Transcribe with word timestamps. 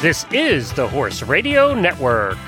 This 0.00 0.24
is 0.30 0.72
the 0.74 0.86
Horse 0.86 1.24
Radio 1.24 1.74
Network. 1.74 2.38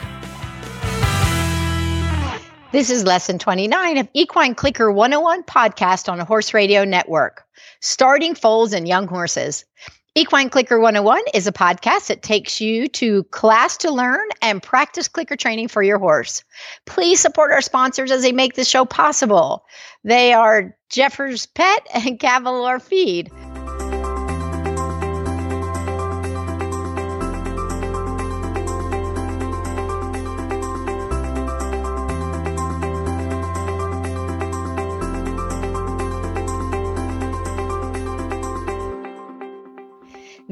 This 2.70 2.90
is 2.90 3.02
lesson 3.02 3.40
29 3.40 3.98
of 3.98 4.08
Equine 4.14 4.54
Clicker 4.54 4.92
101 4.92 5.42
podcast 5.42 6.08
on 6.08 6.18
the 6.18 6.24
Horse 6.24 6.54
Radio 6.54 6.84
Network. 6.84 7.42
Starting 7.80 8.36
foals 8.36 8.72
and 8.72 8.86
young 8.86 9.08
horses. 9.08 9.64
Equine 10.14 10.48
Clicker 10.48 10.78
101 10.78 11.22
is 11.34 11.48
a 11.48 11.52
podcast 11.52 12.06
that 12.06 12.22
takes 12.22 12.60
you 12.60 12.86
to 12.86 13.24
class 13.24 13.76
to 13.78 13.90
learn 13.90 14.28
and 14.40 14.62
practice 14.62 15.08
clicker 15.08 15.34
training 15.34 15.66
for 15.66 15.82
your 15.82 15.98
horse. 15.98 16.44
Please 16.86 17.18
support 17.18 17.50
our 17.50 17.62
sponsors 17.62 18.12
as 18.12 18.22
they 18.22 18.30
make 18.30 18.54
this 18.54 18.68
show 18.68 18.84
possible. 18.84 19.64
They 20.04 20.32
are 20.32 20.76
Jeffers 20.88 21.46
Pet 21.46 21.84
and 21.92 22.20
Cavalor 22.20 22.78
Feed. 22.78 23.32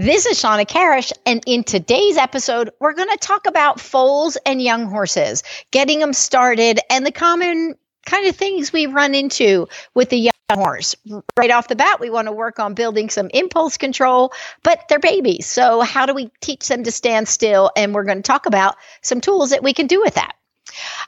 This 0.08 0.24
is 0.24 0.42
Shawna 0.42 0.66
Karrasch, 0.66 1.12
and 1.26 1.42
in 1.44 1.64
today's 1.64 2.16
episode, 2.16 2.70
we're 2.80 2.94
going 2.94 3.10
to 3.10 3.18
talk 3.18 3.46
about 3.46 3.78
foals 3.78 4.38
and 4.46 4.62
young 4.62 4.86
horses, 4.86 5.42
getting 5.70 5.98
them 5.98 6.14
started, 6.14 6.80
and 6.88 7.04
the 7.04 7.12
common 7.12 7.74
kind 8.06 8.26
of 8.26 8.34
things 8.34 8.72
we 8.72 8.86
run 8.86 9.14
into 9.14 9.68
with 9.92 10.08
the 10.08 10.16
young 10.16 10.32
horse. 10.50 10.96
Right 11.36 11.50
off 11.50 11.68
the 11.68 11.76
bat, 11.76 12.00
we 12.00 12.08
want 12.08 12.26
to 12.26 12.32
work 12.32 12.58
on 12.58 12.72
building 12.72 13.10
some 13.10 13.28
impulse 13.34 13.76
control, 13.76 14.32
but 14.62 14.80
they're 14.88 14.98
babies. 14.98 15.44
So, 15.44 15.82
how 15.82 16.06
do 16.06 16.14
we 16.14 16.30
teach 16.40 16.66
them 16.68 16.84
to 16.84 16.90
stand 16.90 17.28
still? 17.28 17.70
And 17.76 17.94
we're 17.94 18.04
going 18.04 18.16
to 18.16 18.22
talk 18.22 18.46
about 18.46 18.76
some 19.02 19.20
tools 19.20 19.50
that 19.50 19.62
we 19.62 19.74
can 19.74 19.88
do 19.88 20.00
with 20.00 20.14
that. 20.14 20.32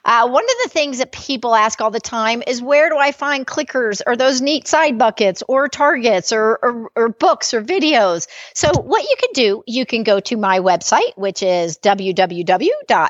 Uh, 0.04 0.28
one 0.28 0.44
of 0.44 0.56
the 0.64 0.70
things 0.70 0.98
that 0.98 1.12
people 1.12 1.54
ask 1.54 1.80
all 1.80 1.90
the 1.90 2.00
time 2.00 2.42
is 2.46 2.62
where 2.62 2.88
do 2.88 2.96
I 2.96 3.12
find 3.12 3.46
clickers 3.46 4.00
or 4.06 4.16
those 4.16 4.40
neat 4.40 4.66
side 4.66 4.98
buckets 4.98 5.42
or 5.46 5.68
targets 5.68 6.32
or, 6.32 6.58
or, 6.62 6.90
or 6.96 7.08
books 7.08 7.54
or 7.54 7.62
videos? 7.62 8.26
So, 8.54 8.70
what 8.80 9.02
you 9.02 9.16
can 9.18 9.30
do, 9.34 9.62
you 9.66 9.86
can 9.86 10.02
go 10.02 10.20
to 10.20 10.36
my 10.36 10.60
website, 10.60 11.16
which 11.16 11.42
is 11.42 11.78
www.on 11.78 13.08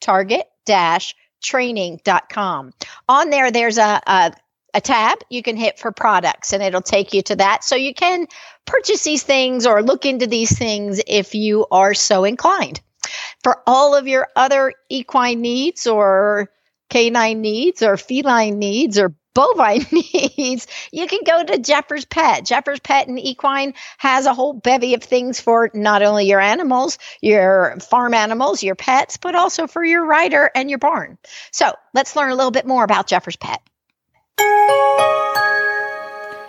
target 0.00 0.46
training.com. 1.40 2.72
On 3.08 3.30
there, 3.30 3.50
there's 3.50 3.78
a, 3.78 4.00
a 4.06 4.32
a 4.74 4.80
tab 4.80 5.18
you 5.30 5.42
can 5.42 5.56
hit 5.56 5.78
for 5.78 5.92
products 5.92 6.52
and 6.52 6.62
it'll 6.62 6.82
take 6.82 7.14
you 7.14 7.22
to 7.22 7.36
that. 7.36 7.64
So 7.64 7.74
you 7.74 7.94
can 7.94 8.26
purchase 8.66 9.02
these 9.02 9.22
things 9.22 9.66
or 9.66 9.82
look 9.82 10.04
into 10.04 10.26
these 10.26 10.56
things 10.56 11.00
if 11.06 11.34
you 11.34 11.66
are 11.70 11.94
so 11.94 12.24
inclined. 12.24 12.80
For 13.42 13.62
all 13.66 13.94
of 13.94 14.08
your 14.08 14.28
other 14.34 14.74
equine 14.88 15.40
needs 15.40 15.86
or 15.86 16.50
canine 16.90 17.40
needs 17.40 17.82
or 17.82 17.96
feline 17.96 18.58
needs 18.58 18.98
or 18.98 19.14
bovine 19.34 19.86
needs, 19.92 20.66
you 20.90 21.06
can 21.06 21.20
go 21.24 21.44
to 21.44 21.58
Jeffers 21.58 22.04
Pet. 22.04 22.44
Jeffers 22.44 22.80
Pet 22.80 23.06
and 23.06 23.18
Equine 23.18 23.74
has 23.98 24.26
a 24.26 24.34
whole 24.34 24.52
bevy 24.52 24.94
of 24.94 25.02
things 25.02 25.40
for 25.40 25.70
not 25.74 26.02
only 26.02 26.26
your 26.26 26.40
animals, 26.40 26.98
your 27.20 27.76
farm 27.80 28.14
animals, 28.14 28.62
your 28.62 28.74
pets, 28.74 29.16
but 29.16 29.34
also 29.34 29.66
for 29.66 29.84
your 29.84 30.04
rider 30.04 30.50
and 30.54 30.68
your 30.68 30.80
barn. 30.80 31.18
So 31.52 31.72
let's 31.94 32.16
learn 32.16 32.32
a 32.32 32.34
little 32.34 32.50
bit 32.50 32.66
more 32.66 32.82
about 32.82 33.06
Jeffers 33.06 33.36
Pet. 33.36 33.60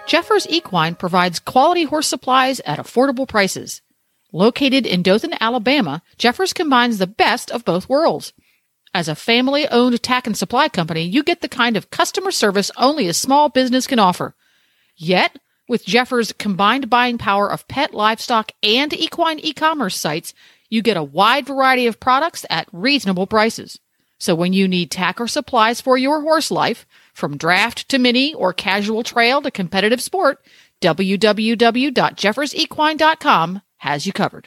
Jeffers 0.07 0.47
Equine 0.49 0.95
provides 0.95 1.39
quality 1.39 1.83
horse 1.83 2.07
supplies 2.07 2.59
at 2.61 2.79
affordable 2.79 3.27
prices. 3.27 3.83
Located 4.31 4.85
in 4.85 5.01
Dothan, 5.01 5.33
Alabama, 5.39 6.03
Jeffers 6.17 6.53
combines 6.53 6.97
the 6.97 7.07
best 7.07 7.49
of 7.49 7.65
both 7.65 7.89
worlds. 7.89 8.33
As 8.93 9.07
a 9.07 9.15
family 9.15 9.67
owned 9.69 10.01
tack 10.03 10.27
and 10.27 10.37
supply 10.37 10.69
company, 10.69 11.01
you 11.01 11.23
get 11.23 11.41
the 11.41 11.49
kind 11.49 11.75
of 11.75 11.89
customer 11.89 12.31
service 12.31 12.69
only 12.77 13.07
a 13.07 13.13
small 13.13 13.49
business 13.49 13.87
can 13.87 13.99
offer. 13.99 14.35
Yet, 14.95 15.39
with 15.67 15.85
Jeffers' 15.85 16.33
combined 16.33 16.89
buying 16.89 17.17
power 17.17 17.51
of 17.51 17.67
pet, 17.67 17.93
livestock, 17.93 18.51
and 18.61 18.93
equine 18.93 19.39
e-commerce 19.39 19.95
sites, 19.95 20.33
you 20.69 20.81
get 20.81 20.97
a 20.97 21.03
wide 21.03 21.47
variety 21.47 21.87
of 21.87 21.99
products 21.99 22.45
at 22.49 22.67
reasonable 22.71 23.27
prices. 23.27 23.79
So 24.19 24.35
when 24.35 24.53
you 24.53 24.67
need 24.67 24.91
tack 24.91 25.21
or 25.21 25.27
supplies 25.27 25.81
for 25.81 25.97
your 25.97 26.21
horse 26.21 26.51
life, 26.51 26.85
from 27.13 27.37
draft 27.37 27.89
to 27.89 27.97
mini 27.97 28.33
or 28.33 28.53
casual 28.53 29.03
trail 29.03 29.41
to 29.41 29.51
competitive 29.51 30.01
sport, 30.01 30.43
www.jeffersequine.com 30.81 33.61
has 33.79 34.05
you 34.05 34.13
covered. 34.13 34.45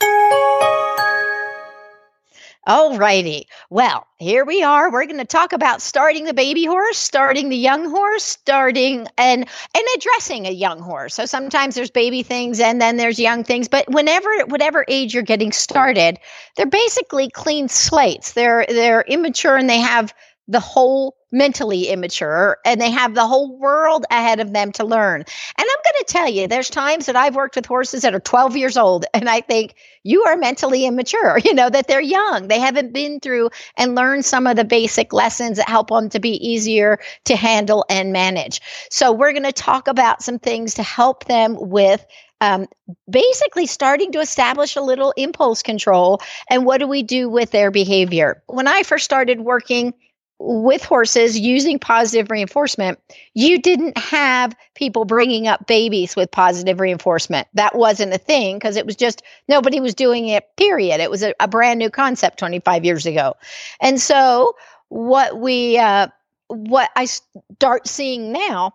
All 2.65 2.97
righty. 2.97 3.49
Well, 3.71 4.07
here 4.21 4.45
we 4.45 4.63
are. 4.63 4.89
We're 4.93 5.07
going 5.07 5.19
to 5.19 5.25
talk 5.25 5.53
about 5.53 5.83
starting 5.83 6.27
the 6.27 6.35
baby 6.35 6.65
horse, 6.65 6.97
starting 6.97 7.49
the 7.49 7.57
young 7.57 7.91
horse, 7.91 8.23
starting 8.23 9.09
and 9.19 9.49
and 9.75 9.85
addressing 9.97 10.47
a 10.47 10.53
young 10.53 10.79
horse. 10.79 11.15
So 11.15 11.27
sometimes 11.27 11.75
there's 11.75 11.91
baby 11.91 12.23
things 12.23 12.61
and 12.61 12.81
then 12.81 12.99
there's 12.99 13.19
young 13.19 13.43
things, 13.43 13.67
but 13.67 13.91
whenever 13.91 14.47
whatever 14.47 14.85
age 14.87 15.13
you're 15.13 15.25
getting 15.25 15.51
started, 15.51 16.21
they're 16.57 16.67
basically 16.67 17.31
clean 17.31 17.69
slates. 17.69 18.35
They're 18.35 18.65
they're 18.69 19.03
immature 19.03 19.57
and 19.57 19.69
they 19.69 19.81
have 19.81 20.15
the 20.49 20.61
whole 20.61 21.17
mentally 21.31 21.89
immature 21.89 22.59
and 22.65 22.81
they 22.81 22.91
have 22.91 23.15
the 23.15 23.27
whole 23.27 23.59
world 23.59 24.05
ahead 24.11 24.39
of 24.39 24.53
them 24.53 24.71
to 24.73 24.85
learn. 24.85 25.21
And 25.21 25.27
I'm 25.59 25.67
going 25.67 26.05
to 26.05 26.05
tell 26.07 26.29
you, 26.29 26.47
there's 26.47 26.69
times 26.69 27.07
that 27.07 27.17
I've 27.17 27.35
worked 27.35 27.57
with 27.57 27.65
horses 27.65 28.03
that 28.03 28.15
are 28.15 28.21
12 28.21 28.57
years 28.57 28.77
old 28.77 29.07
and 29.15 29.29
I 29.29 29.41
think 29.41 29.75
you 30.03 30.25
are 30.25 30.37
mentally 30.37 30.85
immature, 30.85 31.39
you 31.45 31.55
know, 31.55 31.71
that 31.71 31.87
they're 31.87 32.01
young. 32.01 32.49
They 32.49 32.59
haven't 32.59 32.93
been 32.93 33.21
through 33.21 33.51
and 33.77 33.95
learned 33.95 34.25
some 34.25 34.47
of 34.47 34.57
the 34.57 34.65
basic 34.65 35.13
lessons 35.13 35.57
that 35.57 35.69
help 35.69 35.89
them 35.89 36.09
to 36.11 36.21
be 36.21 36.35
easier 36.47 36.99
to 37.25 37.37
handle 37.37 37.85
and 37.89 38.13
manage. 38.13 38.61
So 38.91 39.13
we're 39.13 39.33
going 39.33 39.45
to 39.45 39.53
talk 39.53 39.89
about 39.89 40.23
some 40.23 40.39
things 40.39 40.75
to 40.75 40.83
help 40.83 41.25
them 41.25 41.57
with 41.59 42.05
um, 42.43 42.67
basically 43.09 43.67
starting 43.67 44.11
to 44.13 44.19
establish 44.19 44.75
a 44.75 44.83
little 44.83 45.15
impulse 45.17 45.63
control 45.63 46.21
and 46.51 46.67
what 46.67 46.79
do 46.79 46.89
we 46.89 47.05
do 47.05 47.29
with 47.31 47.53
their 47.53 47.71
behavior. 47.71 48.43
When 48.49 48.67
I 48.67 48.83
first 48.83 49.05
started 49.05 49.41
working 49.41 49.95
with 50.45 50.85
horses 50.85 51.39
using 51.39 51.79
positive 51.79 52.29
reinforcement, 52.29 52.99
you 53.33 53.63
didn't 53.63 53.97
have 53.97 54.57
people 54.75 55.05
bringing 55.05 55.47
up 55.47 55.69
babies 55.69 56.17
with 56.17 56.33
positive 56.33 56.81
reinforcement. 56.81 57.47
That 57.55 57.77
wasn't 57.77 58.13
a 58.13 58.19
thing 58.19 58.57
because 58.57 58.77
it 58.77 58.85
was 58.85 58.97
just 58.97 59.23
nobody 59.47 59.79
was 59.79 59.95
doing 59.95 60.27
it, 60.27 60.45
period. 60.57 61.01
It 61.01 61.11
was 61.11 61.23
a, 61.23 61.33
a, 61.39 61.47
brand 61.47 61.79
new 61.79 61.91
concept 61.91 62.41
25 62.41 62.85
years 62.85 63.07
ago. 63.07 63.37
And 63.81 64.01
so, 64.01 64.57
what 64.89 65.39
we, 65.39 65.79
uh, 65.79 66.09
what 66.49 66.91
I 66.97 67.05
start 67.05 67.87
seeing 67.87 68.33
now 68.33 68.75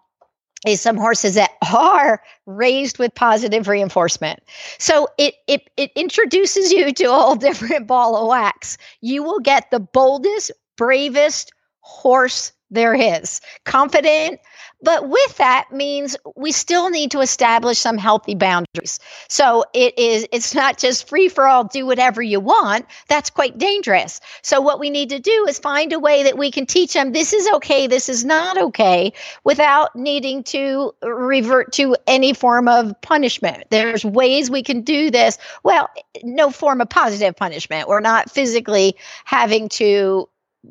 is 0.65 0.79
some 0.79 0.95
horses 0.95 1.35
that 1.35 1.51
are 1.73 2.23
raised 2.45 2.97
with 2.97 3.13
positive 3.13 3.67
reinforcement. 3.67 4.39
So 4.79 5.09
it 5.17 5.35
it 5.47 5.69
it 5.75 5.91
introduces 5.95 6.71
you 6.71 6.93
to 6.93 7.03
a 7.05 7.13
whole 7.13 7.35
different 7.47 7.87
ball 7.87 8.15
of 8.15 8.27
wax. 8.27 8.77
You 9.01 9.21
will 9.21 9.39
get 9.39 9.69
the 9.69 9.79
boldest, 9.79 10.51
bravest, 10.77 11.51
horse 11.87 12.51
there 12.69 12.93
is. 12.93 13.39
Confident, 13.63 14.41
but 14.81 15.07
with 15.07 15.37
that 15.37 15.71
means 15.71 16.17
we 16.35 16.51
still 16.51 16.89
need 16.89 17.11
to 17.11 17.21
establish 17.21 17.77
some 17.77 17.97
healthy 17.97 18.35
boundaries. 18.35 18.99
So 19.29 19.63
it 19.73 19.97
is 19.97 20.27
it's 20.33 20.53
not 20.53 20.77
just 20.77 21.07
free 21.07 21.29
for 21.29 21.47
all 21.47 21.63
do 21.63 21.85
whatever 21.85 22.21
you 22.21 22.41
want. 22.41 22.85
That's 23.07 23.29
quite 23.29 23.57
dangerous. 23.57 24.19
So 24.41 24.59
what 24.59 24.79
we 24.79 24.89
need 24.89 25.09
to 25.09 25.19
do 25.19 25.45
is 25.47 25.59
find 25.59 25.93
a 25.93 25.99
way 25.99 26.23
that 26.23 26.37
we 26.37 26.51
can 26.51 26.65
teach 26.65 26.93
them 26.93 27.13
this 27.13 27.31
is 27.31 27.47
okay, 27.55 27.87
this 27.87 28.09
is 28.09 28.25
not 28.25 28.57
okay 28.57 29.13
without 29.45 29.95
needing 29.95 30.43
to 30.43 30.93
revert 31.01 31.71
to 31.73 31.95
any 32.05 32.33
form 32.33 32.67
of 32.67 32.99
punishment. 33.01 33.63
There's 33.69 34.03
ways 34.03 34.51
we 34.51 34.61
can 34.61 34.81
do 34.81 35.09
this. 35.09 35.37
Well, 35.63 35.89
no 36.21 36.51
form 36.51 36.81
of 36.81 36.89
positive 36.89 37.35
punishment. 37.37 37.87
We're 37.87 38.01
not 38.01 38.29
physically 38.29 38.97
having 39.23 39.69
to 39.69 40.27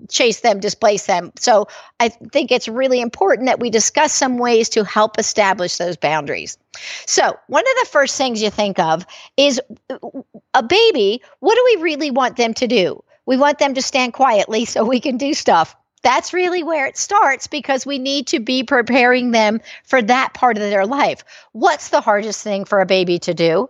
chase 0.08 0.40
them, 0.40 0.60
displace 0.60 1.06
them. 1.06 1.32
So 1.38 1.68
I 2.00 2.08
think 2.08 2.52
it's 2.52 2.68
really 2.68 3.00
important 3.00 3.46
that 3.46 3.60
we 3.60 3.70
discuss 3.70 4.12
some 4.12 4.38
ways 4.38 4.68
to 4.70 4.84
help 4.84 5.18
establish 5.18 5.76
those 5.76 5.96
boundaries. 5.96 6.58
So, 7.06 7.36
one 7.46 7.62
of 7.62 7.74
the 7.80 7.88
first 7.90 8.16
things 8.16 8.42
you 8.42 8.50
think 8.50 8.78
of 8.78 9.06
is 9.36 9.60
a 10.52 10.62
baby. 10.62 11.22
What 11.40 11.54
do 11.54 11.76
we 11.76 11.82
really 11.82 12.10
want 12.10 12.36
them 12.36 12.54
to 12.54 12.66
do? 12.66 13.02
We 13.24 13.36
want 13.36 13.58
them 13.58 13.74
to 13.74 13.82
stand 13.82 14.12
quietly 14.12 14.64
so 14.64 14.84
we 14.84 15.00
can 15.00 15.16
do 15.16 15.34
stuff. 15.34 15.74
That's 16.02 16.32
really 16.32 16.62
where 16.62 16.86
it 16.86 16.96
starts 16.96 17.48
because 17.48 17.84
we 17.84 17.98
need 17.98 18.28
to 18.28 18.38
be 18.38 18.62
preparing 18.62 19.32
them 19.32 19.60
for 19.84 20.00
that 20.02 20.34
part 20.34 20.56
of 20.56 20.62
their 20.62 20.86
life. 20.86 21.24
What's 21.52 21.88
the 21.88 22.00
hardest 22.00 22.44
thing 22.44 22.64
for 22.64 22.80
a 22.80 22.86
baby 22.86 23.18
to 23.20 23.34
do? 23.34 23.68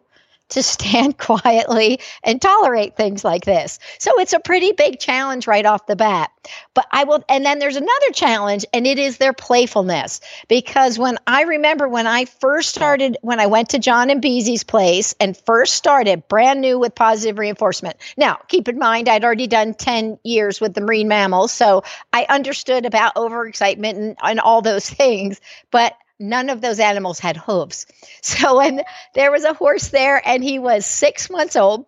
To 0.51 0.63
stand 0.63 1.19
quietly 1.19 2.01
and 2.23 2.41
tolerate 2.41 2.97
things 2.97 3.25
like 3.25 3.45
this. 3.45 3.79
So 3.99 4.21
it's 4.21 4.33
a 4.33 4.41
pretty 4.41 4.73
big 4.73 4.99
challenge 4.99 5.47
right 5.47 5.67
off 5.67 5.87
the 5.87 5.97
bat. 5.97 6.31
But 6.75 6.87
I 6.93 7.05
will, 7.05 7.25
and 7.29 7.45
then 7.45 7.59
there's 7.59 7.77
another 7.77 8.11
challenge, 8.13 8.65
and 8.73 8.87
it 8.87 8.99
is 8.99 9.17
their 9.17 9.33
playfulness. 9.33 10.21
Because 10.49 10.99
when 10.99 11.19
I 11.27 11.43
remember 11.43 11.89
when 11.89 12.07
I 12.07 12.27
first 12.27 12.71
started, 12.71 13.17
when 13.23 13.41
I 13.41 13.47
went 13.47 13.71
to 13.71 13.79
John 13.79 14.11
and 14.11 14.23
Beezy's 14.23 14.63
place 14.63 15.15
and 15.19 15.37
first 15.37 15.75
started 15.75 16.29
brand 16.29 16.61
new 16.61 16.79
with 16.79 16.95
positive 16.95 17.39
reinforcement. 17.39 17.97
Now, 18.17 18.39
keep 18.49 18.69
in 18.69 18.79
mind, 18.79 19.09
I'd 19.09 19.25
already 19.25 19.49
done 19.49 19.75
10 19.75 20.19
years 20.23 20.61
with 20.61 20.75
the 20.75 20.81
marine 20.81 21.09
mammals. 21.09 21.53
So 21.53 21.83
I 22.13 22.27
understood 22.29 22.87
about 22.87 23.17
overexcitement 23.17 23.97
and, 23.97 24.17
and 24.23 24.41
all 24.41 24.63
those 24.63 24.89
things. 24.97 25.41
But 25.71 25.95
none 26.19 26.51
of 26.51 26.61
those 26.61 26.81
animals 26.81 27.19
had 27.19 27.37
hooves. 27.37 27.87
So 28.23 28.57
when 28.57 28.83
there 29.15 29.31
was 29.31 29.45
a 29.45 29.55
horse 29.55 29.89
there 29.89 30.21
and 30.27 30.43
he 30.43 30.59
was 30.59 30.85
six 30.85 31.31
months 31.31 31.55
old, 31.55 31.87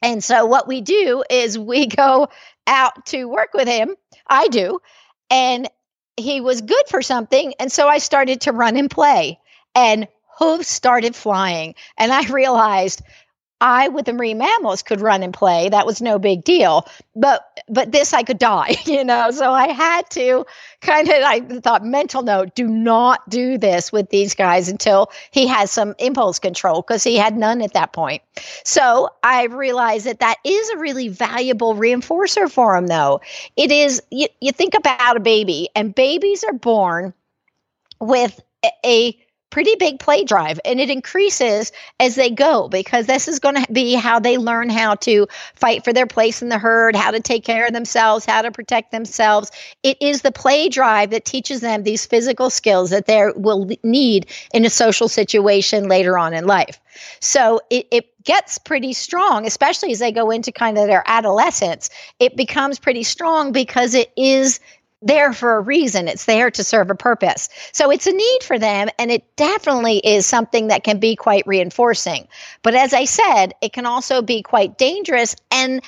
and 0.00 0.22
so 0.22 0.46
what 0.46 0.68
we 0.68 0.80
do 0.80 1.24
is 1.28 1.58
we 1.58 1.86
go 2.04 2.28
out 2.66 3.06
to 3.06 3.24
work 3.24 3.52
with 3.52 3.66
him. 3.68 3.96
I 4.26 4.48
do. 4.48 4.80
And 5.30 5.68
he 6.16 6.40
was 6.40 6.60
good 6.60 6.84
for 6.88 7.02
something. 7.02 7.54
And 7.58 7.70
so 7.70 7.88
I 7.88 7.98
started 7.98 8.42
to 8.42 8.52
run 8.52 8.76
and 8.76 8.90
play. 8.90 9.38
And 9.74 10.08
hooves 10.38 10.68
started 10.68 11.14
flying. 11.14 11.74
And 11.98 12.12
I 12.12 12.26
realized 12.30 13.02
I 13.60 13.88
with 13.88 14.04
the 14.04 14.12
marine 14.12 14.38
mammals 14.38 14.82
could 14.82 15.00
run 15.00 15.22
and 15.22 15.32
play. 15.32 15.70
That 15.70 15.86
was 15.86 16.02
no 16.02 16.18
big 16.18 16.44
deal. 16.44 16.86
But 17.14 17.42
but 17.68 17.90
this 17.90 18.12
I 18.12 18.22
could 18.22 18.38
die, 18.38 18.76
you 18.84 19.04
know. 19.04 19.30
So 19.30 19.50
I 19.50 19.68
had 19.68 20.10
to 20.10 20.44
kind 20.82 21.08
of 21.08 21.14
I 21.14 21.40
thought 21.40 21.84
mental 21.84 22.22
note, 22.22 22.54
do 22.54 22.66
not 22.66 23.28
do 23.28 23.56
this 23.56 23.90
with 23.90 24.10
these 24.10 24.34
guys 24.34 24.68
until 24.68 25.10
he 25.30 25.46
has 25.46 25.70
some 25.70 25.94
impulse 25.98 26.38
control 26.38 26.82
because 26.82 27.02
he 27.02 27.16
had 27.16 27.36
none 27.36 27.62
at 27.62 27.72
that 27.72 27.92
point. 27.92 28.22
So 28.64 29.08
I 29.22 29.44
realized 29.46 30.06
that 30.06 30.20
that 30.20 30.36
is 30.44 30.68
a 30.70 30.78
really 30.78 31.08
valuable 31.08 31.74
reinforcer 31.74 32.50
for 32.50 32.76
him 32.76 32.86
though. 32.86 33.22
It 33.56 33.72
is 33.72 34.02
you, 34.10 34.26
you 34.40 34.52
think 34.52 34.74
about 34.74 35.16
a 35.16 35.20
baby 35.20 35.70
and 35.74 35.94
babies 35.94 36.44
are 36.44 36.52
born 36.52 37.14
with 38.00 38.38
a, 38.64 38.70
a 38.84 39.25
pretty 39.50 39.74
big 39.76 39.98
play 39.98 40.24
drive 40.24 40.60
and 40.64 40.80
it 40.80 40.90
increases 40.90 41.72
as 42.00 42.14
they 42.14 42.30
go 42.30 42.68
because 42.68 43.06
this 43.06 43.28
is 43.28 43.38
going 43.38 43.54
to 43.54 43.72
be 43.72 43.94
how 43.94 44.18
they 44.18 44.38
learn 44.38 44.68
how 44.68 44.94
to 44.94 45.26
fight 45.54 45.84
for 45.84 45.92
their 45.92 46.06
place 46.06 46.42
in 46.42 46.48
the 46.48 46.58
herd, 46.58 46.96
how 46.96 47.10
to 47.10 47.20
take 47.20 47.44
care 47.44 47.66
of 47.66 47.72
themselves, 47.72 48.24
how 48.24 48.42
to 48.42 48.50
protect 48.50 48.90
themselves. 48.90 49.50
It 49.82 49.96
is 50.00 50.22
the 50.22 50.32
play 50.32 50.68
drive 50.68 51.10
that 51.10 51.24
teaches 51.24 51.60
them 51.60 51.82
these 51.82 52.06
physical 52.06 52.50
skills 52.50 52.90
that 52.90 53.06
they 53.06 53.30
will 53.36 53.70
need 53.82 54.26
in 54.52 54.64
a 54.64 54.70
social 54.70 55.08
situation 55.08 55.88
later 55.88 56.18
on 56.18 56.34
in 56.34 56.46
life. 56.46 56.80
So 57.20 57.60
it, 57.70 57.86
it 57.90 58.24
gets 58.24 58.58
pretty 58.58 58.92
strong, 58.92 59.46
especially 59.46 59.92
as 59.92 59.98
they 60.00 60.12
go 60.12 60.30
into 60.30 60.52
kind 60.52 60.78
of 60.78 60.86
their 60.86 61.04
adolescence. 61.06 61.90
It 62.18 62.36
becomes 62.36 62.78
pretty 62.78 63.04
strong 63.04 63.52
because 63.52 63.94
it 63.94 64.10
is 64.16 64.60
there 65.02 65.32
for 65.32 65.56
a 65.56 65.60
reason. 65.60 66.08
It's 66.08 66.24
there 66.24 66.50
to 66.50 66.64
serve 66.64 66.90
a 66.90 66.94
purpose. 66.94 67.48
So 67.72 67.90
it's 67.90 68.06
a 68.06 68.12
need 68.12 68.42
for 68.42 68.58
them, 68.58 68.88
and 68.98 69.10
it 69.10 69.36
definitely 69.36 69.98
is 69.98 70.26
something 70.26 70.68
that 70.68 70.84
can 70.84 70.98
be 70.98 71.16
quite 71.16 71.46
reinforcing. 71.46 72.28
But 72.62 72.74
as 72.74 72.94
I 72.94 73.04
said, 73.04 73.54
it 73.60 73.72
can 73.72 73.86
also 73.86 74.22
be 74.22 74.42
quite 74.42 74.78
dangerous. 74.78 75.36
And 75.50 75.82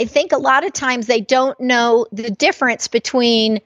I 0.00 0.04
think 0.04 0.32
a 0.32 0.38
lot 0.38 0.64
of 0.64 0.72
times 0.72 1.06
they 1.06 1.20
don't 1.20 1.58
know 1.60 2.06
the 2.12 2.30
difference 2.30 2.88
between 2.88 3.60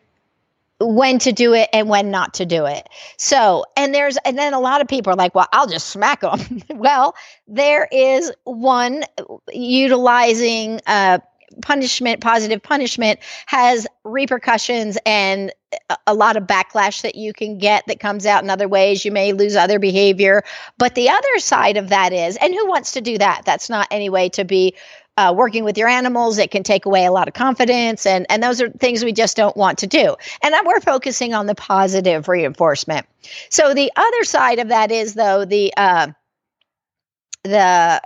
when 0.81 1.19
to 1.21 1.33
do 1.33 1.55
it 1.55 1.69
and 1.73 1.89
when 1.89 2.11
not 2.11 2.35
to 2.35 2.47
do 2.47 2.67
it. 2.67 2.89
So, 3.17 3.65
and 3.77 3.95
there's, 3.95 4.17
and 4.25 4.37
then 4.37 4.55
a 4.55 4.61
lot 4.61 4.81
of 4.81 4.89
people 4.89 5.13
are 5.13 5.17
like, 5.17 5.35
well, 5.35 5.47
I'll 5.53 5.69
just 5.69 5.89
smack 5.89 6.21
them. 6.21 6.63
well, 6.71 7.15
there 7.47 7.89
is 7.91 8.33
one 8.45 9.05
utilizing, 9.53 10.81
uh, 10.87 11.21
punishment, 11.63 12.21
positive 12.21 12.63
punishment, 12.63 13.21
has 13.47 13.87
repercussions 14.05 14.99
and 15.05 15.53
a 16.07 16.15
lot 16.15 16.37
of 16.37 16.45
backlash 16.45 17.03
that 17.03 17.15
you 17.15 17.33
can 17.33 17.59
get 17.59 17.85
that 17.87 18.01
comes 18.01 18.27
out 18.27 18.43
in 18.43 18.51
other 18.51 18.69
ways. 18.69 19.05
You 19.05 19.13
may 19.13 19.33
lose 19.33 19.57
other 19.57 19.79
behavior. 19.79 20.43
But 20.79 20.95
the 20.95 21.09
other 21.09 21.39
side 21.39 21.77
of 21.77 21.89
that 21.89 22.13
is, 22.13 22.37
and 22.37 22.55
who 22.55 22.69
wants 22.69 22.93
to 22.93 23.01
do 23.01 23.19
that? 23.19 23.43
That's 23.45 23.69
not 23.69 23.89
any 23.91 24.09
way 24.09 24.29
to 24.31 24.45
be 24.45 24.75
uh, 25.17 25.33
working 25.37 25.65
with 25.65 25.79
your 25.79 25.89
animals. 25.89 26.39
It 26.39 26.51
can 26.51 26.63
take 26.63 26.87
away 26.87 27.05
a 27.05 27.13
lot 27.13 27.29
of 27.29 27.35
confidence. 27.35 28.05
And, 28.07 28.27
and 28.29 28.43
those 28.43 28.61
are 28.61 28.69
things 28.71 29.05
we 29.05 29.13
just 29.13 29.37
don't 29.37 29.57
want 29.57 29.79
to 29.79 29.87
do. 29.87 30.17
And 30.43 30.55
we're 30.67 30.81
focusing 30.81 31.35
on 31.35 31.47
the 31.47 31.55
positive 31.55 32.29
reinforcement. 32.29 33.07
So 33.49 33.75
the 33.75 33.93
other 33.97 34.25
side 34.25 34.59
of 34.59 34.69
that 34.69 34.91
is, 34.91 35.15
though, 35.15 35.45
the, 35.45 35.73
uh, 35.77 36.09
the 37.45 38.01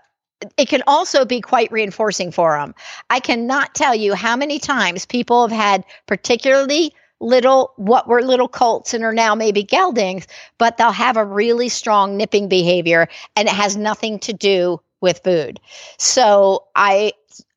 it 0.56 0.69
can 0.69 0.82
also 0.87 1.25
be 1.25 1.40
quite 1.40 1.73
reinforcing 1.73 2.31
for 2.31 2.56
them. 2.58 2.75
I 3.11 3.20
cannot 3.20 3.75
tell 3.75 3.94
you 3.94 4.14
how 4.14 4.37
many 4.37 4.58
times 4.58 5.06
people 5.06 5.46
have 5.46 5.56
had 5.56 5.85
particularly 6.06 6.94
little 7.20 7.73
what 7.76 8.06
were 8.06 8.23
little 8.23 8.49
colts 8.49 8.94
and 8.94 9.02
are 9.05 9.12
now 9.12 9.35
maybe 9.35 9.64
geldings, 9.64 10.26
but 10.56 10.76
they'll 10.76 10.93
have 10.93 11.17
a 11.17 11.25
really 11.25 11.69
strong 11.69 12.17
nipping 12.17 12.49
behavior 12.49 13.08
and 13.35 13.49
it 13.49 13.55
has 13.55 13.76
nothing 13.76 14.20
to 14.20 14.32
do 14.32 14.81
with 15.00 15.20
food. 15.25 15.61
So 15.96 16.67
I 16.75 17.12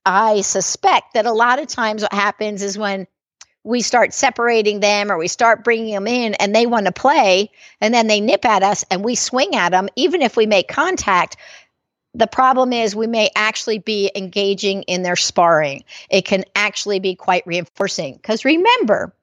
I 0.05 0.41
suspect 0.41 1.13
that 1.13 1.27
a 1.27 1.31
lot 1.31 1.59
of 1.59 1.67
times 1.67 2.01
what 2.01 2.13
happens 2.13 2.63
is 2.63 2.77
when 2.77 3.05
we 3.63 3.81
start 3.81 4.13
separating 4.13 4.79
them 4.79 5.11
or 5.11 5.17
we 5.17 5.27
start 5.27 5.63
bringing 5.63 5.93
them 5.93 6.07
in 6.07 6.33
and 6.35 6.55
they 6.55 6.65
want 6.65 6.87
to 6.87 6.91
play 6.91 7.51
and 7.79 7.93
then 7.93 8.07
they 8.07 8.19
nip 8.19 8.43
at 8.43 8.63
us 8.63 8.83
and 8.89 9.03
we 9.03 9.13
swing 9.13 9.55
at 9.55 9.69
them 9.69 9.87
even 9.95 10.23
if 10.23 10.35
we 10.35 10.47
make 10.47 10.67
contact 10.67 11.37
the 12.13 12.27
problem 12.27 12.73
is 12.73 12.95
we 12.95 13.07
may 13.07 13.29
actually 13.35 13.79
be 13.79 14.11
engaging 14.15 14.83
in 14.83 15.03
their 15.03 15.15
sparring. 15.15 15.83
It 16.09 16.25
can 16.25 16.43
actually 16.55 16.99
be 16.99 17.15
quite 17.15 17.47
reinforcing. 17.47 18.15
Because 18.15 18.43
remember, 18.43 19.13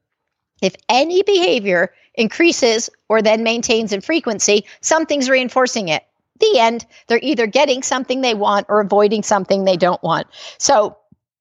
if 0.63 0.75
any 0.89 1.23
behavior 1.23 1.93
increases 2.15 2.91
or 3.09 3.23
then 3.23 3.43
maintains 3.43 3.93
in 3.93 4.01
frequency, 4.01 4.65
something's 4.81 5.29
reinforcing 5.29 5.89
it. 5.89 6.05
The 6.41 6.59
end, 6.59 6.87
they're 7.07 7.21
either 7.23 7.47
getting 7.47 7.83
something 7.83 8.21
they 8.21 8.35
want 8.35 8.67
or 8.69 8.81
avoiding 8.81 9.23
something 9.23 9.65
they 9.65 9.77
don't 9.77 10.03
want. 10.03 10.27
So, 10.59 10.97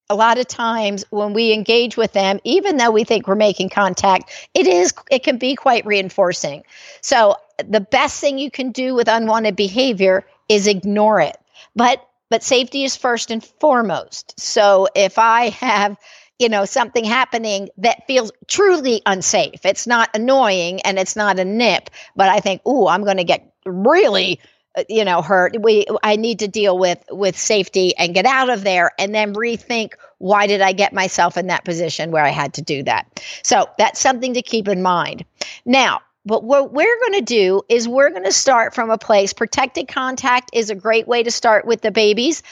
a 0.09 0.15
lot 0.15 0.37
of 0.37 0.47
times 0.47 1.03
when 1.09 1.33
we 1.33 1.51
engage 1.51 1.97
with 1.97 2.13
them, 2.13 2.39
even 2.45 2.77
though 2.77 2.91
we 2.91 3.03
think 3.03 3.27
we're 3.27 3.35
making 3.35 3.69
contact, 3.69 4.31
it 4.53 4.65
is 4.65 4.93
it 5.11 5.23
can 5.23 5.37
be 5.37 5.55
quite 5.55 5.85
reinforcing. 5.85 6.63
So, 7.01 7.35
the 7.67 7.81
best 7.81 8.21
thing 8.21 8.37
you 8.37 8.49
can 8.49 8.71
do 8.71 8.95
with 8.95 9.07
unwanted 9.07 9.55
behavior 9.55 10.25
is 10.49 10.67
ignore 10.67 11.19
it. 11.21 11.37
But 11.75 12.03
but 12.29 12.43
safety 12.43 12.83
is 12.83 12.97
first 12.97 13.31
and 13.31 13.43
foremost. 13.43 14.39
So 14.39 14.87
if 14.95 15.17
I 15.17 15.49
have 15.49 15.97
you 16.39 16.49
know 16.49 16.65
something 16.65 17.03
happening 17.03 17.69
that 17.77 18.05
feels 18.07 18.31
truly 18.47 19.01
unsafe 19.05 19.65
it's 19.65 19.87
not 19.87 20.09
annoying 20.13 20.81
and 20.81 20.99
it's 20.99 21.15
not 21.15 21.39
a 21.39 21.45
nip 21.45 21.89
but 22.15 22.29
i 22.29 22.39
think 22.39 22.61
oh 22.65 22.87
i'm 22.87 23.03
going 23.03 23.17
to 23.17 23.23
get 23.23 23.53
really 23.65 24.39
uh, 24.77 24.83
you 24.87 25.03
know 25.03 25.21
hurt 25.21 25.59
we 25.61 25.85
i 26.03 26.15
need 26.15 26.39
to 26.39 26.47
deal 26.47 26.77
with 26.77 27.03
with 27.09 27.37
safety 27.37 27.95
and 27.97 28.13
get 28.13 28.25
out 28.25 28.49
of 28.49 28.63
there 28.63 28.91
and 28.99 29.13
then 29.15 29.33
rethink 29.33 29.93
why 30.19 30.47
did 30.47 30.61
i 30.61 30.73
get 30.73 30.93
myself 30.93 31.37
in 31.37 31.47
that 31.47 31.65
position 31.65 32.11
where 32.11 32.23
i 32.23 32.29
had 32.29 32.53
to 32.53 32.61
do 32.61 32.83
that 32.83 33.23
so 33.43 33.67
that's 33.77 33.99
something 33.99 34.35
to 34.35 34.41
keep 34.41 34.67
in 34.67 34.81
mind 34.81 35.25
now 35.65 36.01
but 36.27 36.43
what 36.43 36.73
we're 36.73 36.99
going 36.99 37.13
to 37.13 37.25
do 37.25 37.61
is 37.69 37.87
we're 37.87 38.09
going 38.09 38.25
to 38.25 38.31
start 38.31 38.75
from 38.75 38.89
a 38.89 38.97
place. 38.97 39.33
Protected 39.33 39.87
contact 39.87 40.51
is 40.53 40.69
a 40.69 40.75
great 40.75 41.07
way 41.07 41.23
to 41.23 41.31
start 41.31 41.65
with 41.65 41.81
the 41.81 41.91
babies. 41.91 42.43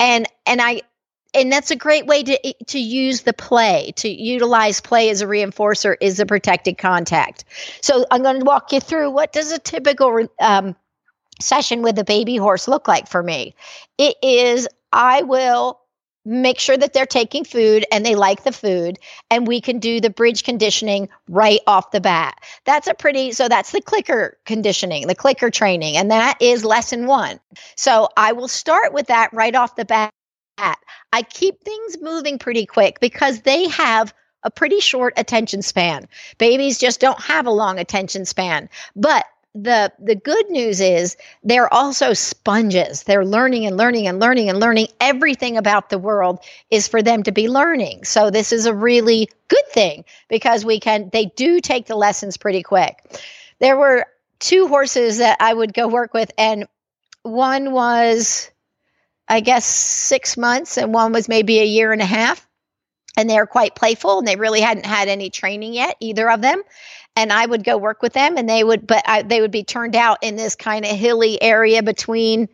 And 0.00 0.26
and 0.46 0.60
I 0.60 0.82
and 1.32 1.52
that's 1.52 1.70
a 1.70 1.76
great 1.76 2.06
way 2.06 2.22
to 2.22 2.54
to 2.66 2.78
use 2.78 3.22
the 3.22 3.32
play 3.32 3.92
to 3.96 4.08
utilize 4.08 4.80
play 4.80 5.10
as 5.10 5.22
a 5.22 5.26
reinforcer 5.26 5.96
is 6.00 6.18
a 6.18 6.26
protected 6.26 6.76
contact 6.76 7.44
so 7.80 8.04
i'm 8.10 8.22
going 8.22 8.40
to 8.40 8.44
walk 8.44 8.72
you 8.72 8.80
through 8.80 9.10
what 9.10 9.32
does 9.32 9.52
a 9.52 9.58
typical 9.58 10.26
um, 10.40 10.74
session 11.40 11.82
with 11.82 11.98
a 11.98 12.04
baby 12.04 12.36
horse 12.36 12.66
look 12.66 12.88
like 12.88 13.08
for 13.08 13.22
me 13.22 13.54
it 13.98 14.16
is 14.22 14.66
i 14.92 15.22
will 15.22 15.79
make 16.24 16.58
sure 16.58 16.76
that 16.76 16.92
they're 16.92 17.06
taking 17.06 17.44
food 17.44 17.84
and 17.90 18.04
they 18.04 18.14
like 18.14 18.44
the 18.44 18.52
food 18.52 18.98
and 19.30 19.46
we 19.46 19.60
can 19.60 19.78
do 19.78 20.00
the 20.00 20.10
bridge 20.10 20.44
conditioning 20.44 21.08
right 21.28 21.60
off 21.66 21.90
the 21.90 22.00
bat. 22.00 22.38
That's 22.64 22.86
a 22.86 22.94
pretty 22.94 23.32
so 23.32 23.48
that's 23.48 23.72
the 23.72 23.80
clicker 23.80 24.36
conditioning 24.44 25.06
the 25.06 25.14
clicker 25.14 25.50
training 25.50 25.96
and 25.96 26.10
that 26.10 26.36
is 26.40 26.64
lesson 26.64 27.06
one. 27.06 27.40
So 27.76 28.08
i 28.16 28.32
will 28.32 28.48
start 28.48 28.92
with 28.92 29.06
that 29.06 29.32
right 29.32 29.54
off 29.54 29.76
the 29.76 29.84
bat. 29.84 30.12
I 31.12 31.22
keep 31.22 31.62
things 31.62 31.98
moving 32.00 32.38
pretty 32.38 32.66
quick 32.66 33.00
because 33.00 33.40
they 33.40 33.68
have 33.68 34.12
a 34.42 34.50
pretty 34.50 34.80
short 34.80 35.14
attention 35.16 35.62
span. 35.62 36.06
Babies 36.38 36.78
just 36.78 37.00
don't 37.00 37.20
have 37.20 37.46
a 37.46 37.50
long 37.50 37.78
attention 37.78 38.24
span. 38.24 38.68
But 38.96 39.24
the 39.54 39.92
the 39.98 40.14
good 40.14 40.48
news 40.50 40.80
is 40.80 41.16
they're 41.42 41.72
also 41.74 42.12
sponges 42.12 43.02
they're 43.02 43.24
learning 43.24 43.66
and 43.66 43.76
learning 43.76 44.06
and 44.06 44.20
learning 44.20 44.48
and 44.48 44.60
learning 44.60 44.86
everything 45.00 45.56
about 45.56 45.90
the 45.90 45.98
world 45.98 46.38
is 46.70 46.86
for 46.86 47.02
them 47.02 47.24
to 47.24 47.32
be 47.32 47.48
learning 47.48 48.04
so 48.04 48.30
this 48.30 48.52
is 48.52 48.64
a 48.64 48.72
really 48.72 49.28
good 49.48 49.66
thing 49.70 50.04
because 50.28 50.64
we 50.64 50.78
can 50.78 51.10
they 51.12 51.26
do 51.34 51.58
take 51.58 51.86
the 51.86 51.96
lessons 51.96 52.36
pretty 52.36 52.62
quick 52.62 53.20
there 53.58 53.76
were 53.76 54.06
two 54.38 54.68
horses 54.68 55.18
that 55.18 55.36
i 55.40 55.52
would 55.52 55.74
go 55.74 55.88
work 55.88 56.14
with 56.14 56.30
and 56.38 56.64
one 57.22 57.72
was, 57.72 58.50
I 59.28 59.40
guess, 59.40 59.64
six 59.64 60.36
months, 60.36 60.78
and 60.78 60.92
one 60.92 61.12
was 61.12 61.28
maybe 61.28 61.60
a 61.60 61.64
year 61.64 61.92
and 61.92 62.02
a 62.02 62.06
half. 62.06 62.46
And 63.16 63.28
they're 63.28 63.46
quite 63.46 63.74
playful, 63.74 64.18
and 64.18 64.26
they 64.26 64.36
really 64.36 64.60
hadn't 64.60 64.86
had 64.86 65.08
any 65.08 65.30
training 65.30 65.74
yet, 65.74 65.96
either 66.00 66.30
of 66.30 66.40
them. 66.40 66.62
And 67.16 67.32
I 67.32 67.44
would 67.44 67.64
go 67.64 67.76
work 67.76 68.02
with 68.02 68.12
them, 68.12 68.36
and 68.36 68.48
they 68.48 68.64
would, 68.64 68.86
but 68.86 69.02
I, 69.06 69.22
they 69.22 69.40
would 69.40 69.50
be 69.50 69.64
turned 69.64 69.96
out 69.96 70.18
in 70.22 70.36
this 70.36 70.54
kind 70.54 70.84
of 70.84 70.92
hilly 70.92 71.42
area 71.42 71.82
between 71.82 72.48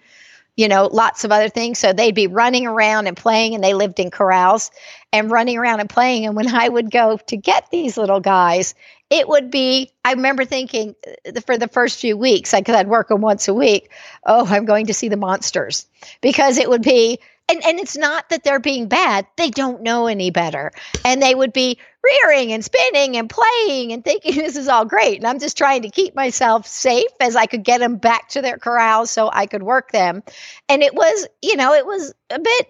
you 0.56 0.68
know, 0.68 0.86
lots 0.86 1.24
of 1.24 1.32
other 1.32 1.50
things. 1.50 1.78
So 1.78 1.92
they'd 1.92 2.14
be 2.14 2.26
running 2.26 2.66
around 2.66 3.06
and 3.06 3.16
playing, 3.16 3.54
and 3.54 3.62
they 3.62 3.74
lived 3.74 4.00
in 4.00 4.10
corrals 4.10 4.70
and 5.12 5.30
running 5.30 5.58
around 5.58 5.80
and 5.80 5.88
playing. 5.88 6.26
And 6.26 6.34
when 6.34 6.48
I 6.54 6.68
would 6.68 6.90
go 6.90 7.18
to 7.18 7.36
get 7.36 7.68
these 7.70 7.96
little 7.96 8.20
guys, 8.20 8.74
it 9.10 9.28
would 9.28 9.50
be, 9.50 9.92
I 10.04 10.12
remember 10.12 10.44
thinking 10.44 10.96
uh, 11.06 11.40
for 11.42 11.58
the 11.58 11.68
first 11.68 12.00
few 12.00 12.16
weeks, 12.16 12.52
because 12.52 12.74
I'd 12.74 12.88
work 12.88 13.08
them 13.08 13.20
once 13.20 13.48
a 13.48 13.54
week, 13.54 13.90
oh, 14.24 14.46
I'm 14.46 14.64
going 14.64 14.86
to 14.86 14.94
see 14.94 15.08
the 15.08 15.16
monsters 15.16 15.86
because 16.22 16.58
it 16.58 16.68
would 16.68 16.82
be, 16.82 17.20
and, 17.48 17.64
and 17.64 17.78
it's 17.78 17.96
not 17.96 18.28
that 18.30 18.42
they're 18.42 18.60
being 18.60 18.88
bad, 18.88 19.26
they 19.36 19.50
don't 19.50 19.82
know 19.82 20.06
any 20.06 20.30
better. 20.30 20.72
And 21.04 21.22
they 21.22 21.34
would 21.34 21.52
be 21.52 21.78
rearing 22.02 22.52
and 22.52 22.64
spinning 22.64 23.16
and 23.16 23.30
playing 23.30 23.92
and 23.92 24.04
thinking 24.04 24.34
this 24.36 24.56
is 24.56 24.68
all 24.68 24.84
great. 24.84 25.18
And 25.18 25.26
I'm 25.26 25.38
just 25.38 25.56
trying 25.56 25.82
to 25.82 25.90
keep 25.90 26.14
myself 26.14 26.66
safe 26.66 27.10
as 27.20 27.36
I 27.36 27.46
could 27.46 27.64
get 27.64 27.78
them 27.78 27.96
back 27.96 28.28
to 28.30 28.42
their 28.42 28.58
corrals 28.58 29.10
so 29.10 29.30
I 29.32 29.46
could 29.46 29.62
work 29.62 29.92
them. 29.92 30.22
And 30.68 30.82
it 30.82 30.94
was, 30.94 31.26
you 31.42 31.56
know, 31.56 31.72
it 31.72 31.86
was 31.86 32.14
a 32.30 32.38
bit 32.38 32.68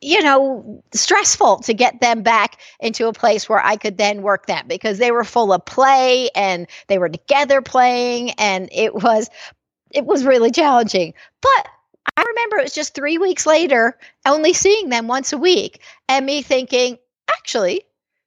you 0.00 0.22
know, 0.22 0.82
stressful 0.92 1.58
to 1.58 1.74
get 1.74 2.00
them 2.00 2.22
back 2.22 2.60
into 2.78 3.08
a 3.08 3.12
place 3.12 3.48
where 3.48 3.64
I 3.64 3.76
could 3.76 3.98
then 3.98 4.22
work 4.22 4.46
them 4.46 4.66
because 4.68 4.98
they 4.98 5.10
were 5.10 5.24
full 5.24 5.52
of 5.52 5.64
play 5.64 6.30
and 6.36 6.68
they 6.86 6.98
were 6.98 7.08
together 7.08 7.62
playing 7.62 8.30
and 8.32 8.68
it 8.72 8.94
was 8.94 9.28
it 9.90 10.04
was 10.04 10.24
really 10.24 10.50
challenging. 10.50 11.14
But 11.40 11.68
I 12.16 12.22
remember 12.22 12.58
it 12.58 12.64
was 12.64 12.74
just 12.74 12.94
3 12.94 13.18
weeks 13.18 13.46
later 13.46 13.98
only 14.26 14.52
seeing 14.52 14.88
them 14.88 15.08
once 15.08 15.32
a 15.32 15.38
week 15.38 15.80
and 16.08 16.24
me 16.24 16.42
thinking, 16.42 16.98
actually, 17.30 17.82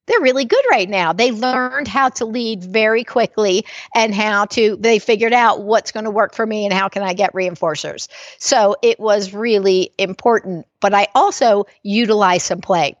they're 0.06 0.20
really 0.20 0.44
good 0.44 0.64
right 0.70 0.88
now. 0.88 1.12
They 1.12 1.30
learned 1.30 1.86
how 1.86 2.08
to 2.10 2.24
lead 2.24 2.64
very 2.64 3.04
quickly 3.04 3.64
and 3.94 4.14
how 4.14 4.46
to, 4.46 4.76
they 4.76 4.98
figured 4.98 5.32
out 5.32 5.62
what's 5.62 5.92
going 5.92 6.04
to 6.04 6.10
work 6.10 6.34
for 6.34 6.44
me 6.44 6.64
and 6.64 6.74
how 6.74 6.88
can 6.88 7.02
I 7.02 7.14
get 7.14 7.32
reinforcers. 7.34 8.08
So 8.38 8.76
it 8.82 8.98
was 8.98 9.32
really 9.32 9.92
important, 9.98 10.66
but 10.80 10.92
I 10.92 11.06
also 11.14 11.66
utilize 11.82 12.42
some 12.42 12.60
play. 12.60 12.96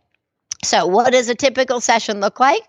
So, 0.64 0.86
what 0.86 1.10
does 1.10 1.28
a 1.28 1.34
typical 1.34 1.80
session 1.80 2.20
look 2.20 2.38
like? 2.38 2.62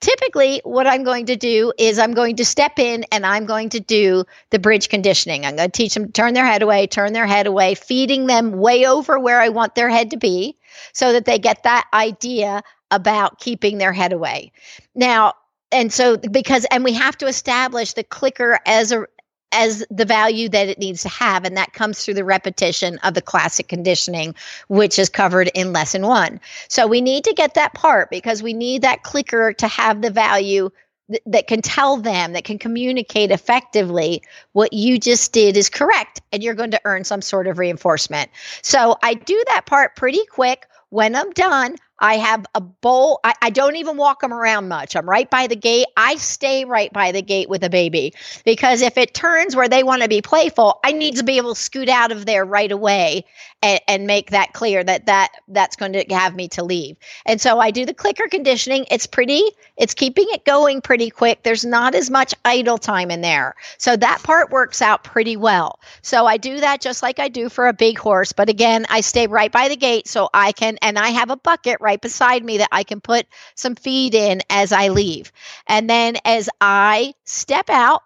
Typically, 0.00 0.60
what 0.64 0.86
I'm 0.86 1.02
going 1.02 1.26
to 1.26 1.36
do 1.36 1.72
is 1.78 1.98
I'm 1.98 2.12
going 2.12 2.36
to 2.36 2.44
step 2.44 2.78
in 2.78 3.04
and 3.10 3.24
I'm 3.24 3.46
going 3.46 3.70
to 3.70 3.80
do 3.80 4.24
the 4.50 4.58
bridge 4.58 4.88
conditioning. 4.88 5.46
I'm 5.46 5.56
going 5.56 5.70
to 5.70 5.76
teach 5.76 5.94
them 5.94 6.06
to 6.06 6.12
turn 6.12 6.34
their 6.34 6.44
head 6.44 6.62
away, 6.62 6.86
turn 6.86 7.12
their 7.14 7.26
head 7.26 7.46
away, 7.46 7.74
feeding 7.74 8.26
them 8.26 8.52
way 8.52 8.86
over 8.86 9.18
where 9.18 9.40
I 9.40 9.48
want 9.48 9.74
their 9.74 9.88
head 9.88 10.10
to 10.10 10.18
be 10.18 10.58
so 10.92 11.12
that 11.12 11.24
they 11.24 11.38
get 11.38 11.62
that 11.62 11.86
idea 11.94 12.62
about 12.90 13.40
keeping 13.40 13.78
their 13.78 13.92
head 13.92 14.12
away. 14.12 14.52
Now, 14.94 15.34
and 15.72 15.92
so 15.92 16.16
because 16.16 16.64
and 16.66 16.84
we 16.84 16.92
have 16.92 17.16
to 17.18 17.26
establish 17.26 17.94
the 17.94 18.04
clicker 18.04 18.60
as 18.66 18.92
a 18.92 19.06
as 19.54 19.84
the 19.90 20.04
value 20.04 20.48
that 20.48 20.68
it 20.68 20.78
needs 20.78 21.02
to 21.02 21.08
have 21.08 21.44
and 21.44 21.56
that 21.56 21.72
comes 21.72 22.04
through 22.04 22.14
the 22.14 22.24
repetition 22.24 22.98
of 22.98 23.14
the 23.14 23.22
classic 23.22 23.68
conditioning 23.68 24.34
which 24.68 24.98
is 24.98 25.08
covered 25.08 25.50
in 25.54 25.72
lesson 25.72 26.06
1. 26.06 26.40
So 26.68 26.86
we 26.86 27.00
need 27.00 27.24
to 27.24 27.34
get 27.34 27.54
that 27.54 27.74
part 27.74 28.10
because 28.10 28.42
we 28.42 28.52
need 28.52 28.82
that 28.82 29.02
clicker 29.02 29.52
to 29.54 29.68
have 29.68 30.02
the 30.02 30.10
value 30.10 30.70
th- 31.10 31.22
that 31.26 31.46
can 31.46 31.62
tell 31.62 31.96
them 31.96 32.32
that 32.32 32.44
can 32.44 32.58
communicate 32.58 33.30
effectively 33.30 34.22
what 34.52 34.72
you 34.72 34.98
just 34.98 35.32
did 35.32 35.56
is 35.56 35.70
correct 35.70 36.20
and 36.32 36.42
you're 36.42 36.54
going 36.54 36.72
to 36.72 36.80
earn 36.84 37.04
some 37.04 37.22
sort 37.22 37.46
of 37.46 37.58
reinforcement. 37.58 38.30
So 38.62 38.96
I 39.02 39.14
do 39.14 39.42
that 39.48 39.66
part 39.66 39.96
pretty 39.96 40.24
quick 40.26 40.66
when 40.90 41.16
I'm 41.16 41.30
done, 41.32 41.76
I 41.98 42.16
have 42.16 42.44
a 42.54 42.60
bowl. 42.60 43.20
I, 43.22 43.34
I, 43.40 43.50
don't 43.50 43.76
even 43.76 43.96
walk 43.96 44.20
them 44.20 44.32
around 44.32 44.68
much. 44.68 44.96
I'm 44.96 45.08
right 45.08 45.30
by 45.30 45.46
the 45.46 45.56
gate. 45.56 45.86
I 45.96 46.16
stay 46.16 46.64
right 46.64 46.92
by 46.92 47.12
the 47.12 47.22
gate 47.22 47.48
with 47.48 47.62
a 47.62 47.70
baby 47.70 48.14
because 48.44 48.82
if 48.82 48.98
it 48.98 49.14
turns 49.14 49.54
where 49.54 49.68
they 49.68 49.84
want 49.84 50.02
to 50.02 50.08
be 50.08 50.20
playful, 50.20 50.80
I 50.84 50.92
need 50.92 51.16
to 51.16 51.24
be 51.24 51.36
able 51.36 51.54
to 51.54 51.60
scoot 51.60 51.88
out 51.88 52.10
of 52.10 52.26
there 52.26 52.44
right 52.44 52.70
away 52.70 53.24
and, 53.62 53.80
and 53.88 54.06
make 54.06 54.30
that 54.30 54.52
clear 54.52 54.82
that 54.84 55.06
that 55.06 55.32
that's 55.48 55.76
going 55.76 55.92
to 55.94 56.04
have 56.10 56.34
me 56.34 56.48
to 56.48 56.64
leave. 56.64 56.96
And 57.24 57.40
so 57.40 57.60
I 57.60 57.70
do 57.70 57.86
the 57.86 57.94
clicker 57.94 58.28
conditioning. 58.28 58.86
It's 58.90 59.06
pretty. 59.06 59.42
It's 59.76 59.94
keeping 59.94 60.26
it 60.28 60.44
going 60.44 60.82
pretty 60.82 61.10
quick. 61.10 61.42
There's 61.42 61.64
not 61.64 61.94
as 61.94 62.10
much 62.10 62.34
idle 62.44 62.78
time 62.78 63.10
in 63.10 63.20
there, 63.20 63.54
so 63.78 63.96
that 63.96 64.22
part 64.22 64.50
works 64.50 64.82
out 64.82 65.04
pretty 65.04 65.36
well. 65.36 65.78
So 66.02 66.26
I 66.26 66.36
do 66.36 66.60
that 66.60 66.80
just 66.80 67.02
like 67.02 67.18
I 67.18 67.28
do 67.28 67.48
for 67.48 67.68
a 67.68 67.72
big 67.72 67.98
horse. 67.98 68.32
But 68.32 68.48
again, 68.48 68.84
I 68.90 69.00
stay 69.00 69.26
right 69.26 69.50
by 69.50 69.68
the 69.68 69.76
gate 69.76 70.08
so 70.08 70.28
I 70.34 70.52
can, 70.52 70.76
and 70.82 70.98
I 70.98 71.08
have 71.08 71.30
a 71.30 71.36
bucket 71.36 71.80
right 71.84 72.00
beside 72.00 72.42
me 72.42 72.58
that 72.58 72.70
I 72.72 72.82
can 72.82 73.00
put 73.00 73.26
some 73.54 73.76
feed 73.76 74.14
in 74.14 74.40
as 74.50 74.72
I 74.72 74.88
leave. 74.88 75.30
And 75.68 75.88
then 75.88 76.16
as 76.24 76.48
I 76.60 77.14
step 77.24 77.70
out, 77.70 78.02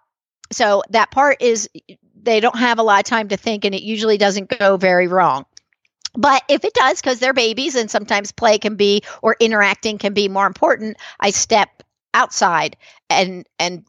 so 0.51 0.83
that 0.89 1.09
part 1.09 1.41
is 1.41 1.69
they 2.21 2.41
don't 2.41 2.57
have 2.57 2.77
a 2.77 2.83
lot 2.83 2.99
of 2.99 3.05
time 3.05 3.29
to 3.29 3.37
think 3.37 3.65
and 3.65 3.73
it 3.73 3.81
usually 3.81 4.17
doesn't 4.17 4.55
go 4.59 4.77
very 4.77 5.07
wrong. 5.07 5.45
But 6.13 6.43
if 6.49 6.65
it 6.65 6.73
does, 6.73 6.99
because 6.99 7.19
they're 7.19 7.33
babies 7.33 7.75
and 7.75 7.89
sometimes 7.89 8.31
play 8.31 8.57
can 8.57 8.75
be 8.75 9.03
or 9.21 9.37
interacting 9.39 9.97
can 9.97 10.13
be 10.13 10.27
more 10.27 10.47
important, 10.47 10.97
I 11.19 11.29
step 11.29 11.83
outside 12.13 12.75
and 13.09 13.47
and 13.59 13.85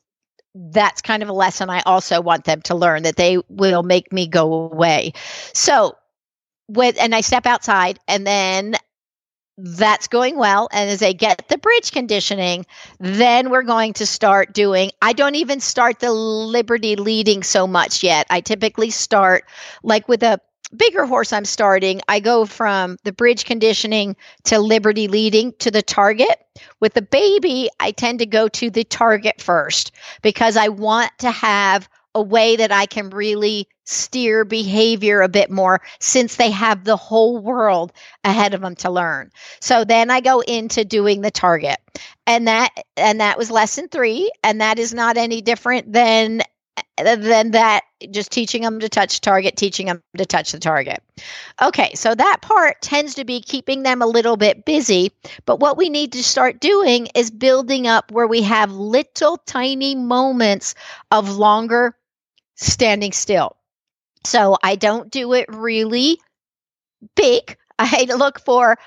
that's 0.55 1.01
kind 1.01 1.23
of 1.23 1.29
a 1.29 1.33
lesson 1.33 1.71
I 1.71 1.83
also 1.87 2.21
want 2.21 2.45
them 2.45 2.61
to 2.63 2.75
learn 2.75 3.05
that 3.05 3.17
they 3.17 3.39
will 3.49 3.83
make 3.83 4.13
me 4.13 4.27
go 4.27 4.53
away. 4.53 5.15
So 5.55 5.97
with 6.69 7.01
and 7.01 7.15
I 7.15 7.23
step 7.23 7.47
outside 7.47 7.99
and 8.07 8.27
then 8.27 8.77
that's 9.63 10.09
going 10.09 10.37
well. 10.37 10.69
And 10.73 10.91
as 10.91 11.01
they 11.01 11.15
get 11.15 11.49
the 11.49 11.59
bridge 11.59 11.93
conditioning, 11.93 12.67
then 12.99 13.51
we're 13.51 13.63
going 13.63 13.95
to 13.95 14.07
start 14.07 14.53
doing. 14.53 14.91
I 15.01 15.13
don't 15.13 15.35
even 15.35 15.61
start 15.61 16.01
the 16.01 16.13
Liberty 16.13 16.97
leading 16.97 17.43
so 17.43 17.67
much 17.67 18.03
yet. 18.03 18.27
I 18.31 18.41
typically 18.41 18.91
start 18.91 19.45
like 19.83 20.09
with 20.09 20.23
a 20.23 20.41
bigger 20.75 21.05
horse 21.05 21.33
I'm 21.33 21.45
starting, 21.45 22.01
I 22.09 22.21
go 22.21 22.47
from 22.47 22.97
the 23.05 23.13
bridge 23.13 23.45
conditioning 23.45 24.17
to 24.45 24.59
Liberty 24.59 25.09
leading 25.09 25.53
to 25.59 25.71
the 25.71 25.83
target. 25.83 26.39
With 26.81 26.95
the 26.95 27.03
baby, 27.03 27.69
I 27.79 27.91
tend 27.93 28.21
to 28.21 28.27
go 28.27 28.49
to 28.49 28.71
the 28.71 28.85
target 28.85 29.41
first 29.41 29.93
because 30.23 30.57
I 30.57 30.69
want 30.69 31.11
to 31.19 31.31
have 31.31 31.89
a 32.15 32.23
way 32.23 32.57
that 32.57 32.73
I 32.73 32.87
can 32.87 33.11
really 33.11 33.69
steer 33.91 34.45
behavior 34.45 35.21
a 35.21 35.29
bit 35.29 35.51
more 35.51 35.81
since 35.99 36.37
they 36.37 36.51
have 36.51 36.85
the 36.85 36.97
whole 36.97 37.39
world 37.39 37.93
ahead 38.25 38.55
of 38.55 38.61
them 38.61 38.77
to 38.77 38.91
learn. 38.91 39.31
So 39.61 39.85
then 39.85 40.11
I 40.11 40.21
go 40.21 40.41
into 40.41 40.85
doing 40.85 41.21
the 41.21 41.31
target. 41.31 41.79
And 42.27 42.47
that 42.49 42.71
and 42.97 43.21
that 43.21 43.39
was 43.39 43.51
lesson 43.51 43.89
3 43.89 44.31
and 44.45 44.61
that 44.61 44.79
is 44.79 44.95
not 44.95 45.17
any 45.17 45.43
different 45.43 45.93
than 45.93 46.43
uh, 46.99 47.17
than 47.17 47.51
that 47.51 47.83
just 48.11 48.31
teaching 48.31 48.63
them 48.63 48.79
to 48.81 48.89
touch 48.89 49.21
target 49.21 49.57
teaching 49.57 49.87
them 49.87 50.01
to 50.17 50.25
touch 50.25 50.53
the 50.53 50.61
target 50.61 51.03
okay 51.61 51.93
so 51.95 52.15
that 52.15 52.39
part 52.41 52.81
tends 52.81 53.17
to 53.17 53.25
be 53.25 53.41
keeping 53.41 53.83
them 53.83 54.01
a 54.01 54.07
little 54.07 54.37
bit 54.37 54.65
busy 54.65 55.11
but 55.45 55.59
what 55.59 55.77
we 55.77 55.89
need 55.89 56.13
to 56.13 56.23
start 56.23 56.61
doing 56.61 57.09
is 57.17 57.31
building 57.31 57.89
up 57.89 58.13
where 58.13 58.29
we 58.29 58.43
have 58.43 58.71
little 58.71 59.37
tiny 59.39 59.97
moments 59.97 60.75
of 61.11 61.37
longer 61.37 61.97
standing 62.61 63.13
still. 63.13 63.57
So 64.25 64.57
I 64.63 64.77
don't 64.77 65.11
do 65.11 65.33
it 65.35 65.47
really 65.49 66.21
big. 67.17 67.57
I 67.79 68.07
look 68.17 68.41
for 68.41 68.79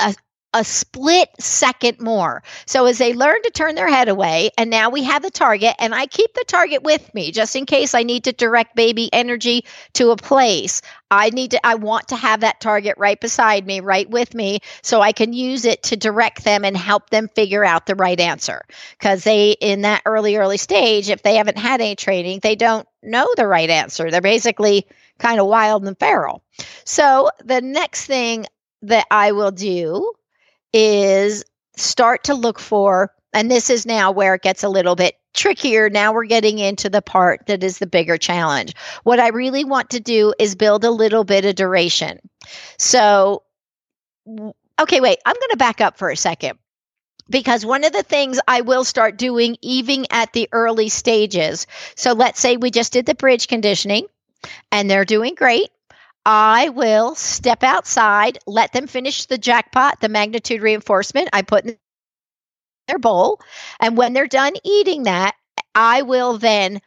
a, 0.00 0.14
a 0.54 0.64
split 0.64 1.28
second 1.40 2.00
more. 2.00 2.42
So 2.66 2.86
as 2.86 2.98
they 2.98 3.14
learn 3.14 3.42
to 3.42 3.50
turn 3.50 3.74
their 3.74 3.88
head 3.88 4.08
away, 4.08 4.50
and 4.58 4.70
now 4.70 4.90
we 4.90 5.02
have 5.04 5.22
the 5.22 5.30
target, 5.30 5.74
and 5.78 5.94
I 5.94 6.06
keep 6.06 6.34
the 6.34 6.44
target 6.46 6.82
with 6.82 7.12
me 7.14 7.32
just 7.32 7.56
in 7.56 7.66
case 7.66 7.94
I 7.94 8.02
need 8.02 8.24
to 8.24 8.32
direct 8.32 8.76
baby 8.76 9.08
energy 9.12 9.64
to 9.94 10.10
a 10.10 10.16
place. 10.16 10.82
I 11.10 11.30
need 11.30 11.52
to, 11.52 11.66
I 11.66 11.74
want 11.74 12.08
to 12.08 12.16
have 12.16 12.40
that 12.40 12.60
target 12.60 12.94
right 12.98 13.20
beside 13.20 13.66
me, 13.66 13.80
right 13.80 14.08
with 14.08 14.34
me, 14.34 14.60
so 14.82 15.00
I 15.00 15.12
can 15.12 15.32
use 15.32 15.64
it 15.64 15.82
to 15.84 15.96
direct 15.96 16.44
them 16.44 16.64
and 16.64 16.76
help 16.76 17.10
them 17.10 17.28
figure 17.28 17.64
out 17.64 17.86
the 17.86 17.94
right 17.94 18.18
answer. 18.18 18.62
Because 18.98 19.24
they, 19.24 19.52
in 19.52 19.82
that 19.82 20.02
early, 20.06 20.36
early 20.36 20.56
stage, 20.56 21.10
if 21.10 21.22
they 21.22 21.36
haven't 21.36 21.58
had 21.58 21.80
any 21.80 21.96
training, 21.96 22.40
they 22.42 22.56
don't 22.56 22.86
know 23.02 23.26
the 23.36 23.46
right 23.46 23.68
answer. 23.70 24.10
They're 24.10 24.20
basically 24.20 24.86
kind 25.18 25.40
of 25.40 25.46
wild 25.46 25.86
and 25.86 25.98
feral. 25.98 26.42
So 26.84 27.30
the 27.44 27.60
next 27.60 28.06
thing 28.06 28.46
that 28.82 29.06
I 29.10 29.32
will 29.32 29.50
do 29.50 30.12
is 30.72 31.44
start 31.76 32.24
to 32.24 32.34
look 32.34 32.58
for, 32.58 33.12
and 33.32 33.50
this 33.50 33.70
is 33.70 33.86
now 33.86 34.10
where 34.12 34.34
it 34.34 34.42
gets 34.42 34.62
a 34.62 34.68
little 34.68 34.94
bit 34.94 35.16
trickier. 35.34 35.88
Now 35.88 36.12
we're 36.12 36.24
getting 36.24 36.58
into 36.58 36.90
the 36.90 37.02
part 37.02 37.46
that 37.46 37.64
is 37.64 37.78
the 37.78 37.86
bigger 37.86 38.18
challenge. 38.18 38.74
What 39.02 39.20
I 39.20 39.28
really 39.28 39.64
want 39.64 39.90
to 39.90 40.00
do 40.00 40.34
is 40.38 40.54
build 40.54 40.84
a 40.84 40.90
little 40.90 41.24
bit 41.24 41.44
of 41.44 41.54
duration. 41.54 42.18
So, 42.78 43.42
okay, 44.78 45.00
wait, 45.00 45.18
I'm 45.24 45.34
going 45.34 45.50
to 45.50 45.56
back 45.56 45.80
up 45.80 45.96
for 45.96 46.10
a 46.10 46.16
second 46.16 46.58
because 47.30 47.64
one 47.64 47.84
of 47.84 47.92
the 47.92 48.02
things 48.02 48.38
I 48.46 48.60
will 48.60 48.84
start 48.84 49.16
doing 49.16 49.56
even 49.62 50.06
at 50.10 50.32
the 50.32 50.48
early 50.52 50.88
stages. 50.88 51.66
So 51.96 52.12
let's 52.12 52.40
say 52.40 52.56
we 52.56 52.70
just 52.70 52.92
did 52.92 53.06
the 53.06 53.14
bridge 53.14 53.48
conditioning 53.48 54.06
and 54.70 54.90
they're 54.90 55.04
doing 55.04 55.34
great, 55.34 55.70
I 56.24 56.68
will 56.68 57.14
step 57.14 57.64
outside, 57.64 58.38
let 58.46 58.72
them 58.72 58.86
finish 58.86 59.26
the 59.26 59.38
jackpot, 59.38 60.00
the 60.00 60.08
magnitude 60.08 60.62
reinforcement 60.62 61.30
I 61.32 61.42
put 61.42 61.64
in 61.64 61.78
their 62.88 62.98
bowl. 62.98 63.40
And 63.80 63.96
when 63.96 64.12
they're 64.12 64.28
done 64.28 64.54
eating 64.64 65.04
that, 65.04 65.34
I 65.74 66.02
will 66.02 66.38
then, 66.38 66.80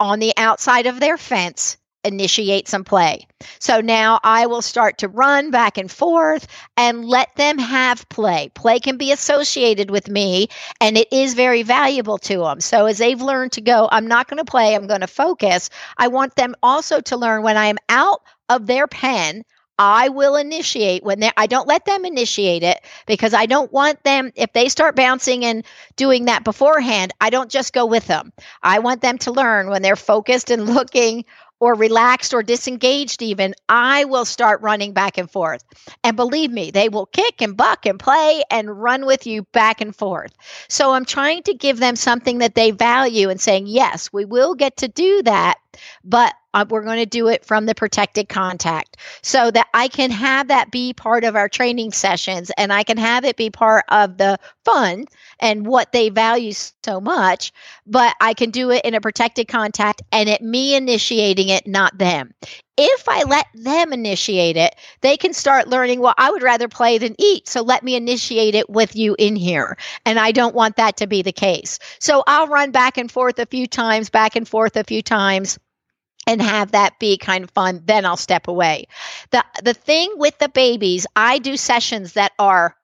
on 0.00 0.20
the 0.20 0.32
outside 0.36 0.86
of 0.86 1.00
their 1.00 1.18
fence, 1.18 1.76
initiate 2.08 2.66
some 2.66 2.84
play. 2.84 3.26
So 3.60 3.80
now 3.80 4.18
I 4.24 4.46
will 4.46 4.62
start 4.62 4.98
to 4.98 5.08
run 5.08 5.50
back 5.50 5.78
and 5.78 5.90
forth 5.90 6.46
and 6.76 7.04
let 7.04 7.34
them 7.36 7.58
have 7.58 8.08
play. 8.08 8.50
Play 8.54 8.80
can 8.80 8.96
be 8.96 9.12
associated 9.12 9.90
with 9.90 10.08
me 10.08 10.48
and 10.80 10.96
it 10.96 11.12
is 11.12 11.34
very 11.34 11.62
valuable 11.62 12.18
to 12.18 12.38
them. 12.38 12.60
So 12.60 12.86
as 12.86 12.98
they've 12.98 13.20
learned 13.20 13.52
to 13.52 13.60
go, 13.60 13.88
I'm 13.90 14.08
not 14.08 14.28
going 14.28 14.38
to 14.38 14.50
play, 14.50 14.74
I'm 14.74 14.86
going 14.86 15.02
to 15.02 15.06
focus. 15.06 15.70
I 15.96 16.08
want 16.08 16.34
them 16.34 16.54
also 16.62 17.00
to 17.02 17.16
learn 17.16 17.42
when 17.42 17.56
I 17.56 17.66
am 17.66 17.78
out 17.88 18.22
of 18.48 18.66
their 18.66 18.86
pen, 18.86 19.44
I 19.78 20.08
will 20.08 20.34
initiate 20.34 21.04
when 21.04 21.20
they 21.20 21.30
I 21.36 21.46
don't 21.46 21.68
let 21.68 21.84
them 21.84 22.04
initiate 22.04 22.64
it 22.64 22.84
because 23.06 23.32
I 23.32 23.46
don't 23.46 23.72
want 23.72 24.02
them 24.02 24.32
if 24.34 24.52
they 24.52 24.68
start 24.68 24.96
bouncing 24.96 25.44
and 25.44 25.64
doing 25.96 26.24
that 26.24 26.42
beforehand, 26.42 27.12
I 27.20 27.30
don't 27.30 27.50
just 27.50 27.72
go 27.72 27.86
with 27.86 28.06
them. 28.06 28.32
I 28.62 28.80
want 28.80 29.02
them 29.02 29.18
to 29.18 29.30
learn 29.30 29.68
when 29.68 29.82
they're 29.82 29.96
focused 29.96 30.50
and 30.50 30.66
looking 30.74 31.24
or 31.60 31.74
relaxed 31.74 32.34
or 32.34 32.42
disengaged 32.42 33.22
even, 33.22 33.54
I 33.68 34.04
will 34.04 34.24
start 34.24 34.62
running 34.62 34.92
back 34.92 35.18
and 35.18 35.30
forth. 35.30 35.64
And 36.04 36.16
believe 36.16 36.50
me, 36.50 36.70
they 36.70 36.88
will 36.88 37.06
kick 37.06 37.42
and 37.42 37.56
buck 37.56 37.86
and 37.86 37.98
play 37.98 38.42
and 38.50 38.80
run 38.80 39.06
with 39.06 39.26
you 39.26 39.42
back 39.52 39.80
and 39.80 39.94
forth. 39.94 40.32
So 40.68 40.92
I'm 40.92 41.04
trying 41.04 41.42
to 41.44 41.54
give 41.54 41.78
them 41.78 41.96
something 41.96 42.38
that 42.38 42.54
they 42.54 42.70
value 42.70 43.30
and 43.30 43.40
saying, 43.40 43.66
yes, 43.66 44.12
we 44.12 44.24
will 44.24 44.54
get 44.54 44.78
to 44.78 44.88
do 44.88 45.22
that, 45.24 45.58
but 46.04 46.34
uh, 46.54 46.64
we're 46.68 46.82
going 46.82 46.98
to 46.98 47.06
do 47.06 47.28
it 47.28 47.44
from 47.44 47.66
the 47.66 47.74
protected 47.74 48.28
contact 48.28 48.96
so 49.22 49.50
that 49.50 49.66
I 49.74 49.88
can 49.88 50.10
have 50.10 50.48
that 50.48 50.70
be 50.70 50.92
part 50.92 51.24
of 51.24 51.36
our 51.36 51.48
training 51.48 51.92
sessions 51.92 52.50
and 52.56 52.72
I 52.72 52.84
can 52.84 52.96
have 52.96 53.24
it 53.24 53.36
be 53.36 53.50
part 53.50 53.84
of 53.88 54.16
the 54.16 54.38
fun 54.64 55.06
and 55.38 55.66
what 55.66 55.92
they 55.92 56.08
value 56.08 56.52
so 56.52 57.00
much, 57.00 57.52
but 57.86 58.14
I 58.20 58.34
can 58.34 58.50
do 58.50 58.70
it 58.70 58.84
in 58.84 58.94
a 58.94 59.00
protected 59.00 59.48
contact 59.48 60.02
and 60.12 60.28
it 60.28 60.42
me 60.42 60.74
initiating 60.74 61.48
it, 61.48 61.66
not 61.66 61.96
them. 61.98 62.32
If 62.80 63.08
I 63.08 63.24
let 63.24 63.46
them 63.54 63.92
initiate 63.92 64.56
it, 64.56 64.76
they 65.00 65.16
can 65.16 65.32
start 65.32 65.68
learning, 65.68 66.00
well, 66.00 66.14
I 66.16 66.30
would 66.30 66.44
rather 66.44 66.68
play 66.68 66.98
than 66.98 67.16
eat. 67.18 67.48
So 67.48 67.62
let 67.62 67.82
me 67.82 67.96
initiate 67.96 68.54
it 68.54 68.70
with 68.70 68.94
you 68.94 69.16
in 69.18 69.34
here. 69.34 69.76
And 70.06 70.18
I 70.18 70.30
don't 70.30 70.54
want 70.54 70.76
that 70.76 70.98
to 70.98 71.08
be 71.08 71.22
the 71.22 71.32
case. 71.32 71.80
So 71.98 72.22
I'll 72.26 72.46
run 72.46 72.70
back 72.70 72.96
and 72.96 73.10
forth 73.10 73.40
a 73.40 73.46
few 73.46 73.66
times, 73.66 74.10
back 74.10 74.36
and 74.36 74.46
forth 74.46 74.76
a 74.76 74.84
few 74.84 75.02
times 75.02 75.58
and 76.28 76.42
have 76.42 76.72
that 76.72 76.98
be 77.00 77.16
kind 77.18 77.42
of 77.44 77.50
fun 77.50 77.82
then 77.86 78.06
i'll 78.06 78.16
step 78.16 78.48
away. 78.48 78.86
The 79.30 79.44
the 79.64 79.74
thing 79.74 80.12
with 80.16 80.38
the 80.38 80.48
babies 80.50 81.06
i 81.16 81.38
do 81.38 81.56
sessions 81.56 82.12
that 82.14 82.32
are 82.38 82.76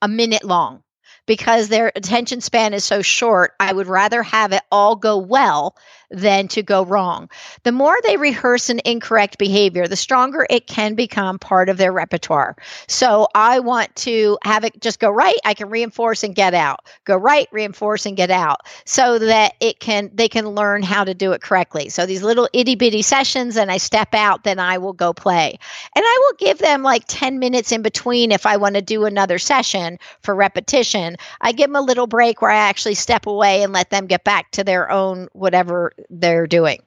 a 0.00 0.08
minute 0.08 0.44
long 0.44 0.82
because 1.26 1.68
their 1.68 1.92
attention 1.94 2.40
span 2.40 2.74
is 2.74 2.84
so 2.84 3.02
short 3.02 3.52
i 3.60 3.72
would 3.72 3.86
rather 3.86 4.22
have 4.22 4.52
it 4.52 4.62
all 4.70 4.96
go 4.96 5.18
well 5.18 5.76
than 6.12 6.46
to 6.48 6.62
go 6.62 6.84
wrong. 6.84 7.28
The 7.64 7.72
more 7.72 7.96
they 8.02 8.16
rehearse 8.16 8.70
an 8.70 8.80
incorrect 8.84 9.38
behavior, 9.38 9.88
the 9.88 9.96
stronger 9.96 10.46
it 10.48 10.66
can 10.66 10.94
become 10.94 11.38
part 11.38 11.68
of 11.68 11.78
their 11.78 11.92
repertoire. 11.92 12.56
So 12.86 13.28
I 13.34 13.60
want 13.60 13.94
to 13.96 14.38
have 14.44 14.64
it 14.64 14.80
just 14.80 15.00
go 15.00 15.10
right. 15.10 15.38
I 15.44 15.54
can 15.54 15.70
reinforce 15.70 16.22
and 16.22 16.34
get 16.34 16.54
out. 16.54 16.80
Go 17.04 17.16
right, 17.16 17.48
reinforce 17.50 18.06
and 18.06 18.16
get 18.16 18.30
out 18.30 18.60
so 18.84 19.18
that 19.18 19.54
it 19.60 19.80
can 19.80 20.10
they 20.14 20.28
can 20.28 20.48
learn 20.48 20.82
how 20.82 21.04
to 21.04 21.14
do 21.14 21.32
it 21.32 21.40
correctly. 21.40 21.88
So 21.88 22.06
these 22.06 22.22
little 22.22 22.48
itty 22.52 22.74
bitty 22.74 23.02
sessions 23.02 23.56
and 23.56 23.70
I 23.70 23.78
step 23.78 24.14
out, 24.14 24.44
then 24.44 24.58
I 24.58 24.78
will 24.78 24.92
go 24.92 25.12
play. 25.12 25.58
And 25.96 26.04
I 26.04 26.18
will 26.20 26.36
give 26.36 26.58
them 26.58 26.82
like 26.82 27.04
10 27.08 27.38
minutes 27.38 27.72
in 27.72 27.82
between 27.82 28.32
if 28.32 28.44
I 28.44 28.58
want 28.58 28.74
to 28.74 28.82
do 28.82 29.04
another 29.06 29.38
session 29.38 29.98
for 30.22 30.34
repetition. 30.34 31.11
I 31.40 31.52
give 31.52 31.68
them 31.68 31.76
a 31.76 31.80
little 31.80 32.06
break 32.06 32.42
where 32.42 32.50
I 32.50 32.68
actually 32.68 32.94
step 32.94 33.26
away 33.26 33.62
and 33.62 33.72
let 33.72 33.90
them 33.90 34.06
get 34.06 34.24
back 34.24 34.50
to 34.52 34.64
their 34.64 34.90
own 34.90 35.28
whatever 35.32 35.92
they're 36.10 36.46
doing. 36.46 36.82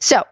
So, 0.00 0.24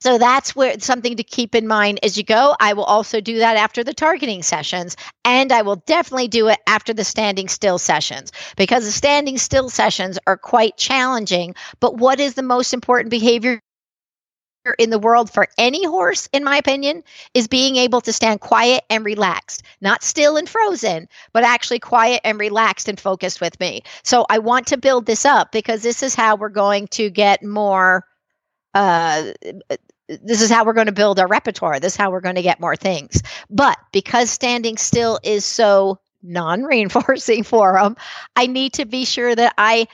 so 0.00 0.18
that's 0.18 0.54
where 0.54 0.78
something 0.78 1.16
to 1.16 1.24
keep 1.24 1.54
in 1.54 1.66
mind 1.66 2.00
as 2.02 2.16
you 2.16 2.22
go. 2.22 2.54
I 2.60 2.74
will 2.74 2.84
also 2.84 3.20
do 3.20 3.38
that 3.38 3.56
after 3.56 3.82
the 3.82 3.94
targeting 3.94 4.42
sessions, 4.42 4.96
and 5.24 5.50
I 5.50 5.62
will 5.62 5.82
definitely 5.86 6.28
do 6.28 6.48
it 6.48 6.60
after 6.66 6.92
the 6.92 7.02
standing 7.02 7.48
still 7.48 7.78
sessions 7.78 8.30
because 8.56 8.84
the 8.84 8.92
standing 8.92 9.38
still 9.38 9.70
sessions 9.70 10.18
are 10.26 10.36
quite 10.36 10.76
challenging. 10.76 11.54
But 11.80 11.96
what 11.96 12.20
is 12.20 12.34
the 12.34 12.42
most 12.42 12.74
important 12.74 13.10
behavior 13.10 13.60
in 14.78 14.90
the 14.90 14.98
world 14.98 15.30
for 15.30 15.48
any 15.58 15.84
horse, 15.84 16.28
in 16.32 16.44
my 16.44 16.56
opinion, 16.56 17.02
is 17.34 17.48
being 17.48 17.76
able 17.76 18.00
to 18.02 18.12
stand 18.12 18.40
quiet 18.40 18.84
and 18.90 19.04
relaxed, 19.04 19.62
not 19.80 20.02
still 20.02 20.36
and 20.36 20.48
frozen, 20.48 21.08
but 21.32 21.44
actually 21.44 21.78
quiet 21.78 22.20
and 22.24 22.38
relaxed 22.38 22.88
and 22.88 22.98
focused 22.98 23.40
with 23.40 23.58
me. 23.60 23.82
So 24.02 24.26
I 24.28 24.38
want 24.38 24.68
to 24.68 24.76
build 24.76 25.06
this 25.06 25.24
up 25.24 25.52
because 25.52 25.82
this 25.82 26.02
is 26.02 26.14
how 26.14 26.36
we're 26.36 26.48
going 26.48 26.88
to 26.88 27.10
get 27.10 27.42
more. 27.42 28.04
Uh, 28.74 29.32
this 30.08 30.42
is 30.42 30.50
how 30.50 30.64
we're 30.64 30.72
going 30.74 30.86
to 30.86 30.92
build 30.92 31.18
our 31.18 31.26
repertoire. 31.26 31.80
This 31.80 31.94
is 31.94 31.96
how 31.96 32.10
we're 32.10 32.20
going 32.20 32.36
to 32.36 32.42
get 32.42 32.60
more 32.60 32.76
things. 32.76 33.22
But 33.50 33.78
because 33.92 34.30
standing 34.30 34.76
still 34.76 35.18
is 35.22 35.44
so 35.44 36.00
non 36.22 36.62
reinforcing 36.62 37.42
for 37.44 37.78
them, 37.80 37.96
I 38.34 38.46
need 38.46 38.74
to 38.74 38.84
be 38.84 39.04
sure 39.04 39.34
that 39.34 39.54
I 39.58 39.88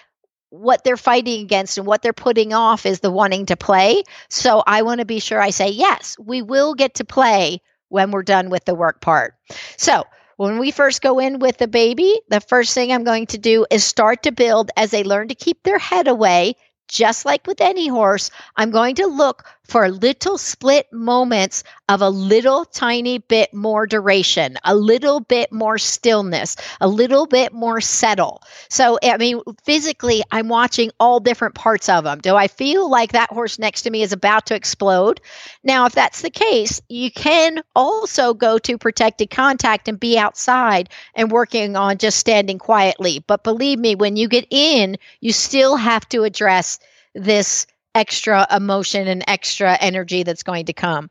what 0.53 0.85
they're 0.85 0.99
fighting 0.99 1.41
against 1.41 1.79
and 1.79 1.87
what 1.87 2.03
they're 2.03 2.13
putting 2.13 2.53
off 2.53 2.85
is 2.85 3.01
the 3.01 3.11
wanting 3.11 3.47
to 3.47 3.57
play. 3.57 4.03
So 4.29 4.63
I 4.67 4.83
want 4.83 4.99
to 4.99 5.07
be 5.07 5.19
sure 5.19 5.41
I 5.41 5.49
say, 5.49 5.71
yes, 5.71 6.15
we 6.19 6.43
will 6.43 6.75
get 6.75 6.95
to 6.97 7.07
play 7.07 7.63
when 7.89 8.11
we're 8.11 8.23
done 8.23 8.51
with 8.51 8.67
the 8.67 8.75
work 8.75 9.01
part. 9.01 9.35
So 9.79 10.05
when 10.37 10.59
we 10.59 10.71
first 10.71 11.01
go 11.01 11.19
in 11.19 11.39
with 11.39 11.57
the 11.57 11.69
baby, 11.69 12.21
the 12.29 12.41
first 12.41 12.75
thing 12.75 12.93
I'm 12.93 13.05
going 13.05 13.27
to 13.29 13.39
do 13.39 13.65
is 13.71 13.83
start 13.83 14.25
to 14.25 14.31
build 14.31 14.71
as 14.77 14.91
they 14.91 15.05
learn 15.05 15.29
to 15.29 15.35
keep 15.35 15.63
their 15.63 15.79
head 15.79 16.07
away. 16.07 16.57
Just 16.89 17.25
like 17.25 17.47
with 17.47 17.63
any 17.63 17.89
horse, 17.89 18.31
I'm 18.55 18.71
going 18.71 18.97
to 18.97 19.07
look 19.07 19.45
for 19.73 19.91
little 19.91 20.37
split 20.37 20.93
moments 20.93 21.65
of 21.89 22.03
a 22.03 22.11
little 22.11 22.67
tiny 22.67 23.17
bit 23.17 23.55
more 23.55 23.87
duration, 23.87 24.59
a 24.65 24.75
little 24.75 25.19
bit 25.19 25.51
more 25.51 25.79
stillness, 25.79 26.57
a 26.83 26.87
little 26.87 27.25
bit 27.25 27.55
more 27.55 27.81
settle. 27.81 28.43
So, 28.69 28.99
I 29.03 29.17
mean, 29.17 29.41
physically, 29.65 30.23
I'm 30.31 30.49
watching 30.49 30.91
all 31.01 31.21
different 31.21 31.55
parts 31.55 31.89
of 31.89 32.05
them. 32.05 32.21
Do 32.21 32.37
I 32.37 32.49
feel 32.49 32.91
like 32.91 33.13
that 33.13 33.31
horse 33.31 33.59
next 33.59 33.83
to 33.83 33.91
me 33.91 34.03
is 34.03 34.13
about 34.13 34.45
to 34.49 34.55
explode? 34.55 35.23
Now, 35.65 35.87
if 35.87 35.95
that's 35.95 36.21
the 36.21 36.29
case, 36.29 36.83
you 36.91 37.11
can 37.11 37.63
also 37.75 38.35
go 38.35 38.59
to 38.59 38.77
protected 38.77 39.31
contact 39.31 39.89
and 39.89 39.99
be 39.99 40.19
outside 40.19 40.91
and 41.15 41.33
working 41.33 41.77
on 41.77 41.97
just 41.97 42.19
standing 42.19 42.59
quietly. 42.59 43.25
But 43.27 43.43
believe 43.43 43.79
me, 43.79 43.95
when 43.95 44.17
you 44.17 44.29
get 44.29 44.49
in, 44.51 44.99
you 45.23 45.33
still 45.33 45.77
have 45.77 46.07
to 46.11 46.25
address 46.25 46.79
this 47.15 47.67
extra 47.95 48.47
emotion 48.55 49.09
and 49.09 49.25
extra 49.27 49.77
energy 49.81 50.23
that's 50.23 50.43
going 50.43 50.67
to 50.67 50.73
come. 50.73 51.11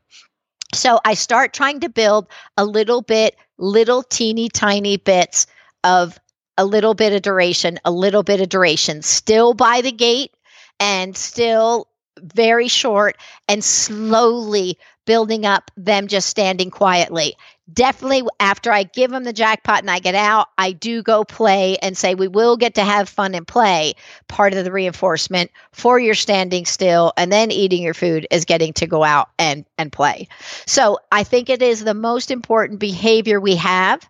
So 0.74 0.98
I 1.04 1.14
start 1.14 1.52
trying 1.52 1.80
to 1.80 1.88
build 1.88 2.28
a 2.56 2.64
little 2.64 3.02
bit, 3.02 3.36
little 3.58 4.02
teeny 4.02 4.48
tiny 4.48 4.96
bits 4.96 5.46
of 5.84 6.18
a 6.56 6.64
little 6.64 6.94
bit 6.94 7.12
of 7.12 7.22
duration, 7.22 7.78
a 7.84 7.90
little 7.90 8.22
bit 8.22 8.40
of 8.40 8.48
duration, 8.48 9.02
still 9.02 9.54
by 9.54 9.80
the 9.80 9.92
gate 9.92 10.32
and 10.80 11.16
still 11.16 11.88
very 12.18 12.68
short 12.68 13.16
and 13.48 13.62
slowly 13.64 14.78
building 15.06 15.46
up 15.46 15.70
them 15.76 16.06
just 16.06 16.28
standing 16.28 16.70
quietly 16.70 17.34
definitely 17.72 18.22
after 18.40 18.72
I 18.72 18.82
give 18.82 19.10
them 19.10 19.24
the 19.24 19.32
jackpot 19.32 19.80
and 19.80 19.90
I 19.90 19.98
get 19.98 20.14
out, 20.14 20.48
I 20.58 20.72
do 20.72 21.02
go 21.02 21.24
play 21.24 21.76
and 21.78 21.96
say, 21.96 22.14
we 22.14 22.28
will 22.28 22.56
get 22.56 22.74
to 22.76 22.84
have 22.84 23.08
fun 23.08 23.34
and 23.34 23.46
play. 23.46 23.94
Part 24.28 24.54
of 24.54 24.64
the 24.64 24.72
reinforcement 24.72 25.50
for 25.72 25.98
your 25.98 26.14
standing 26.14 26.64
still 26.64 27.12
and 27.16 27.32
then 27.32 27.50
eating 27.50 27.82
your 27.82 27.94
food 27.94 28.26
is 28.30 28.44
getting 28.44 28.72
to 28.74 28.86
go 28.86 29.04
out 29.04 29.28
and, 29.38 29.64
and 29.78 29.92
play. 29.92 30.28
So 30.66 30.98
I 31.10 31.24
think 31.24 31.50
it 31.50 31.62
is 31.62 31.84
the 31.84 31.94
most 31.94 32.30
important 32.30 32.80
behavior 32.80 33.40
we 33.40 33.56
have. 33.56 34.08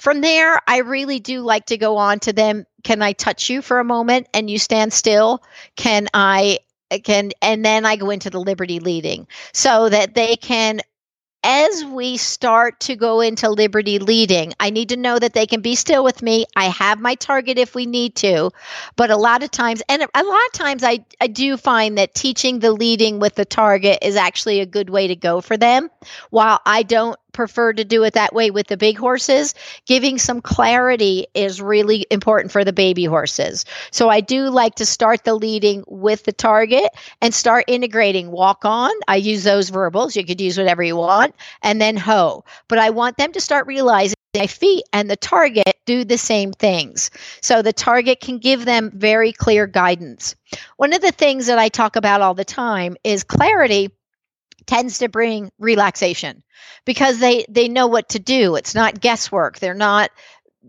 From 0.00 0.20
there, 0.20 0.60
I 0.66 0.78
really 0.78 1.20
do 1.20 1.40
like 1.40 1.66
to 1.66 1.78
go 1.78 1.96
on 1.96 2.20
to 2.20 2.32
them. 2.32 2.66
Can 2.84 3.02
I 3.02 3.12
touch 3.12 3.48
you 3.48 3.62
for 3.62 3.78
a 3.78 3.84
moment 3.84 4.28
and 4.34 4.50
you 4.50 4.58
stand 4.58 4.92
still? 4.92 5.42
Can 5.74 6.08
I 6.12 6.58
can 7.02 7.32
and 7.42 7.64
then 7.64 7.84
I 7.84 7.96
go 7.96 8.10
into 8.10 8.30
the 8.30 8.40
liberty 8.40 8.78
leading 8.78 9.26
so 9.52 9.88
that 9.88 10.14
they 10.14 10.36
can 10.36 10.80
as 11.46 11.84
we 11.84 12.16
start 12.16 12.80
to 12.80 12.96
go 12.96 13.20
into 13.20 13.48
liberty 13.48 14.00
leading, 14.00 14.52
I 14.58 14.70
need 14.70 14.88
to 14.88 14.96
know 14.96 15.16
that 15.16 15.32
they 15.32 15.46
can 15.46 15.60
be 15.60 15.76
still 15.76 16.02
with 16.02 16.20
me. 16.20 16.44
I 16.56 16.64
have 16.64 16.98
my 17.00 17.14
target 17.14 17.56
if 17.56 17.72
we 17.72 17.86
need 17.86 18.16
to. 18.16 18.50
But 18.96 19.12
a 19.12 19.16
lot 19.16 19.44
of 19.44 19.52
times, 19.52 19.80
and 19.88 20.02
a 20.02 20.24
lot 20.24 20.46
of 20.46 20.52
times, 20.52 20.82
I, 20.82 21.04
I 21.20 21.28
do 21.28 21.56
find 21.56 21.98
that 21.98 22.14
teaching 22.14 22.58
the 22.58 22.72
leading 22.72 23.20
with 23.20 23.36
the 23.36 23.44
target 23.44 24.00
is 24.02 24.16
actually 24.16 24.58
a 24.58 24.66
good 24.66 24.90
way 24.90 25.06
to 25.06 25.14
go 25.14 25.40
for 25.40 25.56
them. 25.56 25.88
While 26.30 26.60
I 26.66 26.82
don't 26.82 27.16
prefer 27.36 27.72
to 27.72 27.84
do 27.84 28.02
it 28.02 28.14
that 28.14 28.34
way 28.34 28.50
with 28.50 28.66
the 28.66 28.76
big 28.76 28.98
horses. 28.98 29.54
Giving 29.86 30.18
some 30.18 30.40
clarity 30.40 31.26
is 31.34 31.62
really 31.62 32.06
important 32.10 32.50
for 32.50 32.64
the 32.64 32.72
baby 32.72 33.04
horses. 33.04 33.64
So 33.92 34.08
I 34.08 34.20
do 34.20 34.48
like 34.48 34.76
to 34.76 34.86
start 34.86 35.22
the 35.22 35.34
leading 35.34 35.84
with 35.86 36.24
the 36.24 36.32
target 36.32 36.88
and 37.20 37.32
start 37.32 37.66
integrating 37.68 38.30
walk 38.32 38.64
on. 38.64 38.90
I 39.06 39.16
use 39.16 39.44
those 39.44 39.68
verbals. 39.68 40.16
You 40.16 40.24
could 40.24 40.40
use 40.40 40.58
whatever 40.58 40.82
you 40.82 40.96
want 40.96 41.34
and 41.62 41.80
then 41.80 41.96
ho. 41.96 42.44
But 42.66 42.78
I 42.78 42.90
want 42.90 43.18
them 43.18 43.32
to 43.32 43.40
start 43.40 43.66
realizing 43.66 44.16
my 44.34 44.46
feet 44.46 44.84
and 44.92 45.10
the 45.10 45.16
target 45.16 45.76
do 45.86 46.04
the 46.04 46.18
same 46.18 46.52
things. 46.52 47.10
So 47.40 47.62
the 47.62 47.72
target 47.72 48.20
can 48.20 48.38
give 48.38 48.64
them 48.64 48.90
very 48.94 49.32
clear 49.32 49.66
guidance. 49.66 50.34
One 50.76 50.92
of 50.92 51.00
the 51.00 51.12
things 51.12 51.46
that 51.46 51.58
I 51.58 51.68
talk 51.68 51.96
about 51.96 52.20
all 52.20 52.34
the 52.34 52.44
time 52.44 52.96
is 53.04 53.24
clarity 53.24 53.90
tends 54.66 54.98
to 54.98 55.08
bring 55.08 55.50
relaxation 55.58 56.42
because 56.84 57.18
they 57.18 57.44
they 57.48 57.68
know 57.68 57.86
what 57.86 58.10
to 58.10 58.18
do. 58.18 58.56
It's 58.56 58.74
not 58.74 59.00
guesswork. 59.00 59.58
They're 59.58 59.74
not 59.74 60.10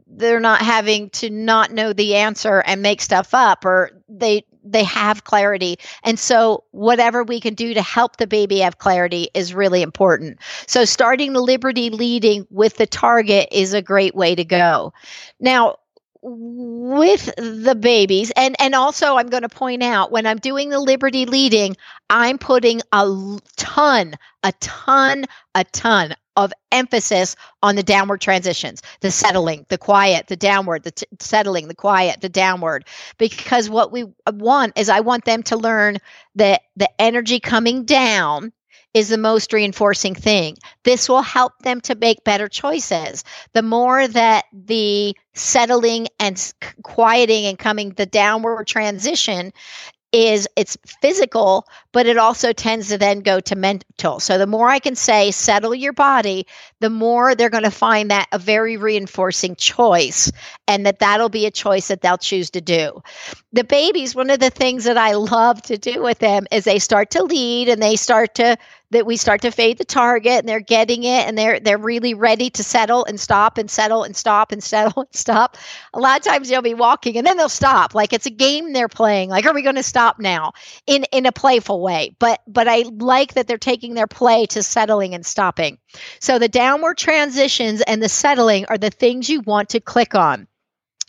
they're 0.07 0.39
not 0.39 0.61
having 0.61 1.09
to 1.09 1.29
not 1.29 1.71
know 1.71 1.93
the 1.93 2.15
answer 2.15 2.59
and 2.65 2.81
make 2.81 3.01
stuff 3.01 3.33
up 3.33 3.65
or 3.65 3.91
they 4.07 4.43
they 4.63 4.83
have 4.83 5.23
clarity 5.23 5.77
and 6.03 6.19
so 6.19 6.63
whatever 6.71 7.23
we 7.23 7.39
can 7.39 7.53
do 7.53 7.73
to 7.73 7.81
help 7.81 8.17
the 8.17 8.27
baby 8.27 8.59
have 8.59 8.77
clarity 8.77 9.29
is 9.33 9.53
really 9.53 9.81
important 9.81 10.39
so 10.67 10.85
starting 10.85 11.33
the 11.33 11.41
liberty 11.41 11.89
leading 11.89 12.45
with 12.49 12.75
the 12.75 12.85
target 12.85 13.47
is 13.51 13.73
a 13.73 13.81
great 13.81 14.13
way 14.13 14.35
to 14.35 14.43
go 14.43 14.93
now 15.39 15.75
with 16.29 17.29
the 17.37 17.75
babies 17.79 18.31
and 18.35 18.55
and 18.59 18.75
also 18.75 19.15
i'm 19.15 19.27
going 19.27 19.43
to 19.43 19.49
point 19.49 19.81
out 19.81 20.11
when 20.11 20.25
i'm 20.25 20.37
doing 20.37 20.69
the 20.69 20.79
liberty 20.79 21.25
leading 21.25 21.75
i'm 22.09 22.37
putting 22.37 22.81
a 22.91 23.39
ton 23.55 24.13
a 24.43 24.51
ton 24.59 25.25
a 25.55 25.63
ton 25.65 26.13
of 26.37 26.53
emphasis 26.71 27.35
on 27.63 27.75
the 27.75 27.81
downward 27.81 28.21
transitions, 28.21 28.83
the 29.01 29.09
settling, 29.09 29.65
the 29.69 29.77
quiet, 29.77 30.27
the 30.27 30.35
downward, 30.35 30.83
the 30.83 30.91
t- 30.91 31.07
settling, 31.19 31.67
the 31.67 31.73
quiet, 31.73 32.21
the 32.21 32.29
downward. 32.29 32.85
Because 33.17 33.69
what 33.71 33.91
we 33.91 34.03
uh, 34.03 34.31
want 34.35 34.77
is 34.77 34.87
I 34.87 34.99
want 34.99 35.25
them 35.25 35.41
to 35.43 35.57
learn 35.57 35.97
that 36.35 36.61
the 36.75 36.89
energy 37.01 37.39
coming 37.39 37.85
down 37.85 38.53
is 38.97 39.09
the 39.09 39.17
most 39.17 39.53
reinforcing 39.53 40.15
thing. 40.15 40.57
This 40.83 41.07
will 41.07 41.21
help 41.21 41.59
them 41.59 41.81
to 41.81 41.93
make 41.93 42.23
better 42.23 42.47
choices. 42.47 43.23
The 43.53 43.61
more 43.61 44.07
that 44.07 44.45
the 44.51 45.15
settling 45.35 46.07
and 46.19 46.53
quieting 46.81 47.45
and 47.45 47.59
coming 47.59 47.91
the 47.91 48.07
downward 48.07 48.65
transition 48.65 49.53
is 50.11 50.47
it's 50.55 50.77
physical, 50.99 51.67
but 51.91 52.07
it 52.07 52.17
also 52.17 52.53
tends 52.53 52.87
to 52.87 52.97
then 52.97 53.19
go 53.19 53.39
to 53.41 53.55
mental. 53.55 54.19
So 54.19 54.39
the 54.39 54.47
more 54.47 54.67
I 54.67 54.79
can 54.79 54.95
say, 54.95 55.29
settle 55.29 55.75
your 55.75 55.93
body, 55.93 56.47
the 56.79 56.89
more 56.89 57.35
they're 57.35 57.51
going 57.51 57.65
to 57.65 57.71
find 57.71 58.09
that 58.09 58.27
a 58.31 58.39
very 58.39 58.77
reinforcing 58.77 59.55
choice 59.57 60.31
and 60.67 60.87
that 60.87 60.99
that'll 60.99 61.29
be 61.29 61.45
a 61.45 61.51
choice 61.51 61.89
that 61.89 62.01
they'll 62.01 62.17
choose 62.17 62.49
to 62.51 62.61
do. 62.61 63.03
The 63.57 63.63
babies, 63.63 64.13
one 64.13 64.29
of 64.29 64.39
the 64.39 64.51
things 64.51 64.83
that 64.83 64.99
I 64.99 65.13
love 65.13 65.63
to 65.63 65.79
do 65.79 66.03
with 66.03 66.19
them 66.19 66.45
is 66.51 66.63
they 66.63 66.77
start 66.77 67.09
to 67.11 67.23
lead 67.23 67.69
and 67.69 67.81
they 67.81 67.95
start 67.95 68.35
to 68.35 68.55
that 68.91 69.07
we 69.07 69.17
start 69.17 69.41
to 69.41 69.49
fade 69.49 69.79
the 69.79 69.83
target 69.83 70.33
and 70.33 70.47
they're 70.47 70.59
getting 70.59 71.03
it 71.03 71.27
and 71.27 71.35
they're 71.35 71.59
they're 71.59 71.79
really 71.79 72.13
ready 72.13 72.51
to 72.51 72.63
settle 72.63 73.03
and 73.05 73.19
stop 73.19 73.57
and 73.57 73.67
settle 73.67 74.03
and 74.03 74.15
stop 74.15 74.51
and 74.51 74.63
settle 74.63 75.01
and 75.01 75.15
stop. 75.15 75.57
A 75.95 75.99
lot 75.99 76.19
of 76.19 76.23
times 76.23 76.49
they'll 76.49 76.61
be 76.61 76.75
walking 76.75 77.17
and 77.17 77.25
then 77.25 77.35
they'll 77.35 77.49
stop. 77.49 77.95
Like 77.95 78.13
it's 78.13 78.27
a 78.27 78.29
game 78.29 78.73
they're 78.73 78.87
playing. 78.87 79.31
Like, 79.31 79.47
are 79.47 79.55
we 79.55 79.63
going 79.63 79.73
to 79.73 79.81
stop 79.81 80.19
now? 80.19 80.51
In 80.85 81.05
in 81.05 81.25
a 81.25 81.31
playful 81.31 81.81
way. 81.81 82.15
But 82.19 82.41
but 82.45 82.67
I 82.67 82.83
like 82.91 83.33
that 83.33 83.47
they're 83.47 83.57
taking 83.57 83.95
their 83.95 84.05
play 84.05 84.45
to 84.45 84.61
settling 84.61 85.15
and 85.15 85.25
stopping. 85.25 85.79
So 86.19 86.37
the 86.37 86.47
downward 86.47 86.99
transitions 86.99 87.81
and 87.81 88.03
the 88.03 88.07
settling 88.07 88.67
are 88.69 88.77
the 88.77 88.91
things 88.91 89.31
you 89.31 89.41
want 89.41 89.69
to 89.69 89.79
click 89.79 90.13
on 90.13 90.47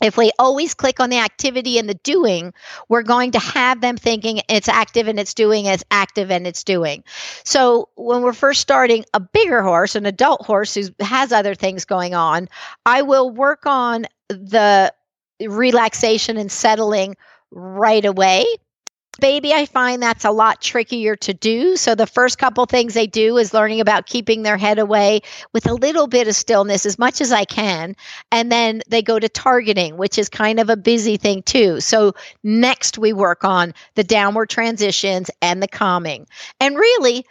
if 0.03 0.17
we 0.17 0.31
always 0.39 0.75
click 0.75 1.01
on 1.01 1.11
the 1.11 1.19
activity 1.19 1.79
and 1.79 1.89
the 1.89 1.95
doing, 1.95 2.53
we're 2.89 3.03
going 3.03 3.33
to 3.33 3.39
have 3.39 3.81
them 3.81 3.97
thinking 3.97 4.41
it's 4.49 4.69
active 4.69 5.09
and 5.09 5.19
it's 5.19 5.35
doing, 5.35 5.67
it's 5.67 5.85
active 5.91 6.31
and 6.31 6.47
it's 6.47 6.65
doing. 6.65 7.03
So 7.45 7.89
when 7.97 8.23
we're 8.23 8.33
first 8.33 8.61
starting 8.61 9.05
a 9.15 9.21
bigger 9.21 9.63
horse, 9.63 9.97
an 9.97 10.07
adult 10.07 10.47
horse 10.47 10.75
who 10.75 10.85
has 11.01 11.33
other 11.33 11.55
things 11.55 11.85
going 11.85 12.15
on, 12.15 12.49
I 12.87 13.03
will 13.03 13.31
work 13.31 13.67
on 13.67 14.07
the 14.29 14.93
relaxation 15.41 16.37
and 16.37 16.51
settling 16.51 17.17
right 17.51 18.05
away 18.05 18.45
baby, 19.21 19.53
I 19.53 19.67
find 19.67 20.03
that's 20.03 20.25
a 20.25 20.31
lot 20.31 20.61
trickier 20.61 21.17
to 21.17 21.35
do. 21.35 21.77
So 21.77 21.95
the 21.95 22.07
first 22.07 22.39
couple 22.39 22.65
things 22.67 22.95
they 22.95 23.07
do 23.07 23.37
is 23.37 23.55
learning 23.55 23.81
about 23.81 24.07
keeping 24.07 24.43
their 24.43 24.57
head 24.57 24.79
away 24.79 25.21
with 25.53 25.67
a 25.69 25.75
little 25.75 26.07
bit 26.07 26.29
of 26.29 26.35
stillness 26.35 26.87
as 26.87 26.99
much 26.99 27.21
as 27.21 27.33
I 27.33 27.45
can. 27.45 27.97
And 28.33 28.51
then 28.51 28.83
they 28.89 29.03
go 29.03 29.19
to 29.19 29.29
targeting, 29.29 29.97
which 29.97 30.19
is 30.19 30.29
kind 30.29 30.61
of 30.61 30.71
a 30.71 30.77
busy 30.77 31.17
thing 31.17 31.43
too. 31.43 31.81
So 31.81 32.15
next 32.43 32.99
we 32.99 33.13
work 33.13 33.45
on 33.45 33.75
the 33.95 34.05
downward 34.05 34.51
transitions 34.51 35.31
and 35.43 35.63
the 35.63 35.69
calming. 35.69 36.27
And 36.61 36.77
really, 36.77 37.25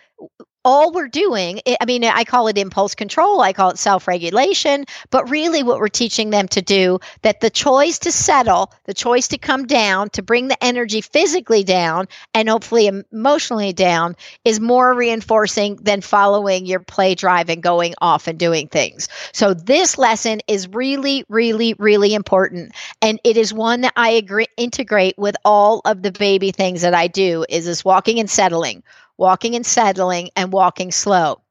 all 0.67 0.91
we're 0.91 1.07
doing, 1.07 1.61
I 1.79 1.85
mean, 1.85 2.03
I 2.03 2.25
call 2.25 2.49
it 2.49 2.57
impulse 2.57 2.93
control, 2.93 3.39
I 3.39 3.53
call 3.53 3.69
it 3.69 3.77
self 3.77 4.05
regulation, 4.05 4.83
but 5.09 5.29
really 5.29 5.63
what 5.63 5.79
we're 5.79 5.87
teaching 5.87 6.29
them 6.29 6.49
to 6.49 6.61
do 6.61 6.99
that 7.21 7.39
the 7.39 7.49
choice 7.49 7.99
to 7.99 8.11
settle, 8.11 8.73
the 8.83 8.93
choice 8.93 9.29
to 9.29 9.37
come 9.37 9.65
down, 9.65 10.09
to 10.09 10.21
bring 10.21 10.49
the 10.49 10.61
energy 10.61 10.99
physically 10.99 11.63
down 11.63 12.09
and 12.33 12.49
hopefully 12.49 12.87
emotionally 13.13 13.71
down 13.71 14.17
is 14.43 14.59
more 14.59 14.93
reinforcing 14.93 15.77
than 15.77 16.01
following 16.01 16.65
your 16.65 16.81
play 16.81 17.15
drive 17.15 17.49
and 17.49 17.63
going 17.63 17.93
off 18.01 18.27
and 18.27 18.37
doing 18.37 18.67
things. 18.67 19.07
So 19.31 19.53
this 19.53 19.97
lesson 19.97 20.41
is 20.49 20.67
really, 20.67 21.23
really, 21.29 21.75
really 21.79 22.13
important. 22.13 22.73
And 23.01 23.21
it 23.23 23.37
is 23.37 23.53
one 23.53 23.81
that 23.81 23.93
I 23.95 24.09
agree, 24.09 24.47
integrate 24.57 25.17
with 25.17 25.37
all 25.45 25.81
of 25.85 26.01
the 26.01 26.11
baby 26.11 26.51
things 26.51 26.81
that 26.81 26.93
I 26.93 27.07
do 27.07 27.45
is 27.47 27.63
this 27.63 27.85
walking 27.85 28.19
and 28.19 28.29
settling 28.29 28.83
walking 29.17 29.55
and 29.55 29.65
settling 29.65 30.29
and 30.35 30.51
walking 30.51 30.91
slow. 30.91 31.41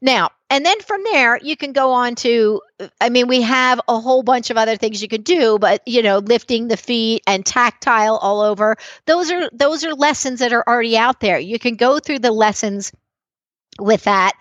Now, 0.00 0.30
and 0.50 0.66
then 0.66 0.80
from 0.80 1.02
there, 1.04 1.38
you 1.38 1.56
can 1.56 1.72
go 1.72 1.92
on 1.92 2.14
to, 2.16 2.60
I 3.00 3.08
mean, 3.08 3.26
we 3.28 3.40
have 3.42 3.80
a 3.88 3.98
whole 3.98 4.22
bunch 4.22 4.50
of 4.50 4.58
other 4.58 4.76
things 4.76 5.00
you 5.00 5.08
can 5.08 5.22
do, 5.22 5.58
but 5.58 5.82
you 5.86 6.02
know, 6.02 6.18
lifting 6.18 6.68
the 6.68 6.76
feet 6.76 7.22
and 7.26 7.46
tactile 7.46 8.16
all 8.16 8.40
over. 8.40 8.76
Those 9.06 9.30
are 9.30 9.48
those 9.52 9.84
are 9.84 9.94
lessons 9.94 10.40
that 10.40 10.52
are 10.52 10.64
already 10.66 10.96
out 10.98 11.20
there. 11.20 11.38
You 11.38 11.58
can 11.58 11.76
go 11.76 12.00
through 12.00 12.18
the 12.18 12.32
lessons 12.32 12.92
with 13.80 14.04
that 14.04 14.32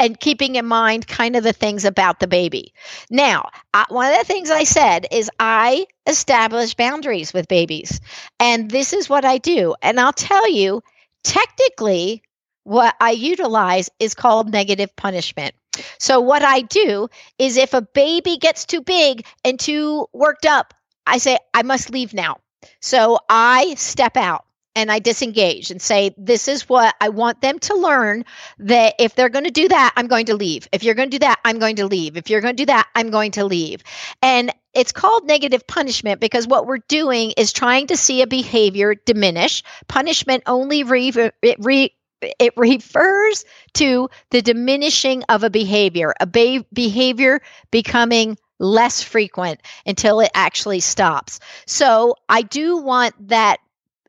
and 0.00 0.18
keeping 0.18 0.56
in 0.56 0.66
mind 0.66 1.06
kind 1.06 1.36
of 1.36 1.44
the 1.44 1.52
things 1.52 1.84
about 1.84 2.18
the 2.18 2.26
baby. 2.26 2.74
Now, 3.10 3.48
uh, 3.74 3.84
one 3.88 4.12
of 4.12 4.18
the 4.18 4.24
things 4.26 4.50
I 4.50 4.64
said 4.64 5.06
is 5.12 5.30
I 5.38 5.86
establish 6.06 6.74
boundaries 6.74 7.32
with 7.32 7.46
babies. 7.48 8.00
And 8.40 8.70
this 8.70 8.92
is 8.92 9.08
what 9.08 9.24
I 9.24 9.38
do. 9.38 9.74
And 9.82 10.00
I'll 10.00 10.12
tell 10.12 10.50
you, 10.50 10.82
technically, 11.22 12.22
what 12.64 12.94
I 13.00 13.10
utilize 13.10 13.90
is 13.98 14.14
called 14.14 14.50
negative 14.50 14.94
punishment. 14.96 15.54
So, 15.98 16.20
what 16.20 16.42
I 16.42 16.60
do 16.60 17.08
is 17.38 17.56
if 17.56 17.74
a 17.74 17.82
baby 17.82 18.36
gets 18.36 18.66
too 18.66 18.82
big 18.82 19.24
and 19.44 19.58
too 19.58 20.06
worked 20.12 20.46
up, 20.46 20.74
I 21.06 21.18
say, 21.18 21.38
I 21.54 21.62
must 21.62 21.90
leave 21.90 22.14
now. 22.14 22.38
So, 22.80 23.18
I 23.28 23.74
step 23.74 24.16
out 24.16 24.44
and 24.74 24.90
I 24.90 24.98
disengage 24.98 25.70
and 25.70 25.80
say, 25.80 26.14
This 26.16 26.48
is 26.48 26.68
what 26.68 26.94
I 27.00 27.08
want 27.08 27.40
them 27.40 27.58
to 27.60 27.74
learn 27.74 28.24
that 28.58 28.94
if 28.98 29.14
they're 29.14 29.28
going 29.28 29.44
to 29.44 29.50
do 29.50 29.68
that, 29.68 29.92
I'm 29.96 30.06
going 30.08 30.26
to 30.26 30.34
leave. 30.36 30.68
If 30.72 30.82
you're 30.84 30.94
going 30.94 31.10
to 31.10 31.18
do 31.18 31.24
that, 31.24 31.40
I'm 31.44 31.58
going 31.58 31.76
to 31.76 31.86
leave. 31.86 32.16
If 32.16 32.30
you're 32.30 32.40
going 32.40 32.56
to 32.56 32.62
do 32.62 32.66
that, 32.66 32.88
I'm 32.94 33.10
going 33.10 33.32
to 33.32 33.44
leave. 33.44 33.82
And 34.20 34.52
it's 34.74 34.92
called 34.92 35.26
negative 35.26 35.66
punishment 35.66 36.20
because 36.20 36.46
what 36.46 36.66
we're 36.66 36.78
doing 36.88 37.32
is 37.36 37.52
trying 37.52 37.88
to 37.88 37.96
see 37.96 38.22
a 38.22 38.26
behavior 38.26 38.94
diminish. 38.94 39.62
Punishment 39.88 40.42
only 40.46 40.82
re, 40.84 41.12
it, 41.42 41.56
re, 41.58 41.94
it 42.38 42.52
refers 42.56 43.44
to 43.74 44.08
the 44.30 44.42
diminishing 44.42 45.24
of 45.28 45.42
a 45.42 45.50
behavior, 45.50 46.14
a 46.20 46.26
be- 46.26 46.66
behavior 46.72 47.40
becoming 47.70 48.38
less 48.58 49.02
frequent 49.02 49.60
until 49.84 50.20
it 50.20 50.30
actually 50.34 50.80
stops. 50.80 51.40
So 51.66 52.14
I 52.28 52.42
do 52.42 52.78
want 52.78 53.28
that 53.28 53.58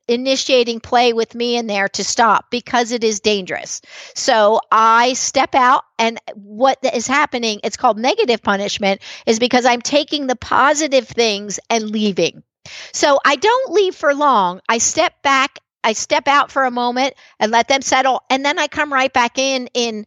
initiating 0.08 0.80
play 0.80 1.13
with 1.13 1.34
me 1.36 1.58
in 1.58 1.68
there 1.68 1.88
to 1.89 2.04
stop 2.04 2.46
because 2.50 2.92
it 2.92 3.04
is 3.04 3.20
dangerous. 3.20 3.82
So 4.16 4.60
I 4.72 5.13
step 5.13 5.56
out 5.56 5.84
and 5.98 6.20
what 6.36 6.80
is 6.94 7.08
happening, 7.08 7.62
it's 7.63 7.78
called 7.78 7.98
negative 7.98 8.42
punishment, 8.42 9.02
is 9.26 9.39
because 9.39 9.66
I'm 9.66 9.82
taking 9.82 10.28
the 10.28 10.36
positive 10.36 11.08
things 11.08 11.60
and 11.70 11.89
leaving. 11.89 12.44
So 12.92 13.20
I 13.26 13.36
don't 13.36 13.74
leave 13.74 13.96
for 13.96 14.13
long. 14.13 14.62
I 14.68 14.78
step 14.78 15.22
back, 15.22 15.60
I 15.84 15.94
step 15.94 16.28
out 16.28 16.52
for 16.52 16.63
a 16.66 16.72
moment 16.72 17.13
and 17.39 17.52
let 17.52 17.68
them 17.68 17.82
settle 17.82 18.22
and 18.30 18.46
then 18.46 18.58
I 18.58 18.68
come 18.68 18.92
right 18.92 19.12
back 19.12 19.38
in 19.38 19.68
in 19.74 20.06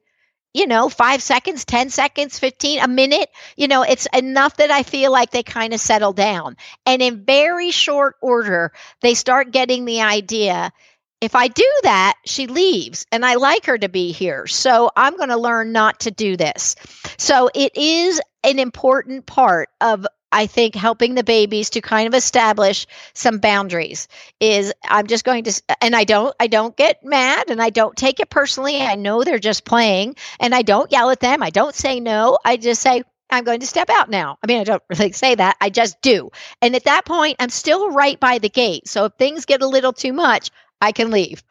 you 0.57 0.67
know, 0.67 0.89
five 0.89 1.23
seconds, 1.23 1.67
10 1.67 1.91
seconds, 1.91 2.39
15, 2.39 2.81
a 2.81 2.89
minute. 2.89 3.29
You 3.57 3.69
know, 3.69 3.83
it's 3.83 4.07
enough 4.15 4.57
that 4.57 4.71
I 4.71 4.83
feel 4.85 5.13
like 5.13 5.31
they 5.31 5.43
kind 5.43 5.75
of 5.75 5.81
settle 5.81 6.15
down. 6.15 6.57
And 6.87 7.03
in 7.03 7.25
very 7.25 7.71
short 7.71 8.17
order, 8.23 8.73
they 9.03 9.13
start 9.15 9.51
getting 9.51 9.85
the 9.85 10.01
idea 10.01 10.73
if 11.21 11.35
I 11.35 11.49
do 11.49 11.71
that, 11.83 12.15
she 12.27 12.47
leaves 12.47 13.07
and 13.11 13.25
I 13.25 13.37
like 13.37 13.67
her 13.67 13.79
to 13.79 13.89
be 13.89 14.13
here. 14.13 14.47
So 14.47 14.91
I'm 14.95 15.17
going 15.17 15.31
to 15.31 15.39
learn 15.39 15.73
not 15.73 16.01
to 16.01 16.11
do 16.11 16.37
this. 16.37 16.77
So 17.17 17.49
it 17.55 17.75
is 17.75 18.21
an 18.45 18.59
important 18.59 19.25
part 19.25 19.71
of 19.81 20.07
I 20.33 20.47
think 20.47 20.75
helping 20.75 21.15
the 21.15 21.25
babies 21.25 21.71
to 21.71 21.81
kind 21.81 22.07
of 22.07 22.15
establish 22.15 22.87
some 23.15 23.39
boundaries 23.39 24.09
is 24.41 24.73
I'm 24.85 25.07
just 25.07 25.25
going 25.25 25.45
to 25.45 25.63
and 25.81 25.95
I 25.95 26.05
don't 26.05 26.35
I 26.41 26.47
don't 26.47 26.77
get 26.77 27.05
mad 27.05 27.51
and 27.51 27.63
I 27.63 27.71
don't 27.71 27.97
take 27.97 28.21
it 28.21 28.31
personally. 28.31 28.81
I 28.83 28.97
know 28.97 29.23
they're 29.23 29.39
just 29.39 29.65
playing 29.65 30.17
and 30.41 30.55
I 30.55 30.63
don't 30.63 30.91
yell 30.93 31.11
at 31.11 31.21
them. 31.21 31.43
I 31.43 31.51
don't 31.51 31.75
say 31.75 32.01
no. 32.01 32.39
I 32.45 32.57
just 32.57 32.83
say 32.83 33.03
I'm 33.31 33.45
going 33.45 33.61
to 33.61 33.67
step 33.67 33.91
out 33.91 34.11
now. 34.11 34.39
I 34.43 34.47
mean, 34.47 34.61
I 34.61 34.65
don't 34.65 34.83
really 34.91 35.13
say 35.13 35.35
that. 35.35 35.57
I 35.61 35.71
just 35.71 36.01
do. 36.03 36.31
And 36.61 36.75
at 36.75 36.85
that 36.85 37.05
point, 37.05 37.37
I'm 37.39 37.51
still 37.51 37.91
right 37.91 38.19
by 38.19 38.39
the 38.39 38.49
gate. 38.49 38.89
So 38.89 39.07
if 39.07 39.13
things 39.15 39.47
get 39.47 39.63
a 39.63 39.69
little 39.69 39.93
too 39.93 40.13
much, 40.13 40.51
I 40.81 40.93
can 40.93 41.11
leave 41.11 41.43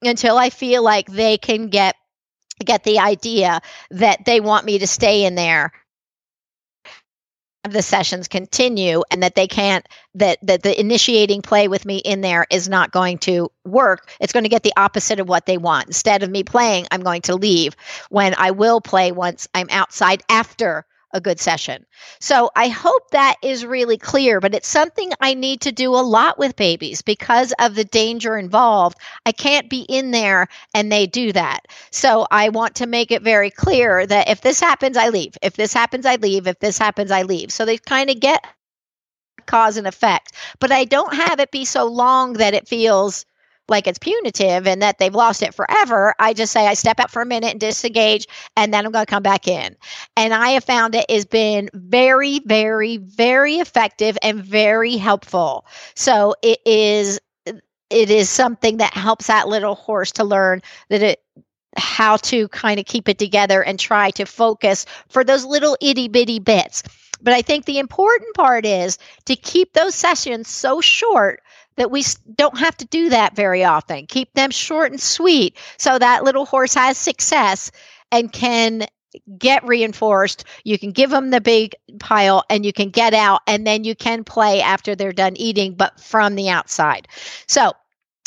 until 0.00 0.36
I 0.38 0.50
feel 0.50 0.82
like 0.82 1.06
they 1.06 1.38
can 1.38 1.68
get 1.68 1.96
get 2.64 2.84
the 2.84 3.00
idea 3.00 3.60
that 3.90 4.24
they 4.24 4.38
want 4.38 4.64
me 4.64 4.78
to 4.78 4.86
stay 4.86 5.24
in 5.24 5.34
there 5.34 5.72
the 7.68 7.82
sessions 7.82 8.26
continue 8.26 9.02
and 9.10 9.22
that 9.22 9.34
they 9.34 9.46
can't 9.46 9.86
that 10.14 10.38
that 10.42 10.62
the 10.62 10.78
initiating 10.78 11.42
play 11.42 11.68
with 11.68 11.84
me 11.84 11.98
in 11.98 12.20
there 12.20 12.46
is 12.50 12.68
not 12.68 12.90
going 12.90 13.18
to 13.18 13.50
work 13.64 14.10
it's 14.20 14.32
going 14.32 14.42
to 14.42 14.48
get 14.48 14.64
the 14.64 14.72
opposite 14.76 15.20
of 15.20 15.28
what 15.28 15.46
they 15.46 15.58
want. 15.58 15.86
Instead 15.86 16.22
of 16.22 16.30
me 16.30 16.42
playing 16.42 16.86
i'm 16.90 17.02
going 17.02 17.22
to 17.22 17.36
leave. 17.36 17.76
When 18.10 18.34
i 18.36 18.50
will 18.50 18.80
play 18.80 19.12
once 19.12 19.48
i'm 19.54 19.68
outside 19.70 20.22
after 20.28 20.84
a 21.12 21.20
good 21.20 21.38
session. 21.38 21.84
So 22.20 22.50
I 22.54 22.68
hope 22.68 23.10
that 23.10 23.36
is 23.42 23.66
really 23.66 23.98
clear, 23.98 24.40
but 24.40 24.54
it's 24.54 24.68
something 24.68 25.12
I 25.20 25.34
need 25.34 25.62
to 25.62 25.72
do 25.72 25.94
a 25.94 26.02
lot 26.02 26.38
with 26.38 26.56
babies 26.56 27.02
because 27.02 27.52
of 27.58 27.74
the 27.74 27.84
danger 27.84 28.36
involved. 28.36 28.98
I 29.26 29.32
can't 29.32 29.68
be 29.68 29.80
in 29.80 30.10
there 30.10 30.48
and 30.74 30.90
they 30.90 31.06
do 31.06 31.32
that. 31.32 31.66
So 31.90 32.26
I 32.30 32.48
want 32.48 32.76
to 32.76 32.86
make 32.86 33.10
it 33.10 33.22
very 33.22 33.50
clear 33.50 34.06
that 34.06 34.28
if 34.28 34.40
this 34.40 34.60
happens, 34.60 34.96
I 34.96 35.08
leave. 35.10 35.36
If 35.42 35.54
this 35.54 35.72
happens, 35.72 36.06
I 36.06 36.16
leave. 36.16 36.46
If 36.46 36.58
this 36.58 36.78
happens, 36.78 37.10
I 37.10 37.22
leave. 37.22 37.52
So 37.52 37.64
they 37.64 37.78
kind 37.78 38.10
of 38.10 38.20
get 38.20 38.44
cause 39.46 39.76
and 39.76 39.86
effect, 39.86 40.32
but 40.60 40.72
I 40.72 40.84
don't 40.84 41.14
have 41.14 41.40
it 41.40 41.50
be 41.50 41.64
so 41.64 41.86
long 41.86 42.34
that 42.34 42.54
it 42.54 42.68
feels 42.68 43.24
like 43.68 43.86
it's 43.86 43.98
punitive 43.98 44.66
and 44.66 44.82
that 44.82 44.98
they've 44.98 45.14
lost 45.14 45.42
it 45.42 45.54
forever. 45.54 46.14
I 46.18 46.32
just 46.34 46.52
say 46.52 46.66
I 46.66 46.74
step 46.74 47.00
out 47.00 47.10
for 47.10 47.22
a 47.22 47.26
minute 47.26 47.52
and 47.52 47.60
disengage, 47.60 48.26
and 48.56 48.72
then 48.72 48.84
I'm 48.84 48.92
going 48.92 49.06
to 49.06 49.10
come 49.10 49.22
back 49.22 49.48
in. 49.48 49.76
And 50.16 50.34
I 50.34 50.50
have 50.50 50.64
found 50.64 50.94
it 50.94 51.10
has 51.10 51.24
been 51.24 51.70
very, 51.72 52.40
very, 52.40 52.98
very 52.98 53.56
effective 53.56 54.18
and 54.22 54.44
very 54.44 54.96
helpful. 54.96 55.66
So 55.94 56.34
it 56.42 56.60
is 56.66 57.20
it 57.92 58.08
is 58.08 58.30
something 58.30 58.78
that 58.78 58.94
helps 58.94 59.26
that 59.26 59.48
little 59.48 59.74
horse 59.74 60.12
to 60.12 60.24
learn 60.24 60.62
that 60.88 61.02
it 61.02 61.22
how 61.76 62.16
to 62.16 62.48
kind 62.48 62.78
of 62.78 62.86
keep 62.86 63.08
it 63.08 63.18
together 63.18 63.62
and 63.62 63.78
try 63.78 64.10
to 64.10 64.26
focus 64.26 64.84
for 65.08 65.24
those 65.24 65.44
little 65.44 65.76
itty 65.80 66.08
bitty 66.08 66.38
bits. 66.38 66.82
But 67.22 67.34
I 67.34 67.42
think 67.42 67.64
the 67.64 67.78
important 67.78 68.34
part 68.34 68.66
is 68.66 68.98
to 69.26 69.36
keep 69.36 69.72
those 69.72 69.94
sessions 69.94 70.48
so 70.48 70.80
short 70.80 71.42
that 71.76 71.90
we 71.90 72.04
don't 72.36 72.58
have 72.58 72.76
to 72.78 72.84
do 72.86 73.08
that 73.10 73.36
very 73.36 73.64
often. 73.64 74.06
Keep 74.06 74.32
them 74.34 74.50
short 74.50 74.92
and 74.92 75.00
sweet 75.00 75.56
so 75.78 75.98
that 75.98 76.24
little 76.24 76.46
horse 76.46 76.74
has 76.74 76.98
success 76.98 77.70
and 78.10 78.32
can 78.32 78.86
get 79.38 79.66
reinforced. 79.66 80.44
You 80.64 80.78
can 80.78 80.92
give 80.92 81.10
them 81.10 81.30
the 81.30 81.40
big 81.40 81.74
pile 81.98 82.44
and 82.48 82.64
you 82.64 82.72
can 82.72 82.90
get 82.90 83.14
out 83.14 83.42
and 83.46 83.66
then 83.66 83.84
you 83.84 83.94
can 83.94 84.24
play 84.24 84.60
after 84.60 84.94
they're 84.94 85.12
done 85.12 85.36
eating, 85.36 85.74
but 85.74 86.00
from 86.00 86.34
the 86.34 86.48
outside. 86.48 87.08
So 87.46 87.72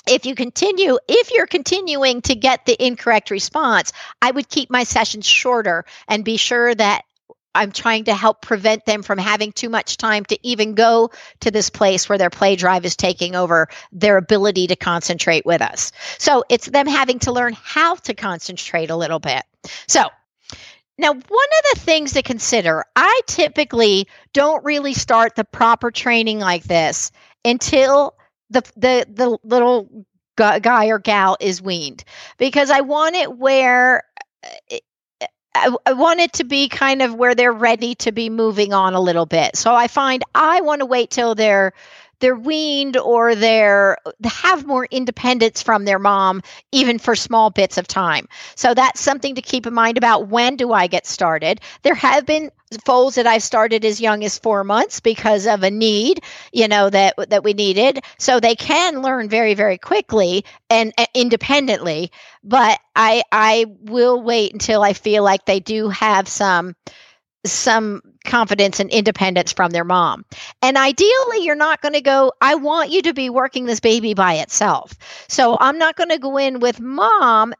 if 0.07 0.25
you 0.25 0.35
continue, 0.35 0.99
if 1.07 1.31
you're 1.31 1.47
continuing 1.47 2.21
to 2.23 2.35
get 2.35 2.65
the 2.65 2.83
incorrect 2.83 3.31
response, 3.31 3.91
I 4.21 4.31
would 4.31 4.49
keep 4.49 4.69
my 4.69 4.83
sessions 4.83 5.25
shorter 5.25 5.85
and 6.07 6.23
be 6.23 6.37
sure 6.37 6.75
that 6.75 7.04
I'm 7.55 7.71
trying 7.71 8.05
to 8.05 8.13
help 8.13 8.41
prevent 8.41 8.85
them 8.85 9.01
from 9.01 9.17
having 9.17 9.51
too 9.51 9.69
much 9.69 9.97
time 9.97 10.25
to 10.25 10.37
even 10.45 10.75
go 10.75 11.11
to 11.41 11.51
this 11.51 11.69
place 11.69 12.07
where 12.07 12.17
their 12.17 12.29
play 12.29 12.55
drive 12.55 12.85
is 12.85 12.95
taking 12.95 13.35
over 13.35 13.67
their 13.91 14.17
ability 14.17 14.67
to 14.67 14.75
concentrate 14.75 15.45
with 15.45 15.61
us. 15.61 15.91
So 16.17 16.43
it's 16.49 16.67
them 16.67 16.87
having 16.87 17.19
to 17.19 17.31
learn 17.31 17.55
how 17.59 17.95
to 17.95 18.13
concentrate 18.13 18.89
a 18.89 18.95
little 18.95 19.19
bit. 19.19 19.43
So 19.87 20.03
now, 20.97 21.11
one 21.11 21.19
of 21.19 21.73
the 21.73 21.79
things 21.81 22.13
to 22.13 22.21
consider, 22.21 22.85
I 22.95 23.21
typically 23.27 24.07
don't 24.33 24.63
really 24.63 24.93
start 24.93 25.35
the 25.35 25.43
proper 25.43 25.91
training 25.91 26.39
like 26.39 26.63
this 26.63 27.11
until 27.43 28.15
the 28.49 28.61
the 28.77 29.05
the 29.09 29.37
little 29.43 30.05
guy 30.37 30.87
or 30.87 30.99
gal 30.99 31.37
is 31.39 31.61
weaned 31.61 32.03
because 32.37 32.69
I 32.69 32.81
want 32.81 33.15
it 33.15 33.37
where 33.37 34.03
uh, 34.43 34.77
I, 35.55 35.75
I, 35.85 35.93
want 35.93 36.19
it 36.19 36.33
to 36.33 36.43
be 36.43 36.67
kind 36.67 37.01
of 37.01 37.15
where 37.15 37.33
they're 37.33 37.53
ready 37.53 37.95
to 37.95 38.11
be 38.11 38.29
moving 38.29 38.73
on 38.73 38.93
a 38.93 38.99
little 38.99 39.25
bit. 39.25 39.55
So 39.55 39.73
I 39.73 39.87
find 39.87 40.23
I 40.35 40.61
want 40.61 40.79
to 40.79 40.85
wait 40.85 41.09
till 41.09 41.33
they're 41.33 41.73
they're 42.19 42.35
weaned 42.35 42.97
or 42.97 43.35
they're 43.35 43.97
they 44.19 44.29
have 44.29 44.65
more 44.65 44.85
independence 44.85 45.61
from 45.61 45.85
their 45.85 45.99
mom 45.99 46.41
even 46.71 46.99
for 46.99 47.15
small 47.15 47.49
bits 47.49 47.77
of 47.77 47.87
time. 47.87 48.27
So 48.55 48.73
that's 48.73 48.99
something 48.99 49.35
to 49.35 49.41
keep 49.41 49.65
in 49.67 49.73
mind 49.73 49.97
about 49.97 50.27
when 50.27 50.55
do 50.55 50.71
i 50.71 50.87
get 50.87 51.05
started. 51.05 51.61
There 51.83 51.95
have 51.95 52.25
been 52.25 52.51
foals 52.83 53.15
that 53.15 53.27
i've 53.27 53.43
started 53.43 53.85
as 53.85 54.01
young 54.01 54.23
as 54.23 54.39
four 54.39 54.63
months 54.63 54.99
because 54.99 55.45
of 55.45 55.63
a 55.63 55.69
need 55.69 56.19
you 56.51 56.67
know 56.67 56.89
that 56.89 57.13
that 57.29 57.43
we 57.43 57.53
needed. 57.53 58.03
So 58.17 58.39
they 58.39 58.55
can 58.55 59.01
learn 59.01 59.29
very 59.29 59.53
very 59.53 59.77
quickly 59.77 60.45
and 60.69 60.93
uh, 60.97 61.05
independently 61.13 62.11
but 62.43 62.79
i 62.95 63.23
i 63.31 63.65
will 63.81 64.21
wait 64.21 64.53
until 64.53 64.81
i 64.81 64.93
feel 64.93 65.23
like 65.23 65.45
they 65.45 65.59
do 65.59 65.89
have 65.89 66.27
some 66.27 66.75
some 67.51 68.01
confidence 68.25 68.79
and 68.79 68.89
independence 68.89 69.53
from 69.53 69.71
their 69.71 69.83
mom. 69.83 70.25
And 70.61 70.77
ideally, 70.77 71.39
you're 71.39 71.55
not 71.55 71.81
going 71.81 71.93
to 71.93 72.01
go, 72.01 72.33
I 72.41 72.55
want 72.55 72.89
you 72.89 73.01
to 73.03 73.13
be 73.13 73.29
working 73.29 73.65
this 73.65 73.79
baby 73.79 74.13
by 74.13 74.35
itself. 74.35 74.93
So 75.27 75.57
I'm 75.59 75.77
not 75.77 75.95
going 75.95 76.09
to 76.09 76.19
go 76.19 76.37
in 76.37 76.59
with 76.59 76.79
mom 76.79 77.53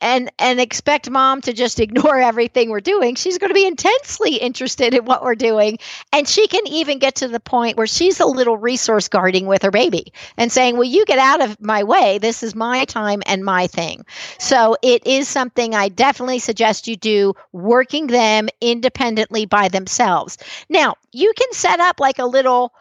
and 0.00 0.30
and 0.38 0.60
expect 0.60 1.10
mom 1.10 1.40
to 1.42 1.52
just 1.52 1.80
ignore 1.80 2.18
everything 2.18 2.70
we're 2.70 2.80
doing. 2.80 3.14
She's 3.14 3.38
going 3.38 3.50
to 3.50 3.54
be 3.54 3.66
intensely 3.66 4.36
interested 4.36 4.94
in 4.94 5.04
what 5.04 5.22
we're 5.22 5.34
doing 5.34 5.78
and 6.12 6.28
she 6.28 6.46
can 6.46 6.66
even 6.66 6.98
get 6.98 7.16
to 7.16 7.28
the 7.28 7.40
point 7.40 7.76
where 7.76 7.86
she's 7.86 8.20
a 8.20 8.26
little 8.26 8.56
resource 8.56 9.08
guarding 9.08 9.46
with 9.46 9.62
her 9.62 9.70
baby 9.70 10.12
and 10.36 10.50
saying 10.52 10.76
well 10.76 10.84
you 10.84 11.04
get 11.04 11.18
out 11.18 11.42
of 11.42 11.60
my 11.60 11.84
way. 11.84 12.18
This 12.18 12.42
is 12.42 12.54
my 12.54 12.84
time 12.84 13.22
and 13.26 13.44
my 13.44 13.66
thing. 13.66 14.04
So 14.38 14.76
it 14.82 15.06
is 15.06 15.28
something 15.28 15.74
i 15.74 15.88
definitely 15.88 16.38
suggest 16.38 16.88
you 16.88 16.96
do 16.96 17.34
working 17.52 18.06
them 18.06 18.48
independently 18.60 19.46
by 19.46 19.68
themselves. 19.68 20.38
Now 20.68 20.94
you 21.12 21.32
can 21.36 21.52
set 21.52 21.80
up 21.80 22.00
like 22.00 22.18
a 22.18 22.26
little 22.26 22.72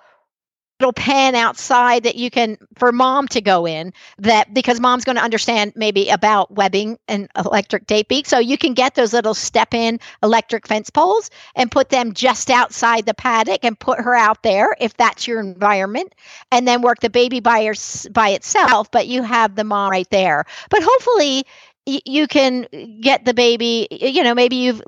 little 0.80 0.94
pen 0.94 1.36
outside 1.36 2.04
that 2.04 2.16
you 2.16 2.30
can 2.30 2.58
for 2.76 2.92
mom 2.92 3.28
to 3.28 3.42
go 3.42 3.66
in 3.66 3.92
that 4.20 4.54
because 4.54 4.80
mom's 4.80 5.06
going 5.06 5.16
to 5.16 5.22
understand 5.24 5.74
maybe 5.76 6.10
about 6.10 6.52
webbing 6.52 6.98
and 7.08 7.28
electric 7.36 7.88
beak 8.08 8.28
so 8.28 8.38
you 8.38 8.58
can 8.58 8.74
get 8.74 8.94
those 8.96 9.13
little 9.13 9.34
step 9.34 9.74
in 9.74 10.00
electric 10.22 10.68
fence 10.68 10.90
poles 10.90 11.30
and 11.56 11.72
put 11.72 11.90
them 11.90 12.13
just 12.13 12.50
outside 12.50 13.06
the 13.06 13.13
paddock 13.13 13.63
and 13.63 13.80
put 13.80 14.00
her 14.00 14.16
out 14.16 14.44
there 14.44 14.76
if 14.80 14.96
that's 14.98 15.28
your 15.28 15.40
environment 15.40 16.13
and 16.52 16.68
then 16.68 16.82
work 16.82 17.00
the 17.00 17.10
baby 17.10 17.40
by, 17.40 17.60
your, 17.60 17.76
by 18.12 18.30
itself 18.30 18.92
but 18.92 19.08
you 19.08 19.24
have 19.24 19.56
the 19.56 19.63
mom 19.63 19.90
right 19.90 20.10
there. 20.12 20.46
But 20.70 20.84
hopefully 20.84 21.46
you 21.88 22.28
can 22.28 22.67
get 23.02 23.23
the 23.23 23.34
baby 23.34 23.88
you 23.89 24.23
know 24.23 24.36
maybe 24.36 24.58
you've 24.58 24.82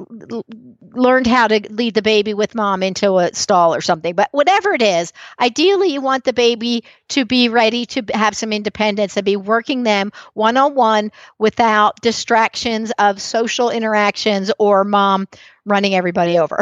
learned 0.92 1.28
how 1.28 1.48
to 1.48 1.62
lead 1.72 1.94
the 1.94 2.02
baby 2.02 2.34
with 2.34 2.56
mom 2.56 2.84
into 2.84 3.18
a 3.18 3.34
stall 3.34 3.74
or 3.74 3.80
something 3.80 4.14
but 4.14 4.28
whatever 4.32 4.74
it 4.74 4.82
is 4.82 5.14
ideally 5.40 5.90
you 5.90 6.02
want 6.02 6.26
the 6.26 6.34
baby 6.34 6.84
to 7.08 7.24
be 7.24 7.48
ready 7.48 7.86
to 7.86 8.04
have 8.14 8.36
some 8.36 8.52
independence 8.52 9.16
and 9.16 9.26
be 9.26 9.38
working 9.38 9.84
them 9.84 10.12
one-on-one 10.34 11.12
without 11.38 12.00
distractions 12.02 12.92
of 13.00 13.22
social 13.22 13.70
interactions 13.70 14.52
or 14.60 14.84
mom 14.84 15.28
running 15.66 15.96
everybody 15.96 16.38
over 16.38 16.60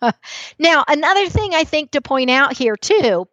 now 0.58 0.84
another 0.88 1.28
thing 1.28 1.54
i 1.54 1.64
think 1.64 1.90
to 1.90 2.00
point 2.00 2.30
out 2.30 2.56
here 2.56 2.76
too 2.76 3.28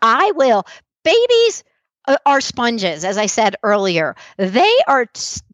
i 0.00 0.32
will 0.36 0.64
babies 1.02 1.64
uh, 2.08 2.16
are 2.24 2.40
sponges, 2.40 3.04
as 3.04 3.18
I 3.18 3.26
said 3.26 3.56
earlier. 3.62 4.14
They 4.36 4.72
are 4.86 5.06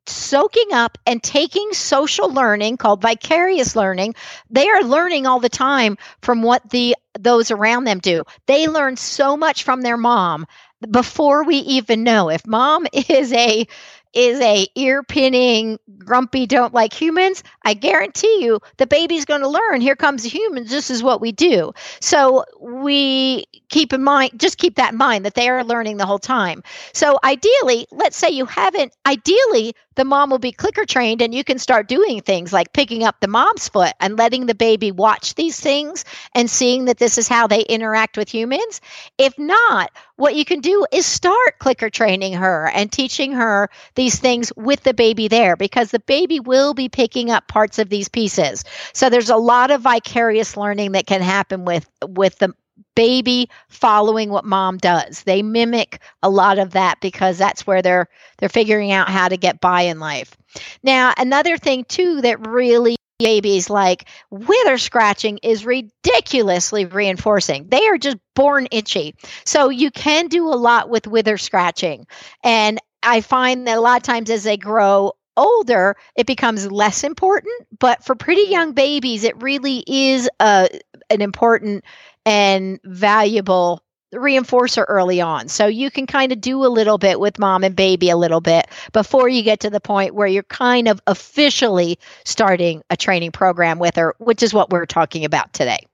soaking 0.07 0.73
up 0.73 0.99
and 1.07 1.23
taking 1.23 1.73
social 1.73 2.33
learning 2.33 2.77
called 2.77 3.03
vicarious 3.03 3.77
learning. 3.77 4.15
They 4.51 4.69
are 4.69 4.83
learning 4.83 5.27
all 5.27 5.41
the 5.41 5.49
time 5.49 5.97
from 6.23 6.43
what 6.43 6.69
the 6.71 6.97
those 7.19 7.51
around 7.51 7.85
them 7.85 7.99
do. 7.99 8.25
They 8.47 8.69
learn 8.69 8.97
so 8.97 9.37
much 9.37 9.63
from 9.63 9.83
their 9.83 9.97
mom 9.97 10.47
before 10.91 11.45
we 11.45 11.57
even 11.57 12.03
know. 12.03 12.29
If 12.31 12.47
mom 12.47 12.87
is 12.93 13.33
a 13.33 13.67
is 14.13 14.41
a 14.41 14.67
ear 14.75 15.03
pinning, 15.03 15.79
grumpy, 15.99 16.47
don't 16.47 16.75
like 16.75 16.93
humans, 16.93 17.43
I 17.65 17.75
guarantee 17.75 18.43
you 18.43 18.61
the 18.77 18.87
baby's 18.87 19.25
going 19.25 19.41
to 19.43 19.49
learn. 19.49 19.81
Here 19.81 19.97
comes 19.97 20.23
the 20.23 20.29
humans. 20.29 20.71
This 20.71 20.91
is 20.91 21.03
what 21.03 21.21
we 21.21 21.33
do. 21.33 21.73
So 22.01 22.45
we 22.61 23.45
keep 23.69 23.93
in 23.93 24.03
mind, 24.03 24.33
just 24.37 24.59
keep 24.59 24.77
that 24.77 24.93
in 24.93 24.99
mind 24.99 25.25
that 25.25 25.35
they 25.35 25.49
are 25.49 25.65
learning 25.65 25.97
the 25.97 26.07
whole 26.07 26.19
time. 26.19 26.63
So 26.93 27.19
ideally, 27.23 27.87
let's 27.91 28.17
say 28.17 28.31
you 28.31 28.45
haven't, 28.45 28.95
ideally, 29.07 29.75
the 29.95 30.05
mom 30.05 30.31
will 30.31 30.39
be 30.39 30.53
clicker 30.53 30.85
trained 30.85 31.21
and 31.23 31.35
you 31.35 31.45
can 31.45 31.59
start 31.59 31.89
doing 31.89 32.21
things 32.21 32.53
like 32.53 32.73
picking 32.73 33.05
up 33.05 33.21
the 33.21 33.29
mom's 33.29 33.69
foot 33.69 33.93
and 34.01 34.17
letting 34.17 34.47
the 34.47 34.55
baby 34.55 34.91
watch 34.91 35.35
these 35.35 35.59
things 35.59 36.05
and 36.35 36.49
seeing 36.49 36.87
that 36.87 36.99
this 36.99 37.19
is 37.19 37.29
how 37.29 37.47
they 37.47 37.61
interact 37.61 38.17
with 38.17 38.29
humans. 38.29 38.81
If 39.19 39.39
not, 39.39 39.91
what 40.17 40.35
you 40.35 40.45
can 40.45 40.61
do 40.61 40.87
is 40.93 41.05
start 41.05 41.59
clicker 41.59 41.91
training 41.91 42.35
her 42.35 42.71
and 42.73 42.91
teaching 42.91 43.33
her 43.33 43.69
these 43.95 44.19
things 44.19 44.53
with 44.57 44.83
the 44.83 44.95
baby 44.95 45.29
there 45.29 45.57
because 45.57 45.91
the 45.91 46.01
baby 46.01 46.41
will 46.41 46.75
be 46.75 46.89
picking 46.89 47.31
up 47.31 47.49
parts 47.53 47.79
of 47.79 47.91
these 47.91 48.09
pieces. 48.09 48.65
So 48.95 49.11
there's 49.11 49.29
a 49.29 49.37
lot 49.37 49.71
of 49.71 49.83
vicarious 49.83 50.57
learning 50.57 50.93
that 50.93 51.07
can 51.07 51.21
happen 51.21 51.67
with 51.67 51.87
with 52.09 52.39
the 52.39 52.55
baby 52.95 53.51
following 53.69 54.31
what 54.31 54.47
mom 54.47 54.79
does. 54.79 55.23
They 55.25 55.43
mimic 55.43 56.01
a 56.23 56.31
lot 56.31 56.59
of 56.59 56.71
that 56.71 56.99
because 57.03 57.37
that's 57.37 57.67
where 57.67 57.83
they're 57.83 58.09
they're 58.39 58.49
figuring 58.49 58.91
out 58.91 59.11
how 59.11 59.29
to 59.29 59.37
get 59.37 59.61
by 59.61 59.83
in 59.83 60.01
life. 60.01 60.35
Now, 60.83 61.13
another 61.19 61.59
thing 61.59 61.85
too 61.85 62.23
that 62.23 62.47
really 62.47 62.97
babies 63.19 63.69
like 63.69 64.09
wither 64.31 64.79
scratching 64.79 65.39
is 65.43 65.67
ridiculously 65.67 66.87
reinforcing. 66.87 67.69
They 67.69 67.87
are 67.87 67.99
just 67.99 68.17
born 68.35 68.67
itchy. 68.71 69.15
So 69.45 69.69
you 69.69 69.91
can 69.91 70.29
do 70.29 70.49
a 70.49 70.57
lot 70.57 70.89
with 70.89 71.07
wither 71.07 71.37
scratching. 71.37 72.07
And 72.43 72.79
I 73.03 73.21
find 73.21 73.67
that 73.67 73.77
a 73.77 73.81
lot 73.81 73.99
of 73.99 74.03
times 74.05 74.31
as 74.31 74.45
they 74.45 74.57
grow 74.57 75.13
older, 75.37 75.97
it 76.17 76.27
becomes 76.27 76.71
less 76.71 77.05
important. 77.05 77.55
But 77.79 78.05
for 78.05 78.15
pretty 78.15 78.51
young 78.51 78.73
babies, 78.73 79.25
it 79.25 79.41
really 79.43 79.83
is 79.87 80.29
a, 80.41 80.45
uh, 80.45 80.69
an 81.11 81.21
important 81.21 81.85
and 82.25 82.81
valuable 82.85 83.83
reinforcer 84.15 84.85
early 84.89 85.21
on. 85.21 85.49
So 85.49 85.67
you 85.67 85.91
can 85.91 86.07
kind 86.07 86.33
of 86.33 86.41
do 86.41 86.65
a 86.65 86.69
little 86.69 86.99
bit 86.99 87.19
with 87.19 87.39
mom 87.39 87.65
and 87.65 87.75
baby 87.75 88.11
a 88.11 88.17
little 88.17 88.41
bit 88.41 88.67
before 88.93 89.29
you 89.29 89.43
get 89.43 89.61
to 89.61 89.71
the 89.71 89.81
point 89.81 90.15
where 90.15 90.27
you're 90.27 90.43
kind 90.43 90.89
of 90.89 91.01
officially 91.07 91.99
starting 92.25 92.83
a 92.91 92.97
training 92.97 93.33
program 93.33 93.79
with 93.79 93.97
her, 93.97 94.15
which 94.19 94.43
is 94.43 94.53
what 94.53 94.71
we're 94.71 94.87
talking 94.87 95.25
about 95.25 95.53
today. 95.53 95.87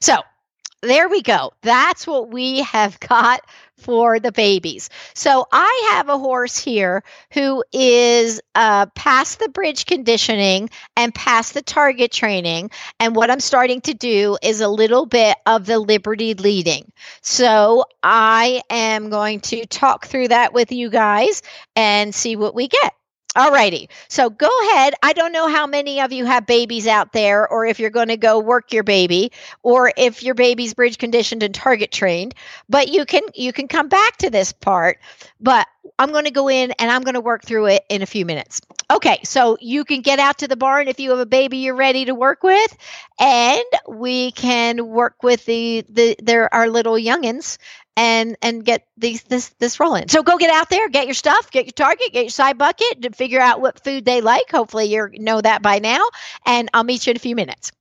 So 0.00 0.18
there 0.82 1.08
we 1.08 1.22
go. 1.22 1.52
That's 1.62 2.06
what 2.06 2.30
we 2.30 2.62
have 2.62 2.98
got 3.00 3.40
for 3.78 4.20
the 4.20 4.32
babies. 4.32 4.90
So 5.14 5.46
I 5.52 5.90
have 5.92 6.08
a 6.08 6.18
horse 6.18 6.58
here 6.58 7.02
who 7.32 7.64
is 7.72 8.40
uh, 8.54 8.86
past 8.86 9.38
the 9.38 9.48
bridge 9.48 9.86
conditioning 9.86 10.70
and 10.96 11.14
past 11.14 11.54
the 11.54 11.62
target 11.62 12.12
training. 12.12 12.70
And 13.00 13.14
what 13.14 13.30
I'm 13.30 13.40
starting 13.40 13.80
to 13.82 13.94
do 13.94 14.36
is 14.42 14.60
a 14.60 14.68
little 14.68 15.06
bit 15.06 15.36
of 15.46 15.66
the 15.66 15.78
liberty 15.78 16.34
leading. 16.34 16.92
So 17.22 17.84
I 18.02 18.62
am 18.70 19.10
going 19.10 19.40
to 19.40 19.66
talk 19.66 20.06
through 20.06 20.28
that 20.28 20.52
with 20.52 20.72
you 20.72 20.90
guys 20.90 21.42
and 21.76 22.14
see 22.14 22.36
what 22.36 22.54
we 22.54 22.68
get. 22.68 22.94
All 23.34 23.50
righty. 23.50 23.88
So 24.08 24.28
go 24.28 24.50
ahead. 24.68 24.92
I 25.02 25.14
don't 25.14 25.32
know 25.32 25.48
how 25.48 25.66
many 25.66 26.02
of 26.02 26.12
you 26.12 26.26
have 26.26 26.44
babies 26.46 26.86
out 26.86 27.12
there, 27.14 27.48
or 27.48 27.64
if 27.64 27.80
you're 27.80 27.88
going 27.88 28.08
to 28.08 28.18
go 28.18 28.38
work 28.40 28.74
your 28.74 28.82
baby, 28.82 29.32
or 29.62 29.90
if 29.96 30.22
your 30.22 30.34
baby's 30.34 30.74
bridge 30.74 30.98
conditioned 30.98 31.42
and 31.42 31.54
target 31.54 31.90
trained. 31.90 32.34
But 32.68 32.88
you 32.88 33.06
can 33.06 33.22
you 33.34 33.54
can 33.54 33.68
come 33.68 33.88
back 33.88 34.18
to 34.18 34.28
this 34.28 34.52
part. 34.52 34.98
But 35.40 35.66
I'm 35.98 36.12
going 36.12 36.24
to 36.26 36.30
go 36.30 36.48
in 36.48 36.72
and 36.72 36.90
I'm 36.90 37.02
going 37.02 37.14
to 37.14 37.22
work 37.22 37.42
through 37.42 37.66
it 37.66 37.84
in 37.88 38.02
a 38.02 38.06
few 38.06 38.26
minutes. 38.26 38.60
Okay, 38.90 39.20
so 39.24 39.56
you 39.60 39.86
can 39.86 40.02
get 40.02 40.18
out 40.18 40.38
to 40.38 40.48
the 40.48 40.56
barn 40.56 40.88
if 40.88 41.00
you 41.00 41.10
have 41.10 41.18
a 41.18 41.26
baby 41.26 41.58
you're 41.58 41.74
ready 41.74 42.04
to 42.04 42.14
work 42.14 42.42
with, 42.42 42.76
and 43.18 43.64
we 43.88 44.32
can 44.32 44.86
work 44.88 45.22
with 45.22 45.46
the 45.46 45.86
the 45.88 46.16
there 46.22 46.52
are 46.52 46.68
little 46.68 46.94
youngins 46.94 47.56
and 47.96 48.36
and 48.42 48.64
get 48.64 48.86
these 48.96 49.22
this 49.24 49.50
this 49.58 49.78
rolling. 49.80 50.08
So 50.08 50.22
go 50.22 50.38
get 50.38 50.50
out 50.50 50.70
there, 50.70 50.88
get 50.88 51.06
your 51.06 51.14
stuff, 51.14 51.50
get 51.50 51.66
your 51.66 51.72
target, 51.72 52.12
get 52.12 52.22
your 52.22 52.30
side 52.30 52.58
bucket, 52.58 53.02
to 53.02 53.10
figure 53.10 53.40
out 53.40 53.60
what 53.60 53.82
food 53.82 54.04
they 54.04 54.20
like. 54.20 54.50
Hopefully 54.50 54.86
you 54.86 55.08
know 55.14 55.40
that 55.40 55.62
by 55.62 55.78
now, 55.78 56.04
and 56.46 56.68
I'll 56.72 56.84
meet 56.84 57.06
you 57.06 57.10
in 57.12 57.16
a 57.16 57.20
few 57.20 57.36
minutes. 57.36 57.72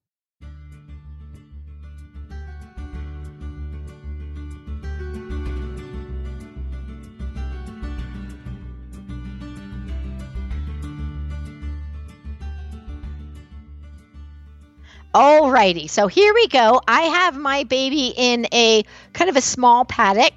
Alrighty, 15.13 15.89
so 15.89 16.07
here 16.07 16.33
we 16.33 16.47
go. 16.47 16.81
I 16.87 17.01
have 17.01 17.35
my 17.35 17.65
baby 17.65 18.13
in 18.15 18.47
a 18.53 18.83
kind 19.11 19.29
of 19.29 19.35
a 19.35 19.41
small 19.41 19.83
paddock, 19.83 20.31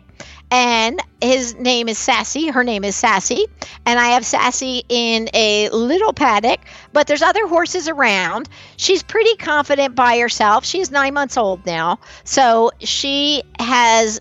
and 0.51 1.01
his 1.21 1.55
name 1.55 1.89
is 1.89 1.97
Sassy. 1.97 2.49
Her 2.49 2.65
name 2.65 2.83
is 2.83 2.97
Sassy, 2.97 3.47
and 3.87 4.01
I 4.01 4.09
have 4.09 4.27
Sassy 4.27 4.83
in 4.89 5.29
a 5.33 5.69
little 5.69 6.13
paddock, 6.13 6.59
but 6.93 7.07
there's 7.07 7.23
other 7.23 7.47
horses 7.47 7.89
around. 7.89 8.49
She's 8.77 9.05
pretty 9.05 9.37
confident 9.37 9.95
by 9.95 10.19
herself. 10.19 10.65
She's 10.65 10.91
nine 10.91 11.15
months 11.15 11.37
old 11.37 11.65
now, 11.65 12.01
so 12.25 12.73
she 12.81 13.45
has 13.61 14.21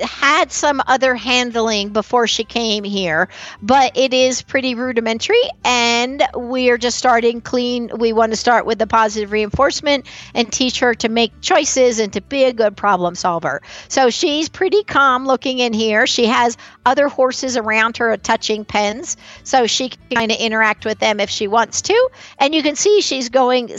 had 0.00 0.52
some 0.52 0.82
other 0.86 1.14
handling 1.14 1.90
before 1.90 2.26
she 2.26 2.44
came 2.44 2.84
here, 2.84 3.28
but 3.60 3.96
it 3.96 4.14
is 4.14 4.42
pretty 4.42 4.74
rudimentary 4.74 5.42
and 5.64 6.22
we're 6.34 6.78
just 6.78 6.98
starting 6.98 7.40
clean. 7.40 7.90
We 7.96 8.12
want 8.12 8.32
to 8.32 8.36
start 8.36 8.66
with 8.66 8.78
the 8.78 8.86
positive 8.86 9.32
reinforcement 9.32 10.06
and 10.34 10.52
teach 10.52 10.80
her 10.80 10.94
to 10.94 11.08
make 11.08 11.32
choices 11.40 11.98
and 11.98 12.12
to 12.12 12.20
be 12.20 12.44
a 12.44 12.52
good 12.52 12.76
problem 12.76 13.14
solver. 13.14 13.62
So 13.88 14.10
she's 14.10 14.48
pretty 14.48 14.82
calm 14.84 15.26
looking 15.26 15.58
in 15.58 15.72
here. 15.72 16.06
She 16.06 16.26
has 16.26 16.56
other 16.84 17.08
horses 17.08 17.56
around 17.56 17.96
her 17.96 18.16
touching 18.16 18.64
pens, 18.64 19.16
so 19.44 19.66
she 19.66 19.90
can 19.90 20.16
kind 20.16 20.32
of 20.32 20.38
interact 20.38 20.84
with 20.84 20.98
them 20.98 21.20
if 21.20 21.30
she 21.30 21.46
wants 21.46 21.82
to. 21.82 22.10
And 22.38 22.54
you 22.54 22.62
can 22.62 22.76
see 22.76 23.00
she's 23.00 23.28
going, 23.28 23.70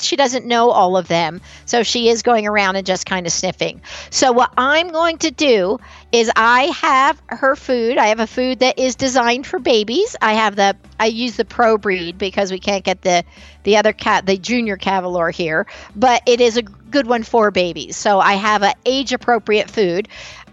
she 0.00 0.16
doesn't 0.16 0.46
know 0.46 0.70
all 0.70 0.96
of 0.96 1.08
them, 1.08 1.40
so 1.64 1.82
she 1.82 2.08
is 2.08 2.22
going 2.22 2.46
around 2.46 2.76
and 2.76 2.86
just 2.86 3.06
kind 3.06 3.26
of 3.26 3.32
sniffing. 3.32 3.80
So 4.10 4.32
what 4.32 4.52
I'm 4.56 4.88
going 4.88 5.18
to 5.18 5.30
do 5.36 5.78
is 6.12 6.30
I 6.34 6.64
have 6.80 7.20
her 7.28 7.56
food. 7.56 7.98
I 7.98 8.08
have 8.08 8.20
a 8.20 8.26
food 8.26 8.60
that 8.60 8.78
is 8.78 8.96
designed 8.96 9.46
for 9.46 9.58
babies. 9.58 10.16
I 10.20 10.34
have 10.34 10.56
the 10.56 10.76
I 10.98 11.06
use 11.06 11.36
the 11.36 11.44
pro 11.44 11.78
breed 11.78 12.18
because 12.18 12.50
we 12.50 12.58
can't 12.58 12.84
get 12.84 13.02
the 13.02 13.24
the 13.62 13.76
other 13.76 13.92
cat 13.92 14.26
the 14.26 14.36
junior 14.36 14.76
Cavalor 14.76 15.30
here, 15.30 15.66
but 15.94 16.22
it 16.26 16.40
is 16.40 16.56
a 16.56 16.62
good 16.62 17.06
one 17.06 17.22
for 17.22 17.50
babies. 17.50 17.96
So 17.96 18.20
I 18.20 18.34
have 18.34 18.62
a 18.62 18.74
age 18.84 19.12
appropriate 19.12 19.70
food 19.70 20.08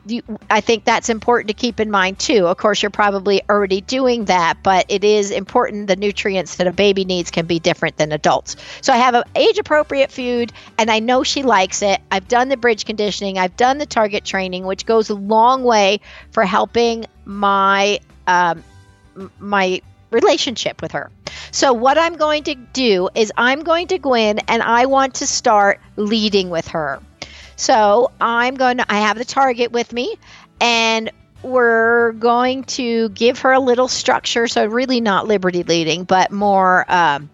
you, 0.06 0.22
I 0.50 0.62
think 0.62 0.84
that's 0.84 1.10
important 1.10 1.48
to 1.48 1.54
keep 1.54 1.80
in 1.80 1.90
mind 1.90 2.20
too. 2.20 2.48
Of 2.48 2.58
course, 2.58 2.82
you're 2.82 2.90
probably 2.90 3.42
already 3.50 3.82
doing 3.82 4.26
that, 4.26 4.58
but 4.64 4.86
it 4.90 5.04
is 5.04 5.32
important 5.32 5.88
the 5.88 5.96
nutrients 5.96 6.56
that 6.58 6.68
a 6.68 6.72
baby 6.72 7.06
needs 7.06 7.32
can 7.32 7.46
be 7.46 7.60
different 7.60 7.98
than 7.98 8.12
adults. 8.12 8.56
So 8.82 8.94
I 8.94 8.98
have 8.98 9.16
an 9.16 9.24
age 9.36 9.58
appropriate 9.58 10.12
food, 10.12 10.52
and 10.78 10.92
I 10.92 11.00
know 11.00 11.24
she 11.24 11.44
likes 11.44 11.82
it. 11.82 12.02
I've 12.12 12.28
done 12.28 12.50
the 12.50 12.58
bridge 12.58 12.86
conditioning, 12.86 13.38
I've 13.38 13.56
done 13.58 13.78
the 13.78 13.86
target 13.86 14.26
training, 14.26 14.66
which 14.66 14.86
goes 14.86 15.10
a 15.10 15.16
long 15.16 15.64
way 15.64 16.02
for 16.32 16.44
helping 16.44 17.06
my 17.26 18.00
um, 18.28 18.64
my 19.40 19.82
relationship 20.12 20.82
with 20.82 20.92
her. 20.92 21.10
So, 21.52 21.74
what 21.74 21.98
I'm 21.98 22.16
going 22.16 22.44
to 22.44 22.56
do 22.56 23.10
is 23.16 23.32
I'm 23.38 23.64
going 23.64 23.88
to 23.88 23.98
go 23.98 24.16
in 24.16 24.40
and 24.48 24.62
I 24.62 24.86
want 24.86 25.16
to 25.16 25.28
start 25.28 25.80
leading 25.96 26.50
with 26.50 26.68
her. 26.70 27.00
So 27.64 28.12
I'm 28.20 28.56
going 28.56 28.80
to, 28.80 28.86
I 28.92 29.00
have 29.00 29.18
the 29.18 29.24
target 29.24 29.72
with 29.72 29.94
me 29.94 30.18
and 30.60 31.10
we're 31.44 32.12
going 32.12 32.66
to 32.66 33.08
give 33.10 33.40
her 33.40 33.54
a 33.54 33.60
little 33.60 33.88
structure. 33.88 34.50
So, 34.50 34.66
really 34.66 35.00
not 35.00 35.28
liberty 35.28 35.64
leading, 35.64 36.04
but 36.04 36.30
more 36.30 36.84
um, 36.92 37.30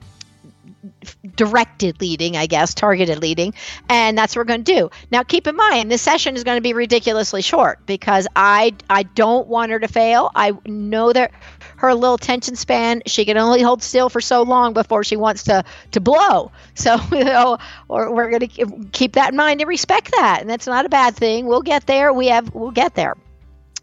directed 1.35 1.99
leading, 1.99 2.37
I 2.37 2.45
guess, 2.45 2.75
targeted 2.75 3.21
leading. 3.21 3.55
And 3.89 4.15
that's 4.15 4.35
what 4.35 4.41
we're 4.41 4.55
going 4.55 4.63
to 4.63 4.73
do. 4.73 4.89
Now, 5.11 5.23
keep 5.23 5.47
in 5.47 5.55
mind, 5.55 5.91
this 5.91 6.03
session 6.03 6.35
is 6.35 6.43
going 6.43 6.57
to 6.57 6.61
be 6.61 6.73
ridiculously 6.73 7.41
short 7.41 7.83
because 7.87 8.27
I, 8.35 8.75
I 8.87 9.03
don't 9.03 9.47
want 9.47 9.71
her 9.71 9.79
to 9.79 9.87
fail. 9.87 10.29
I 10.35 10.53
know 10.65 11.11
that 11.11 11.31
her 11.79 11.93
little 11.93 12.15
attention 12.15 12.57
span, 12.57 13.01
she 13.05 13.23
can 13.23 13.37
only 13.37 13.61
hold 13.61 13.81
still 13.81 14.09
for 14.09 14.19
so 14.19 14.43
long 14.43 14.73
before 14.73 15.01
she 15.01 15.15
wants 15.15 15.43
to, 15.45 15.63
to 15.91 15.99
blow. 15.99 16.51
So, 16.75 16.97
you 17.11 17.25
know, 17.25 17.57
or 17.89 18.13
we're 18.15 18.29
going 18.29 18.47
to 18.47 18.87
keep 18.93 19.13
that 19.13 19.31
in 19.31 19.35
mind 19.35 19.59
and 19.59 19.67
respect 19.67 20.11
that. 20.11 20.39
And 20.39 20.49
that's 20.49 20.65
not 20.65 20.85
a 20.85 20.89
bad 20.89 21.13
thing. 21.13 21.45
We'll 21.45 21.61
get 21.61 21.87
there. 21.87 22.13
We 22.13 22.27
have, 22.27 22.55
we'll 22.55 22.71
get 22.71 22.95
there. 22.95 23.17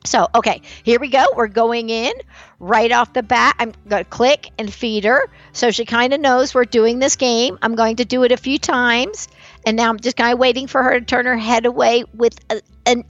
So, 0.06 0.26
okay, 0.34 0.62
here 0.82 0.98
we 0.98 1.08
go. 1.08 1.26
We're 1.36 1.48
going 1.48 1.90
in 1.90 2.12
right 2.58 2.90
off 2.90 3.12
the 3.12 3.22
bat. 3.22 3.56
I'm 3.58 3.74
going 3.86 4.02
to 4.02 4.08
click 4.08 4.50
and 4.58 4.72
feed 4.72 5.04
her. 5.04 5.28
So 5.52 5.70
she 5.70 5.84
kind 5.84 6.14
of 6.14 6.20
knows 6.20 6.54
we're 6.54 6.64
doing 6.64 7.00
this 7.00 7.16
game. 7.16 7.58
I'm 7.60 7.74
going 7.74 7.96
to 7.96 8.06
do 8.06 8.22
it 8.22 8.32
a 8.32 8.38
few 8.38 8.58
times. 8.58 9.28
And 9.66 9.76
now 9.76 9.90
I'm 9.90 10.00
just 10.00 10.16
kind 10.16 10.32
of 10.32 10.38
waiting 10.38 10.66
for 10.66 10.82
her 10.82 10.98
to 10.98 11.04
turn 11.04 11.26
her 11.26 11.36
head 11.36 11.66
away 11.66 12.04
with 12.14 12.38
a, 12.48 12.62
an 12.86 13.04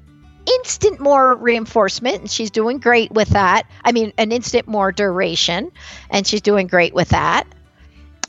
instant 0.47 1.01
more 1.01 1.35
reinforcement, 1.35 2.21
and 2.21 2.31
she's 2.31 2.51
doing 2.51 2.79
great 2.79 3.11
with 3.13 3.29
that. 3.31 3.67
I 3.85 3.93
mean, 3.93 4.13
an 4.19 4.33
instant 4.33 4.69
more 4.69 4.93
duration, 4.93 5.73
and 6.11 6.27
she's 6.27 6.43
doing 6.43 6.67
great 6.67 6.95
with 6.95 7.11
that. 7.11 7.47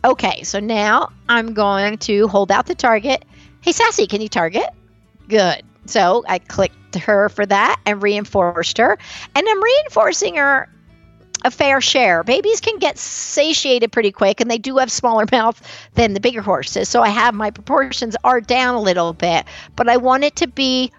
Okay, 0.04 0.44
so 0.44 0.60
now 0.60 1.10
I'm 1.28 1.54
going 1.54 1.98
to 2.00 2.28
hold 2.28 2.52
out 2.52 2.66
the 2.66 2.76
target. 2.76 3.26
Hey, 3.62 3.72
Sassy, 3.72 4.08
can 4.08 4.22
you 4.22 4.30
target? 4.30 4.70
Good. 5.28 5.64
So 5.86 6.24
I 6.28 6.40
clicked 6.40 6.96
her 6.96 7.30
for 7.30 7.46
that 7.46 7.80
and 7.86 8.02
reinforced 8.02 8.78
her. 8.78 8.98
And 9.36 9.48
I'm 9.50 9.64
reinforcing 9.64 10.36
her 10.36 10.70
a 11.44 11.52
fair 11.52 11.82
share. 11.82 12.24
Babies 12.24 12.62
can 12.62 12.78
get 12.80 12.98
satiated 12.98 13.92
pretty 13.92 14.12
quick 14.12 14.42
and 14.42 14.50
they 14.50 14.58
do 14.58 14.78
have 14.78 14.92
smaller 14.92 15.26
mouth 15.32 15.62
than 15.94 16.14
the 16.14 16.20
bigger 16.20 16.42
horses. 16.42 16.90
So 16.90 17.02
I 17.02 17.10
have 17.10 17.34
my 17.34 17.52
proportions 17.52 18.16
are 18.24 18.42
down 18.42 18.76
a 18.76 18.82
little 18.82 19.14
bit, 19.14 19.46
but 19.76 19.90
I 19.90 19.98
want 19.98 20.24
it 20.24 20.36
to 20.38 20.48
be 20.48 20.92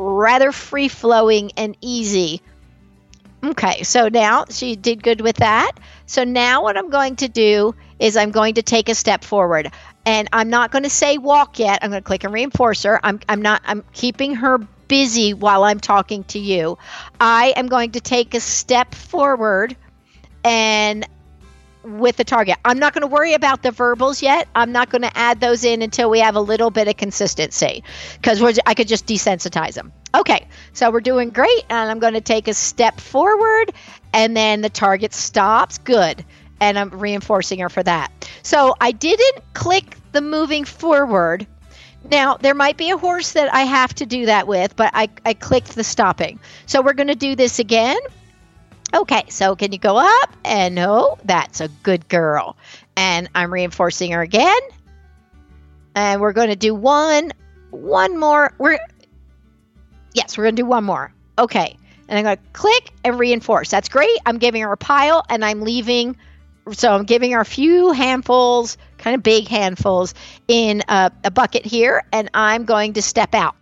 rather 0.00 0.52
free 0.52 0.88
flowing 0.88 1.52
and 1.56 1.76
easy. 1.80 2.40
Okay, 3.42 3.82
so 3.82 4.08
now 4.08 4.44
she 4.50 4.76
did 4.76 5.02
good 5.02 5.20
with 5.20 5.36
that. 5.36 5.72
So 6.06 6.24
now 6.24 6.62
what 6.62 6.76
I'm 6.76 6.90
going 6.90 7.16
to 7.16 7.28
do 7.28 7.74
is 7.98 8.16
I'm 8.16 8.30
going 8.30 8.54
to 8.54 8.62
take 8.62 8.88
a 8.88 8.94
step 8.94 9.24
forward. 9.24 9.70
And 10.06 10.28
I'm 10.32 10.50
not 10.50 10.70
going 10.70 10.82
to 10.82 10.90
say 10.90 11.18
walk 11.18 11.58
yet. 11.58 11.78
I'm 11.82 11.90
going 11.90 12.02
to 12.02 12.06
click 12.06 12.24
and 12.24 12.32
reinforce 12.32 12.82
her. 12.82 13.00
I'm, 13.04 13.20
I'm 13.28 13.42
not, 13.42 13.62
I'm 13.64 13.84
keeping 13.92 14.34
her 14.34 14.58
busy 14.88 15.34
while 15.34 15.64
I'm 15.64 15.80
talking 15.80 16.24
to 16.24 16.38
you. 16.38 16.78
I 17.20 17.52
am 17.56 17.68
going 17.68 17.92
to 17.92 18.00
take 18.00 18.34
a 18.34 18.40
step 18.40 18.94
forward 18.94 19.76
and 20.42 21.06
with 21.82 22.16
the 22.16 22.24
target. 22.24 22.56
I'm 22.64 22.78
not 22.78 22.92
going 22.92 23.02
to 23.02 23.06
worry 23.06 23.34
about 23.34 23.62
the 23.62 23.70
verbals 23.70 24.22
yet. 24.22 24.48
I'm 24.54 24.72
not 24.72 24.90
going 24.90 25.02
to 25.02 25.16
add 25.16 25.40
those 25.40 25.64
in 25.64 25.82
until 25.82 26.10
we 26.10 26.20
have 26.20 26.36
a 26.36 26.40
little 26.40 26.70
bit 26.70 26.88
of 26.88 26.96
consistency 26.96 27.82
because 28.14 28.60
I 28.66 28.74
could 28.74 28.88
just 28.88 29.06
desensitize 29.06 29.74
them. 29.74 29.92
Okay, 30.14 30.46
so 30.72 30.90
we're 30.90 31.00
doing 31.00 31.30
great, 31.30 31.64
and 31.70 31.90
I'm 31.90 31.98
going 31.98 32.14
to 32.14 32.20
take 32.20 32.48
a 32.48 32.54
step 32.54 33.00
forward, 33.00 33.72
and 34.12 34.36
then 34.36 34.60
the 34.60 34.70
target 34.70 35.14
stops. 35.14 35.78
Good. 35.78 36.24
And 36.62 36.78
I'm 36.78 36.90
reinforcing 36.90 37.60
her 37.60 37.70
for 37.70 37.82
that. 37.82 38.12
So 38.42 38.76
I 38.80 38.92
didn't 38.92 39.42
click 39.54 39.96
the 40.12 40.20
moving 40.20 40.66
forward. 40.66 41.46
Now, 42.10 42.36
there 42.36 42.54
might 42.54 42.76
be 42.76 42.90
a 42.90 42.98
horse 42.98 43.32
that 43.32 43.52
I 43.54 43.62
have 43.62 43.94
to 43.94 44.06
do 44.06 44.26
that 44.26 44.46
with, 44.46 44.76
but 44.76 44.90
I, 44.92 45.08
I 45.24 45.34
clicked 45.34 45.74
the 45.74 45.84
stopping. 45.84 46.38
So 46.66 46.82
we're 46.82 46.92
going 46.94 47.08
to 47.08 47.14
do 47.14 47.34
this 47.34 47.58
again. 47.58 47.96
Okay, 48.92 49.24
so 49.28 49.54
can 49.54 49.72
you 49.72 49.78
go 49.78 49.96
up? 49.98 50.36
And 50.44 50.74
no, 50.74 51.18
that's 51.24 51.60
a 51.60 51.68
good 51.68 52.08
girl. 52.08 52.56
And 52.96 53.28
I'm 53.34 53.52
reinforcing 53.52 54.12
her 54.12 54.22
again. 54.22 54.60
And 55.94 56.20
we're 56.20 56.32
going 56.32 56.48
to 56.48 56.56
do 56.56 56.74
one, 56.74 57.32
one 57.70 58.18
more. 58.18 58.52
We're, 58.58 58.78
yes, 60.12 60.36
we're 60.36 60.44
going 60.44 60.56
to 60.56 60.62
do 60.62 60.66
one 60.66 60.84
more. 60.84 61.12
Okay. 61.38 61.76
And 62.08 62.18
I'm 62.18 62.24
going 62.24 62.36
to 62.36 62.42
click 62.52 62.90
and 63.04 63.18
reinforce. 63.18 63.70
That's 63.70 63.88
great. 63.88 64.18
I'm 64.26 64.38
giving 64.38 64.62
her 64.62 64.72
a 64.72 64.76
pile 64.76 65.24
and 65.28 65.44
I'm 65.44 65.60
leaving. 65.60 66.16
So 66.72 66.92
I'm 66.92 67.04
giving 67.04 67.30
her 67.32 67.40
a 67.40 67.44
few 67.44 67.92
handfuls, 67.92 68.76
kind 68.98 69.14
of 69.14 69.22
big 69.22 69.46
handfuls, 69.46 70.14
in 70.48 70.82
a, 70.88 71.12
a 71.24 71.30
bucket 71.30 71.64
here. 71.64 72.02
And 72.12 72.28
I'm 72.34 72.64
going 72.64 72.94
to 72.94 73.02
step 73.02 73.34
out. 73.34 73.54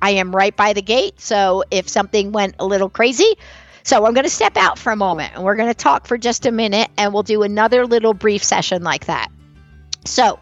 I 0.00 0.12
am 0.12 0.34
right 0.34 0.56
by 0.56 0.72
the 0.72 0.82
gate. 0.82 1.20
So 1.20 1.64
if 1.70 1.88
something 1.88 2.32
went 2.32 2.54
a 2.58 2.66
little 2.66 2.88
crazy, 2.88 3.34
so 3.82 4.04
I'm 4.04 4.14
going 4.14 4.24
to 4.24 4.30
step 4.30 4.56
out 4.56 4.78
for 4.78 4.92
a 4.92 4.96
moment 4.96 5.34
and 5.34 5.44
we're 5.44 5.56
going 5.56 5.68
to 5.70 5.74
talk 5.74 6.06
for 6.06 6.18
just 6.18 6.46
a 6.46 6.52
minute 6.52 6.88
and 6.96 7.12
we'll 7.12 7.22
do 7.22 7.42
another 7.42 7.86
little 7.86 8.14
brief 8.14 8.42
session 8.44 8.82
like 8.82 9.06
that. 9.06 9.30
So, 10.04 10.38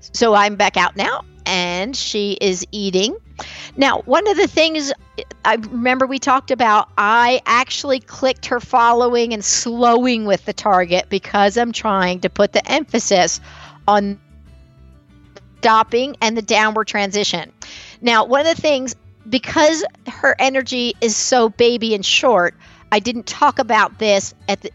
so 0.00 0.34
I'm 0.34 0.56
back 0.56 0.76
out 0.76 0.96
now 0.96 1.24
and 1.46 1.96
she 1.96 2.38
is 2.40 2.66
eating. 2.72 3.16
Now, 3.76 4.00
one 4.02 4.28
of 4.28 4.36
the 4.36 4.46
things 4.46 4.92
I 5.44 5.54
remember 5.54 6.06
we 6.06 6.18
talked 6.18 6.50
about, 6.50 6.88
I 6.98 7.40
actually 7.46 8.00
clicked 8.00 8.46
her 8.46 8.60
following 8.60 9.32
and 9.32 9.44
slowing 9.44 10.24
with 10.24 10.44
the 10.44 10.52
target 10.52 11.06
because 11.08 11.56
I'm 11.56 11.72
trying 11.72 12.20
to 12.20 12.30
put 12.30 12.52
the 12.52 12.70
emphasis 12.70 13.40
on 13.88 14.20
stopping 15.58 16.16
and 16.20 16.36
the 16.36 16.42
downward 16.42 16.86
transition. 16.86 17.52
Now, 18.00 18.24
one 18.24 18.46
of 18.46 18.56
the 18.56 18.60
things, 18.60 18.94
because 19.28 19.84
her 20.08 20.34
energy 20.38 20.94
is 21.00 21.16
so 21.16 21.48
baby 21.48 21.94
and 21.94 22.04
short, 22.04 22.54
I 22.92 23.00
didn't 23.00 23.26
talk 23.26 23.58
about 23.58 23.98
this 23.98 24.34
at 24.48 24.60
the 24.60 24.70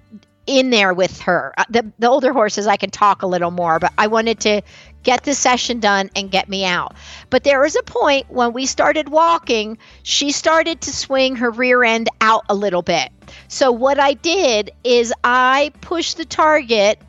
in 0.48 0.70
there 0.70 0.94
with 0.94 1.22
her. 1.22 1.54
Uh, 1.58 1.66
the, 1.70 1.92
the 2.00 2.08
older 2.08 2.34
horses, 2.34 2.68
I 2.68 2.78
can 2.78 2.90
talk 2.90 3.22
a 3.22 3.28
little 3.28 3.52
more, 3.52 3.80
but 3.80 3.92
I 3.98 4.08
wanted 4.08 4.40
to 4.42 4.62
get 5.04 5.24
the 5.24 5.36
session 5.36 5.80
done 5.80 6.10
and 6.16 6.32
get 6.32 6.50
me 6.50 6.66
out. 6.66 6.96
But 7.30 7.44
there 7.44 7.62
was 7.62 7.76
a 7.76 7.84
point 7.84 8.32
when 8.32 8.54
we 8.54 8.66
started 8.66 9.10
walking, 9.10 9.78
she 10.04 10.32
started 10.32 10.82
to 10.82 10.92
swing 10.92 11.36
her 11.36 11.52
rear 11.52 11.84
end 11.84 12.10
out 12.22 12.46
a 12.50 12.56
little 12.56 12.82
bit. 12.82 13.12
So 13.50 13.72
what 13.72 14.00
I 14.00 14.14
did 14.14 14.72
is 14.84 15.14
I 15.24 15.72
pushed 15.82 16.18
the 16.18 16.26
target 16.26 17.00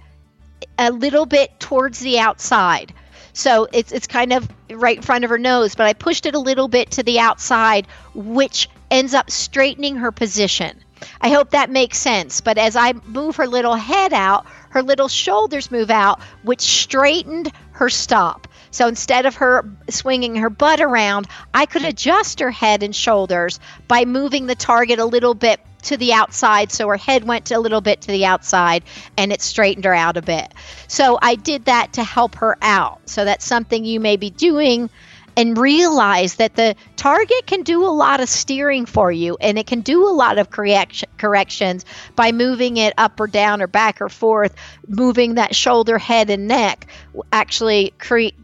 a 0.79 0.91
little 0.91 1.27
bit 1.27 1.59
towards 1.61 2.01
the 2.01 2.19
outside. 2.19 2.93
So 3.33 3.69
it's 3.73 3.93
it's 3.93 4.09
kind 4.09 4.33
of 4.33 4.49
right 4.69 4.97
in 4.97 5.03
front 5.03 5.23
of 5.23 5.31
her 5.31 5.39
nose, 5.39 5.77
but 5.77 5.87
I 5.87 5.93
pushed 5.93 6.27
it 6.27 6.35
a 6.35 6.41
little 6.41 6.67
bit 6.67 6.91
to 6.93 7.05
the 7.05 7.21
outside, 7.21 7.87
which 8.15 8.69
ends 8.91 9.15
up 9.15 9.31
straightening 9.31 9.97
her 9.97 10.11
position. 10.11 10.83
I 11.21 11.31
hope 11.31 11.51
that 11.51 11.71
makes 11.71 11.99
sense. 11.99 12.41
But 12.41 12.59
as 12.59 12.77
I 12.77 12.95
move 13.07 13.37
her 13.37 13.47
little 13.47 13.75
head 13.75 14.13
out, 14.13 14.47
her 14.71 14.83
little 14.83 15.09
shoulders 15.09 15.71
move 15.71 15.91
out, 15.91 16.21
which 16.43 16.61
straightened 16.61 17.53
her 17.73 17.89
stop. 17.89 18.49
So 18.71 18.87
instead 18.87 19.27
of 19.27 19.37
her 19.37 19.65
swinging 19.89 20.37
her 20.37 20.51
butt 20.51 20.81
around, 20.81 21.27
I 21.55 21.67
could 21.67 21.85
adjust 21.85 22.41
her 22.41 22.51
head 22.51 22.83
and 22.83 22.95
shoulders 22.95 23.61
by 23.87 24.05
moving 24.05 24.47
the 24.47 24.55
target 24.55 24.99
a 24.99 25.05
little 25.05 25.35
bit 25.35 25.61
to 25.85 25.97
the 25.97 26.13
outside. 26.13 26.71
So 26.73 26.89
her 26.89 26.97
head 26.97 27.25
went 27.25 27.51
a 27.51 27.59
little 27.59 27.81
bit 27.81 28.03
to 28.03 28.09
the 28.09 28.27
outside 28.27 28.83
and 29.17 29.33
it 29.33 29.41
straightened 29.41 29.85
her 29.85 29.95
out 29.95 30.17
a 30.17 30.23
bit. 30.23 30.53
So 30.87 31.19
I 31.21 31.37
did 31.37 31.65
that 31.67 31.95
to 31.95 32.05
help 32.05 32.35
her 32.37 32.59
out. 32.61 33.09
So 33.09 33.25
that's 33.25 33.45
something 33.45 33.85
you 33.85 34.01
may 34.01 34.17
be 34.17 34.31
doing 34.31 34.91
and 35.39 35.57
realize 35.57 36.34
that 36.34 36.57
the 36.57 36.74
target 36.97 37.47
can 37.47 37.62
do 37.62 37.84
a 37.84 37.86
lot 37.86 38.20
of 38.20 38.28
steering 38.28 38.84
for 38.84 39.12
you 39.12 39.39
and 39.41 39.57
it 39.57 39.68
can 39.68 39.80
do 39.82 40.05
a 40.05 40.11
lot 40.11 40.36
of 40.36 40.51
correction, 40.51 41.09
corrections 41.16 41.84
by 42.16 42.32
moving 42.32 42.76
it 42.76 42.93
up 42.99 43.20
or 43.20 43.28
down 43.28 43.62
or 43.62 43.68
back 43.68 44.01
or 44.01 44.09
forth, 44.09 44.53
moving 44.89 45.36
that 45.36 45.55
shoulder, 45.55 45.97
head, 45.97 46.28
and 46.28 46.49
neck 46.49 46.89
actually 47.30 47.95
create 47.99 48.34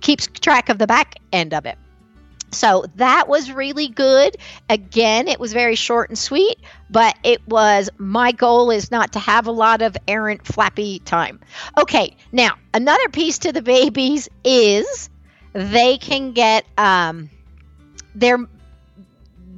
keeps 0.00 0.26
track 0.26 0.70
of 0.70 0.78
the 0.78 0.88
back 0.88 1.20
end 1.32 1.54
of 1.54 1.66
it. 1.66 1.78
So 2.50 2.86
that 2.96 3.28
was 3.28 3.52
really 3.52 3.86
good. 3.86 4.36
Again, 4.68 5.28
it 5.28 5.38
was 5.38 5.52
very 5.52 5.76
short 5.76 6.08
and 6.08 6.18
sweet, 6.18 6.58
but 6.90 7.16
it 7.22 7.46
was 7.46 7.90
my 7.96 8.32
goal 8.32 8.72
is 8.72 8.90
not 8.90 9.12
to 9.12 9.20
have 9.20 9.46
a 9.46 9.52
lot 9.52 9.82
of 9.82 9.96
errant 10.08 10.44
flappy 10.44 10.98
time. 10.98 11.38
Okay, 11.78 12.16
now 12.32 12.56
another 12.74 13.08
piece 13.10 13.38
to 13.38 13.52
the 13.52 13.62
babies 13.62 14.28
is 14.42 15.09
they 15.52 15.98
can 15.98 16.32
get 16.32 16.64
um, 16.78 17.30
their 18.14 18.38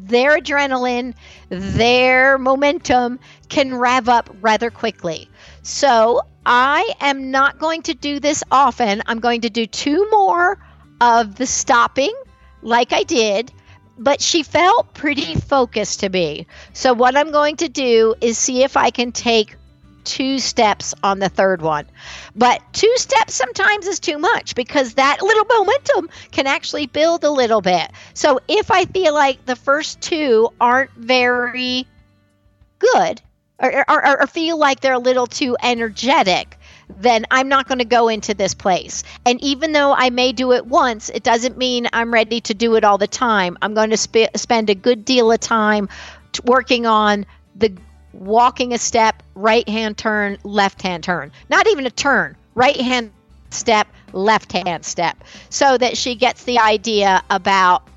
their 0.05 0.39
adrenaline, 0.39 1.15
their 1.49 2.37
momentum 2.37 3.21
can 3.49 3.75
rev 3.75 4.09
up 4.09 4.35
rather 4.41 4.71
quickly. 4.71 5.29
So 5.63 6.23
I 6.45 6.93
am 7.01 7.31
not 7.31 7.59
going 7.59 7.83
to 7.83 7.95
do 7.95 8.19
this 8.19 8.43
often. 8.51 9.03
I'm 9.07 9.21
going 9.21 9.43
to 9.43 9.51
do 9.51 9.67
two 9.67 10.09
more 10.11 10.59
of 11.01 11.37
the 11.37 11.47
stopping, 11.47 12.15
like 12.63 12.93
I 12.93 13.05
did, 13.05 13.53
but 13.99 14.21
she 14.21 14.43
felt 14.43 14.93
pretty 14.95 15.35
focused 15.35 16.01
to 16.01 16.09
me. 16.09 16.47
So 16.73 16.93
what 16.93 17.17
I'm 17.17 17.31
going 17.31 17.57
to 17.57 17.69
do 17.69 18.15
is 18.21 18.39
see 18.39 18.65
if 18.65 18.77
I 18.77 18.91
can 18.91 19.13
take 19.13 19.57
two 20.05 20.39
steps 20.39 20.95
on 21.03 21.19
the 21.19 21.29
third 21.29 21.63
one. 21.63 21.87
But 22.35 22.61
two 22.73 22.93
steps 22.97 23.35
sometimes 23.35 23.87
is 23.87 24.01
too 24.01 24.19
much 24.19 24.55
because 24.55 24.95
that 24.95 25.23
little 25.23 25.45
momentum 25.45 26.11
can 26.31 26.47
actually 26.47 26.87
build 26.87 27.25
a 27.25 27.31
little 27.31 27.61
bit. 27.61 27.91
So 28.15 28.41
if 28.49 28.71
I 28.71 28.85
feel 28.87 29.15
like 29.15 29.45
the 29.47 29.57
first 29.57 30.01
two 30.01 30.51
aren't 30.61 30.91
very 30.93 31.87
good 32.79 33.21
or, 33.59 33.85
or, 33.89 34.23
or 34.23 34.27
feel 34.27 34.59
like 34.59 34.81
they're 34.81 34.95
a 34.95 34.99
little 34.99 35.27
too 35.27 35.57
energetic, 35.63 36.59
then 36.99 37.25
I'm 37.31 37.49
not 37.49 37.69
going 37.69 37.79
to 37.79 37.85
go 37.85 38.09
into 38.09 38.35
this 38.35 38.55
place. 38.55 39.05
And 39.25 39.41
even 39.43 39.73
though 39.73 39.93
I 39.93 40.11
may 40.11 40.33
do 40.33 40.53
it 40.53 40.67
once, 40.67 41.09
it 41.11 41.23
doesn't 41.23 41.57
mean 41.57 41.87
I'm 41.93 42.13
ready 42.13 42.41
to 42.43 42.55
do 42.55 42.75
it 42.75 42.85
all 42.85 42.99
the 42.99 43.07
time. 43.07 43.57
I'm 43.63 43.75
going 43.75 43.91
to 43.91 43.97
sp- 43.97 44.35
spend 44.37 44.69
a 44.69 44.75
good 44.75 45.05
deal 45.05 45.31
of 45.31 45.41
time 45.41 45.89
t- 46.33 46.43
working 46.45 46.87
on 46.87 47.25
the 47.55 47.73
walking 48.13 48.73
a 48.73 48.79
step, 48.79 49.23
right 49.35 49.69
hand 49.69 49.97
turn, 49.97 50.39
left 50.45 50.83
hand 50.83 51.05
turn. 51.05 51.33
Not 51.49 51.67
even 51.69 51.87
a 51.87 51.91
turn, 51.91 52.37
right 52.55 52.77
hand 52.77 53.13
step, 53.51 53.89
left 54.13 54.53
hand 54.53 54.85
step, 54.85 55.23
so 55.51 55.77
that 55.79 55.97
she 55.97 56.15
gets 56.15 56.45
the 56.45 56.59
idea 56.59 57.23
about 57.31 57.89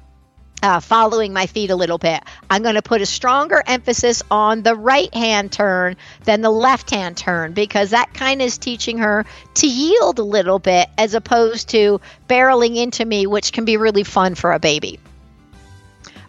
uh, 0.63 0.79
following 0.79 1.31
my 1.31 1.45
feet 1.45 1.69
a 1.69 1.75
little 1.75 1.97
bit. 1.97 2.23
I'm 2.49 2.63
going 2.63 2.75
to 2.75 2.81
put 2.81 3.01
a 3.01 3.05
stronger 3.05 3.63
emphasis 3.67 4.23
on 4.31 4.63
the 4.63 4.75
right 4.75 5.13
hand 5.13 5.51
turn 5.51 5.95
than 6.23 6.41
the 6.41 6.49
left 6.49 6.89
hand 6.89 7.17
turn 7.17 7.53
because 7.53 7.91
that 7.91 8.13
kind 8.13 8.41
of 8.41 8.47
is 8.47 8.57
teaching 8.57 8.97
her 8.97 9.25
to 9.55 9.67
yield 9.67 10.17
a 10.17 10.23
little 10.23 10.57
bit 10.59 10.89
as 10.97 11.13
opposed 11.13 11.69
to 11.69 12.01
barreling 12.27 12.77
into 12.77 13.05
me, 13.05 13.27
which 13.27 13.53
can 13.53 13.65
be 13.65 13.77
really 13.77 14.03
fun 14.03 14.33
for 14.33 14.53
a 14.53 14.59
baby. 14.59 14.99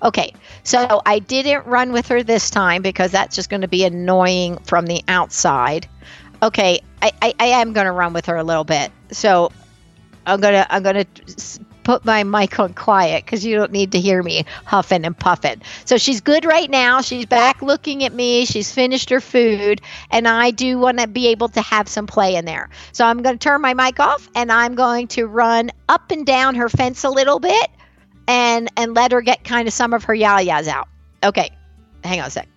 Okay, 0.03 0.35
so 0.67 1.01
I 1.07 1.21
didn't 1.21 1.65
run 1.65 1.93
with 1.93 2.09
her 2.09 2.25
this 2.25 2.51
time 2.51 2.83
because 2.83 3.13
that's 3.13 3.37
just 3.37 3.49
going 3.49 3.61
to 3.61 3.69
be 3.69 3.85
annoying 3.85 4.59
from 4.65 4.87
the 4.87 5.03
outside. 5.07 5.89
Okay, 6.43 6.81
I, 7.01 7.13
I, 7.23 7.35
I 7.39 7.47
am 7.47 7.73
going 7.73 7.87
to 7.87 7.93
run 7.93 8.13
with 8.13 8.27
her 8.27 8.37
a 8.37 8.43
little 8.43 8.65
bit. 8.65 8.91
So 9.13 9.53
I'm 10.27 10.41
gonna 10.41 10.67
I'm 10.69 10.83
gonna 10.83 11.07
put 11.85 12.05
my 12.05 12.25
mic 12.25 12.59
on 12.59 12.75
quiet 12.75 13.25
because 13.25 13.47
you 13.47 13.55
don't 13.55 13.71
need 13.71 13.93
to 13.93 14.01
hear 14.01 14.21
me 14.25 14.45
huffing 14.65 15.05
and 15.05 15.17
puffing. 15.17 15.63
So 15.85 15.99
she's 15.99 16.21
good 16.21 16.45
right 16.45 16.69
now. 16.69 17.01
She's 17.01 17.27
back 17.27 17.63
looking 17.63 18.03
at 18.03 18.13
me. 18.13 18.45
She's 18.45 18.73
finished 18.73 19.09
her 19.11 19.21
food, 19.21 19.81
and 20.11 20.27
I 20.27 20.51
do 20.51 20.81
want 20.81 20.99
to 20.99 21.07
be 21.07 21.29
able 21.29 21.49
to 21.51 21.61
have 21.61 21.87
some 21.89 22.09
play 22.09 22.35
in 22.35 22.45
there. 22.45 22.71
So 22.91 23.07
I'm 23.07 23.23
going 23.23 23.39
to 23.39 23.43
turn 23.43 23.61
my 23.61 23.73
mic 23.73 24.01
off, 24.01 24.29
and 24.35 24.51
I'm 24.51 24.75
going 24.75 25.07
to 25.09 25.29
run 25.29 25.71
up 25.89 26.11
and 26.11 26.27
down 26.27 26.57
her 26.57 26.69
fence 26.69 27.05
a 27.05 27.11
little 27.11 27.39
bit, 27.39 27.71
and 28.29 28.71
and 28.77 28.95
let 28.95 29.13
her 29.13 29.21
get 29.21 29.45
kind 29.45 29.69
of 29.69 29.75
some 29.75 29.93
of 29.93 30.05
her 30.05 30.15
yayas 30.15 30.69
out. 30.69 30.89
Okay, 31.23 31.51
hang 32.05 32.21
on 32.21 32.27
a 32.27 32.31
sec. 32.31 32.49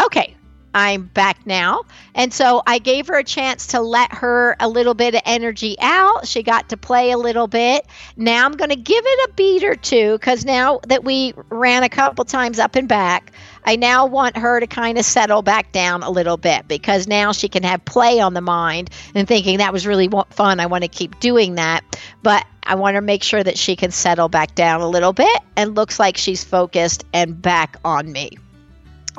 Okay, 0.00 0.36
I'm 0.74 1.06
back 1.06 1.44
now. 1.44 1.82
And 2.14 2.32
so 2.32 2.62
I 2.66 2.78
gave 2.78 3.08
her 3.08 3.18
a 3.18 3.24
chance 3.24 3.66
to 3.68 3.80
let 3.80 4.12
her 4.12 4.56
a 4.60 4.68
little 4.68 4.94
bit 4.94 5.14
of 5.14 5.22
energy 5.24 5.76
out. 5.80 6.26
She 6.26 6.42
got 6.42 6.68
to 6.68 6.76
play 6.76 7.10
a 7.10 7.18
little 7.18 7.48
bit. 7.48 7.86
Now 8.16 8.44
I'm 8.44 8.52
going 8.52 8.70
to 8.70 8.76
give 8.76 9.04
it 9.04 9.30
a 9.30 9.32
beat 9.34 9.64
or 9.64 9.74
two 9.74 10.12
because 10.12 10.44
now 10.44 10.80
that 10.86 11.04
we 11.04 11.34
ran 11.48 11.82
a 11.82 11.88
couple 11.88 12.24
times 12.24 12.58
up 12.58 12.76
and 12.76 12.86
back, 12.86 13.32
I 13.68 13.76
now 13.76 14.06
want 14.06 14.38
her 14.38 14.60
to 14.60 14.66
kind 14.66 14.96
of 14.96 15.04
settle 15.04 15.42
back 15.42 15.72
down 15.72 16.02
a 16.02 16.08
little 16.08 16.38
bit 16.38 16.66
because 16.66 17.06
now 17.06 17.32
she 17.32 17.50
can 17.50 17.64
have 17.64 17.84
play 17.84 18.18
on 18.18 18.32
the 18.32 18.40
mind 18.40 18.88
and 19.14 19.28
thinking 19.28 19.58
that 19.58 19.74
was 19.74 19.86
really 19.86 20.08
fun. 20.30 20.58
I 20.58 20.64
want 20.64 20.84
to 20.84 20.88
keep 20.88 21.20
doing 21.20 21.56
that. 21.56 21.84
But 22.22 22.46
I 22.62 22.76
want 22.76 22.94
to 22.94 23.02
make 23.02 23.22
sure 23.22 23.44
that 23.44 23.58
she 23.58 23.76
can 23.76 23.90
settle 23.90 24.30
back 24.30 24.54
down 24.54 24.80
a 24.80 24.88
little 24.88 25.12
bit 25.12 25.38
and 25.54 25.74
looks 25.74 26.00
like 26.00 26.16
she's 26.16 26.42
focused 26.42 27.04
and 27.12 27.42
back 27.42 27.76
on 27.84 28.10
me. 28.10 28.38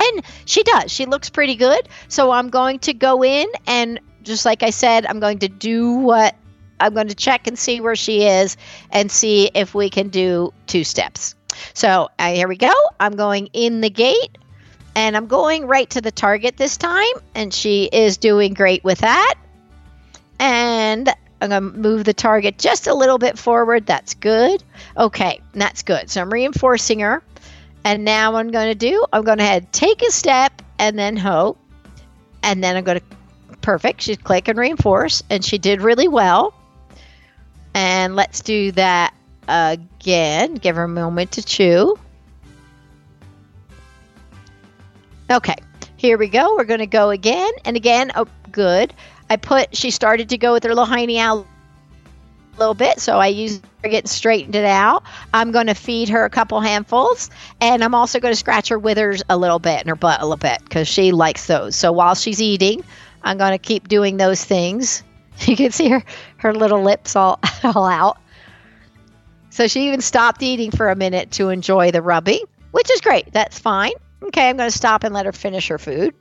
And 0.01 0.25
she 0.45 0.63
does. 0.63 0.91
She 0.91 1.05
looks 1.05 1.29
pretty 1.29 1.55
good. 1.55 1.87
So 2.07 2.31
I'm 2.31 2.49
going 2.49 2.79
to 2.79 2.95
go 2.95 3.23
in 3.23 3.45
and 3.67 3.99
just 4.23 4.45
like 4.45 4.63
I 4.63 4.71
said, 4.71 5.05
I'm 5.05 5.19
going 5.19 5.39
to 5.39 5.47
do 5.47 5.91
what 5.91 6.35
I'm 6.79 6.93
going 6.93 7.09
to 7.09 7.15
check 7.15 7.47
and 7.47 7.57
see 7.57 7.81
where 7.81 7.95
she 7.95 8.23
is 8.23 8.57
and 8.91 9.11
see 9.11 9.49
if 9.53 9.75
we 9.75 9.89
can 9.89 10.09
do 10.09 10.53
two 10.67 10.83
steps. 10.83 11.35
So 11.73 12.09
uh, 12.19 12.33
here 12.33 12.47
we 12.47 12.57
go. 12.57 12.73
I'm 12.99 13.15
going 13.15 13.47
in 13.53 13.81
the 13.81 13.89
gate 13.89 14.37
and 14.95 15.15
I'm 15.15 15.27
going 15.27 15.65
right 15.65 15.89
to 15.91 16.01
the 16.01 16.11
target 16.11 16.57
this 16.57 16.77
time. 16.77 17.05
And 17.35 17.53
she 17.53 17.85
is 17.85 18.17
doing 18.17 18.53
great 18.53 18.83
with 18.83 18.99
that. 18.99 19.35
And 20.39 21.09
I'm 21.41 21.49
going 21.49 21.71
to 21.71 21.77
move 21.77 22.03
the 22.05 22.13
target 22.13 22.57
just 22.57 22.87
a 22.87 22.93
little 22.93 23.17
bit 23.17 23.37
forward. 23.37 23.85
That's 23.85 24.13
good. 24.13 24.63
Okay, 24.97 25.41
that's 25.53 25.83
good. 25.83 26.09
So 26.09 26.21
I'm 26.21 26.31
reinforcing 26.31 26.99
her. 26.99 27.23
And 27.85 28.03
now 28.03 28.35
I'm 28.35 28.51
going 28.51 28.67
to 28.67 28.75
do, 28.75 29.05
I'm 29.13 29.23
going 29.23 29.37
to 29.37 29.43
head 29.43 29.71
take 29.71 30.01
a 30.01 30.11
step 30.11 30.61
and 30.79 30.99
then 30.99 31.15
hope. 31.15 31.57
And 32.43 32.63
then 32.63 32.75
I'm 32.75 32.83
going 32.83 32.99
to, 32.99 33.05
perfect. 33.61 34.01
She's 34.01 34.17
click 34.17 34.47
and 34.49 34.57
reinforce. 34.57 35.23
And 35.29 35.43
she 35.43 35.57
did 35.57 35.81
really 35.81 36.07
well. 36.07 36.53
And 37.73 38.15
let's 38.15 38.41
do 38.41 38.71
that 38.73 39.13
again. 39.47 40.55
Give 40.55 40.75
her 40.75 40.83
a 40.83 40.87
moment 40.87 41.33
to 41.33 41.43
chew. 41.43 41.97
Okay, 45.31 45.55
here 45.97 46.17
we 46.17 46.27
go. 46.27 46.55
We're 46.55 46.63
going 46.63 46.79
to 46.79 46.87
go 46.87 47.09
again 47.11 47.51
and 47.65 47.77
again. 47.77 48.11
Oh, 48.15 48.27
good. 48.51 48.93
I 49.29 49.35
put, 49.35 49.75
she 49.75 49.91
started 49.91 50.29
to 50.29 50.37
go 50.37 50.53
with 50.53 50.63
her 50.63 50.69
little 50.69 50.87
hiney 50.87 51.19
out 51.19 51.45
a 52.55 52.59
little 52.59 52.73
bit. 52.73 52.99
So 52.99 53.17
I 53.17 53.27
use 53.27 53.61
getting 53.83 54.07
straightened 54.07 54.55
it 54.55 54.65
out. 54.65 55.03
I'm 55.33 55.51
going 55.51 55.67
to 55.67 55.75
feed 55.75 56.09
her 56.09 56.25
a 56.25 56.29
couple 56.29 56.59
handfuls, 56.59 57.29
and 57.61 57.83
I'm 57.83 57.95
also 57.95 58.19
going 58.19 58.33
to 58.33 58.35
scratch 58.35 58.69
her 58.69 58.79
withers 58.79 59.23
a 59.29 59.37
little 59.37 59.59
bit 59.59 59.79
and 59.79 59.89
her 59.89 59.95
butt 59.95 60.19
a 60.19 60.23
little 60.23 60.37
bit 60.37 60.59
because 60.63 60.87
she 60.87 61.11
likes 61.11 61.45
those. 61.45 61.75
So 61.75 61.91
while 61.91 62.15
she's 62.15 62.41
eating, 62.41 62.83
I'm 63.23 63.37
going 63.37 63.51
to 63.51 63.57
keep 63.57 63.87
doing 63.87 64.17
those 64.17 64.43
things. 64.43 65.03
You 65.47 65.55
can 65.55 65.71
see 65.71 65.89
her 65.89 66.03
her 66.37 66.53
little 66.53 66.83
lips 66.83 67.15
all 67.15 67.39
all 67.63 67.85
out. 67.85 68.17
So 69.49 69.67
she 69.67 69.87
even 69.87 70.01
stopped 70.01 70.43
eating 70.43 70.71
for 70.71 70.89
a 70.89 70.95
minute 70.95 71.31
to 71.31 71.49
enjoy 71.49 71.91
the 71.91 72.01
rubbing, 72.01 72.41
which 72.71 72.91
is 72.91 73.01
great. 73.01 73.31
That's 73.31 73.57
fine. 73.57 73.93
Okay, 74.23 74.49
I'm 74.49 74.57
going 74.57 74.69
to 74.69 74.77
stop 74.77 75.03
and 75.03 75.13
let 75.13 75.25
her 75.25 75.31
finish 75.31 75.69
her 75.69 75.79
food. 75.79 76.13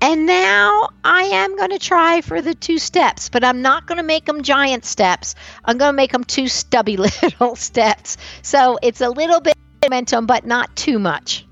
And 0.00 0.26
now 0.26 0.90
I 1.02 1.22
am 1.22 1.56
going 1.56 1.70
to 1.70 1.78
try 1.78 2.20
for 2.20 2.40
the 2.40 2.54
two 2.54 2.78
steps, 2.78 3.28
but 3.28 3.42
I'm 3.42 3.62
not 3.62 3.86
going 3.86 3.96
to 3.96 4.04
make 4.04 4.26
them 4.26 4.42
giant 4.42 4.84
steps. 4.84 5.34
I'm 5.64 5.78
going 5.78 5.88
to 5.88 5.96
make 5.96 6.12
them 6.12 6.22
two 6.22 6.48
stubby 6.48 6.96
little 7.22 7.56
steps. 7.56 8.16
So 8.42 8.78
it's 8.82 9.00
a 9.00 9.08
little 9.08 9.40
bit 9.40 9.56
momentum, 9.82 10.26
but 10.26 10.46
not 10.46 10.74
too 10.76 10.98
much. 10.98 11.46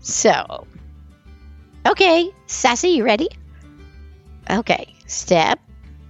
So, 0.00 0.66
okay, 1.88 2.30
Sassy, 2.46 2.90
you 2.90 3.04
ready? 3.04 3.28
Okay, 4.50 4.94
step, 5.06 5.58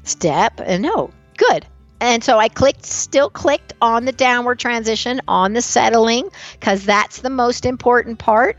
step, 0.02 0.60
and 0.64 0.82
no, 0.82 1.10
good. 1.36 1.66
And 2.00 2.22
so 2.22 2.38
I 2.38 2.48
clicked, 2.48 2.86
still 2.86 3.30
clicked 3.30 3.72
on 3.82 4.04
the 4.04 4.12
downward 4.12 4.58
transition, 4.58 5.20
on 5.26 5.52
the 5.52 5.62
settling, 5.62 6.30
because 6.52 6.84
that's 6.84 7.20
the 7.20 7.30
most 7.30 7.66
important 7.66 8.18
part 8.18 8.58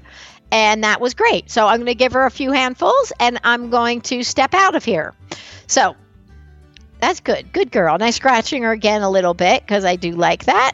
and 0.51 0.83
that 0.83 0.99
was 0.99 1.13
great. 1.13 1.49
So 1.49 1.67
I'm 1.67 1.77
going 1.77 1.87
to 1.87 1.95
give 1.95 2.13
her 2.13 2.25
a 2.25 2.31
few 2.31 2.51
handfuls 2.51 3.11
and 3.19 3.39
I'm 3.43 3.69
going 3.69 4.01
to 4.01 4.23
step 4.23 4.53
out 4.53 4.75
of 4.75 4.83
here. 4.83 5.13
So 5.67 5.95
that's 6.99 7.19
good. 7.19 7.51
Good 7.53 7.71
girl. 7.71 7.93
And 7.93 8.03
I 8.03 8.09
scratching 8.09 8.63
her 8.63 8.71
again 8.71 9.01
a 9.01 9.09
little 9.09 9.33
bit 9.33 9.61
because 9.61 9.85
I 9.85 9.95
do 9.95 10.11
like 10.11 10.45
that 10.45 10.73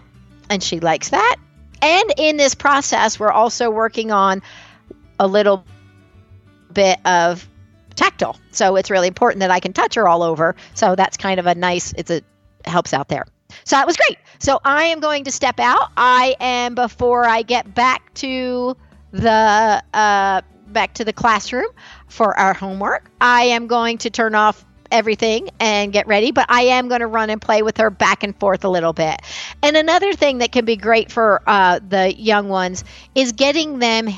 and 0.49 0.63
she 0.63 0.79
likes 0.79 1.09
that. 1.09 1.35
And 1.81 2.13
in 2.17 2.37
this 2.37 2.55
process, 2.55 3.19
we're 3.19 3.31
also 3.31 3.69
working 3.69 4.11
on 4.11 4.41
a 5.19 5.27
little 5.27 5.65
bit 6.75 6.99
of 7.05 7.47
tactile. 7.95 8.37
So 8.51 8.75
it's 8.75 8.91
really 8.91 9.07
important 9.07 9.39
that 9.39 9.51
I 9.51 9.59
can 9.59 9.73
touch 9.73 9.95
her 9.95 10.07
all 10.07 10.21
over. 10.21 10.55
So 10.73 10.95
that's 10.95 11.17
kind 11.17 11.39
of 11.39 11.47
a 11.47 11.55
nice, 11.55 11.93
it's 11.93 12.11
a 12.11 12.21
helps 12.65 12.93
out 12.93 13.07
there. 13.07 13.25
So 13.63 13.75
that 13.75 13.87
was 13.87 13.97
great. 13.97 14.17
So 14.39 14.59
I 14.63 14.85
am 14.85 14.99
going 14.99 15.23
to 15.23 15.31
step 15.31 15.59
out. 15.59 15.91
I 15.97 16.35
am 16.39 16.75
before 16.75 17.25
I 17.25 17.41
get 17.41 17.73
back 17.73 18.13
to 18.15 18.75
the 19.11 19.83
uh, 19.93 20.41
back 20.67 20.93
to 20.95 21.05
the 21.05 21.13
classroom 21.13 21.67
for 22.07 22.37
our 22.37 22.53
homework. 22.53 23.09
I 23.21 23.43
am 23.43 23.67
going 23.67 23.99
to 23.99 24.09
turn 24.09 24.35
off 24.35 24.65
everything 24.91 25.49
and 25.59 25.93
get 25.93 26.07
ready, 26.07 26.31
but 26.31 26.45
I 26.49 26.63
am 26.63 26.87
going 26.87 27.01
to 27.01 27.07
run 27.07 27.29
and 27.29 27.41
play 27.41 27.61
with 27.61 27.77
her 27.77 27.89
back 27.89 28.23
and 28.23 28.37
forth 28.39 28.65
a 28.65 28.69
little 28.69 28.93
bit. 28.93 29.21
And 29.63 29.77
another 29.77 30.13
thing 30.13 30.39
that 30.39 30.51
can 30.51 30.65
be 30.65 30.75
great 30.75 31.11
for 31.11 31.41
uh, 31.47 31.79
the 31.87 32.13
young 32.15 32.49
ones 32.49 32.83
is 33.13 33.31
getting 33.31 33.79
them 33.79 34.09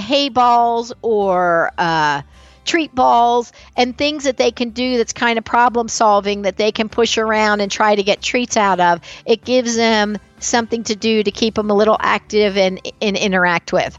hay 0.00 0.28
balls 0.28 0.92
or 1.02 1.70
uh, 1.78 2.22
treat 2.64 2.94
balls 2.94 3.52
and 3.76 3.96
things 3.96 4.24
that 4.24 4.36
they 4.36 4.50
can 4.50 4.70
do 4.70 4.96
that's 4.96 5.12
kind 5.12 5.38
of 5.38 5.44
problem 5.44 5.88
solving 5.88 6.42
that 6.42 6.56
they 6.56 6.72
can 6.72 6.88
push 6.88 7.18
around 7.18 7.60
and 7.60 7.70
try 7.70 7.94
to 7.94 8.02
get 8.02 8.22
treats 8.22 8.56
out 8.56 8.80
of. 8.80 9.00
It 9.26 9.44
gives 9.44 9.76
them 9.76 10.18
something 10.38 10.84
to 10.84 10.96
do 10.96 11.22
to 11.22 11.30
keep 11.30 11.54
them 11.54 11.70
a 11.70 11.74
little 11.74 11.96
active 12.00 12.56
and, 12.56 12.80
and 13.00 13.16
interact 13.16 13.72
with. 13.72 13.98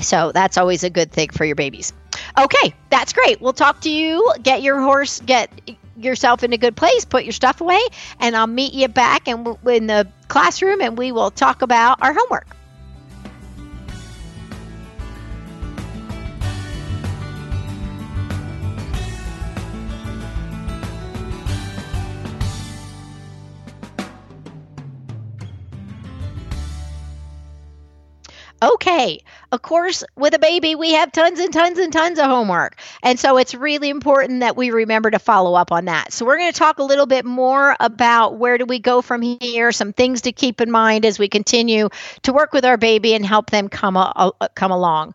So 0.00 0.30
that's 0.32 0.56
always 0.56 0.84
a 0.84 0.90
good 0.90 1.10
thing 1.10 1.30
for 1.30 1.44
your 1.44 1.56
babies. 1.56 1.92
Okay, 2.38 2.74
that's 2.90 3.12
great. 3.12 3.40
We'll 3.40 3.52
talk 3.52 3.80
to 3.80 3.90
you. 3.90 4.32
Get 4.42 4.62
your 4.62 4.80
horse, 4.80 5.20
get 5.20 5.50
yourself 5.96 6.44
in 6.44 6.52
a 6.52 6.58
good 6.58 6.76
place, 6.76 7.04
put 7.04 7.24
your 7.24 7.32
stuff 7.32 7.60
away, 7.60 7.80
and 8.20 8.36
I'll 8.36 8.46
meet 8.46 8.72
you 8.72 8.86
back 8.86 9.26
in, 9.26 9.56
in 9.66 9.88
the 9.88 10.06
classroom 10.28 10.80
and 10.80 10.96
we 10.96 11.10
will 11.10 11.30
talk 11.30 11.62
about 11.62 11.98
our 12.02 12.12
homework. 12.12 12.46
Okay, 28.60 29.20
of 29.52 29.62
course, 29.62 30.02
with 30.16 30.34
a 30.34 30.38
baby, 30.40 30.74
we 30.74 30.94
have 30.94 31.12
tons 31.12 31.38
and 31.38 31.52
tons 31.52 31.78
and 31.78 31.92
tons 31.92 32.18
of 32.18 32.26
homework. 32.26 32.76
And 33.04 33.18
so 33.18 33.36
it's 33.36 33.54
really 33.54 33.88
important 33.88 34.40
that 34.40 34.56
we 34.56 34.72
remember 34.72 35.12
to 35.12 35.20
follow 35.20 35.54
up 35.54 35.70
on 35.70 35.84
that. 35.84 36.12
So 36.12 36.26
we're 36.26 36.38
going 36.38 36.52
to 36.52 36.58
talk 36.58 36.78
a 36.78 36.82
little 36.82 37.06
bit 37.06 37.24
more 37.24 37.76
about 37.78 38.36
where 38.36 38.58
do 38.58 38.64
we 38.64 38.80
go 38.80 39.00
from 39.00 39.22
here, 39.22 39.70
some 39.70 39.92
things 39.92 40.22
to 40.22 40.32
keep 40.32 40.60
in 40.60 40.72
mind 40.72 41.06
as 41.06 41.20
we 41.20 41.28
continue 41.28 41.88
to 42.22 42.32
work 42.32 42.52
with 42.52 42.64
our 42.64 42.76
baby 42.76 43.14
and 43.14 43.24
help 43.24 43.50
them 43.50 43.68
come, 43.68 43.94
come 44.56 44.70
along. 44.72 45.14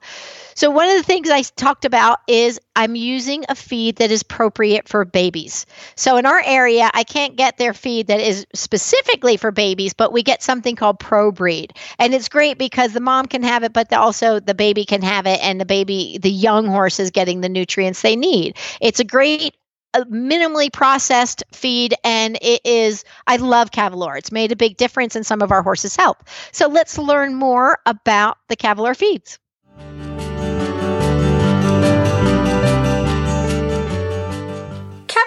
So, 0.55 0.69
one 0.69 0.89
of 0.89 0.97
the 0.97 1.03
things 1.03 1.29
I 1.29 1.41
talked 1.41 1.85
about 1.85 2.19
is 2.27 2.59
I'm 2.75 2.95
using 2.95 3.45
a 3.49 3.55
feed 3.55 3.97
that 3.97 4.11
is 4.11 4.21
appropriate 4.21 4.87
for 4.87 5.05
babies. 5.05 5.65
So, 5.95 6.17
in 6.17 6.25
our 6.25 6.41
area, 6.45 6.89
I 6.93 7.03
can't 7.03 7.35
get 7.35 7.57
their 7.57 7.73
feed 7.73 8.07
that 8.07 8.19
is 8.19 8.45
specifically 8.53 9.37
for 9.37 9.51
babies, 9.51 9.93
but 9.93 10.11
we 10.11 10.23
get 10.23 10.43
something 10.43 10.75
called 10.75 10.99
Pro 10.99 11.31
Breed. 11.31 11.73
And 11.99 12.13
it's 12.13 12.29
great 12.29 12.57
because 12.57 12.93
the 12.93 12.99
mom 12.99 13.27
can 13.27 13.43
have 13.43 13.63
it, 13.63 13.73
but 13.73 13.91
also 13.93 14.39
the 14.39 14.55
baby 14.55 14.85
can 14.85 15.01
have 15.01 15.25
it, 15.25 15.39
and 15.43 15.59
the 15.59 15.65
baby, 15.65 16.17
the 16.21 16.31
young 16.31 16.67
horse, 16.67 16.99
is 16.99 17.11
getting 17.11 17.41
the 17.41 17.49
nutrients 17.49 18.01
they 18.01 18.15
need. 18.15 18.57
It's 18.81 18.99
a 18.99 19.05
great 19.05 19.55
a 19.93 20.05
minimally 20.05 20.73
processed 20.73 21.43
feed 21.51 21.93
and 22.03 22.37
it 22.41 22.61
is 22.65 23.03
i 23.27 23.35
love 23.35 23.71
Cavalor 23.71 24.17
it's 24.17 24.31
made 24.31 24.51
a 24.51 24.55
big 24.55 24.75
difference 24.75 25.15
in 25.15 25.23
some 25.23 25.41
of 25.41 25.51
our 25.51 25.61
horses 25.61 25.95
health 25.95 26.17
so 26.51 26.67
let's 26.67 26.97
learn 26.97 27.35
more 27.35 27.77
about 27.85 28.37
the 28.49 28.55
Cavalor 28.55 28.95
feeds 28.95 29.37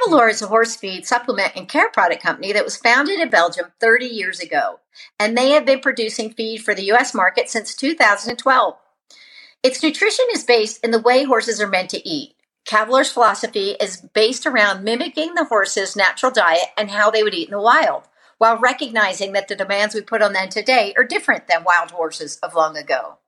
Cavalor 0.07 0.29
is 0.29 0.41
a 0.41 0.47
horse 0.47 0.77
feed 0.77 1.05
supplement 1.05 1.57
and 1.57 1.69
care 1.69 1.91
product 1.91 2.23
company 2.23 2.53
that 2.53 2.65
was 2.65 2.77
founded 2.77 3.19
in 3.19 3.29
Belgium 3.29 3.73
30 3.81 4.07
years 4.07 4.39
ago, 4.39 4.79
and 5.19 5.37
they 5.37 5.51
have 5.51 5.67
been 5.67 5.81
producing 5.81 6.33
feed 6.33 6.59
for 6.59 6.77
the 6.77 6.93
US 6.93 7.13
market 7.13 7.49
since 7.49 7.75
2012. 7.75 8.77
Its 9.65 9.83
nutrition 9.83 10.25
is 10.33 10.45
based 10.45 10.85
in 10.85 10.93
the 10.93 11.01
way 11.01 11.25
horses 11.25 11.61
are 11.61 11.67
meant 11.67 11.91
to 11.91 12.09
eat. 12.09 12.37
Cavalor's 12.65 13.11
philosophy 13.11 13.75
is 13.81 13.97
based 13.97 14.47
around 14.47 14.85
mimicking 14.85 15.35
the 15.35 15.47
horse's 15.47 15.97
natural 15.97 16.31
diet 16.31 16.69
and 16.79 16.93
how 16.93 17.11
they 17.11 17.25
would 17.25 17.35
eat 17.35 17.49
in 17.49 17.55
the 17.55 17.61
wild, 17.61 18.05
while 18.39 18.61
recognizing 18.61 19.33
that 19.33 19.49
the 19.49 19.57
demands 19.57 19.93
we 19.93 20.03
put 20.03 20.23
on 20.23 20.35
them 20.35 20.49
today 20.49 20.95
are 20.97 21.05
different 21.05 21.49
than 21.49 21.65
wild 21.65 21.91
horses 21.91 22.37
of 22.45 22.55
long 22.55 22.77
ago. 22.77 23.19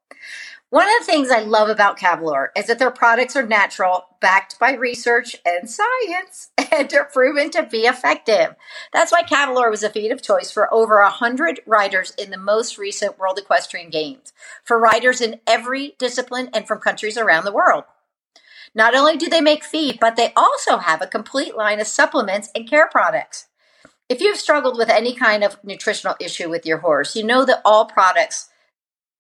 One 0.71 0.87
of 0.87 0.93
the 0.99 1.11
things 1.11 1.31
I 1.31 1.41
love 1.41 1.71
about 1.71 1.97
Cavalor 1.97 2.53
is 2.55 2.67
that 2.67 2.79
their 2.79 2.91
products 2.91 3.35
are 3.37 3.47
natural, 3.47 4.05
backed 4.21 4.59
by 4.59 4.75
research 4.75 5.35
and 5.47 5.69
science, 5.69 6.51
and 6.73 6.93
are 6.93 7.07
proven 7.07 7.49
to 7.53 7.63
be 7.63 7.87
effective. 7.87 8.55
That's 8.93 9.11
why 9.11 9.23
Cavalor 9.23 9.71
was 9.71 9.83
a 9.83 9.89
feed 9.89 10.13
of 10.13 10.21
choice 10.21 10.51
for 10.51 10.73
over 10.73 11.01
100 11.01 11.61
riders 11.65 12.13
in 12.19 12.31
the 12.31 12.37
most 12.37 12.77
recent 12.77 13.19
World 13.19 13.39
Equestrian 13.39 13.89
Games, 13.89 14.35
for 14.63 14.79
riders 14.79 15.23
in 15.23 15.41
every 15.47 15.95
discipline 15.99 16.51
and 16.53 16.69
from 16.69 16.81
countries 16.81 17.17
around 17.17 17.47
the 17.47 17.53
world. 17.53 17.85
Not 18.75 18.95
only 18.95 19.17
do 19.17 19.31
they 19.31 19.41
make 19.41 19.65
feed, 19.65 19.99
but 19.99 20.17
they 20.17 20.35
also 20.37 20.77
have 20.77 21.01
a 21.01 21.07
complete 21.07 21.57
line 21.57 21.81
of 21.81 21.87
supplements 21.87 22.51
and 22.55 22.69
care 22.69 22.91
products. 22.91 23.47
If 24.11 24.21
you've 24.21 24.37
struggled 24.37 24.77
with 24.77 24.91
any 24.91 25.15
kind 25.15 25.43
of 25.43 25.65
nutritional 25.65 26.17
issue 26.21 26.51
with 26.51 26.67
your 26.67 26.79
horse, 26.79 27.17
you 27.17 27.25
know 27.25 27.47
that 27.47 27.63
all 27.65 27.87
products 27.87 28.51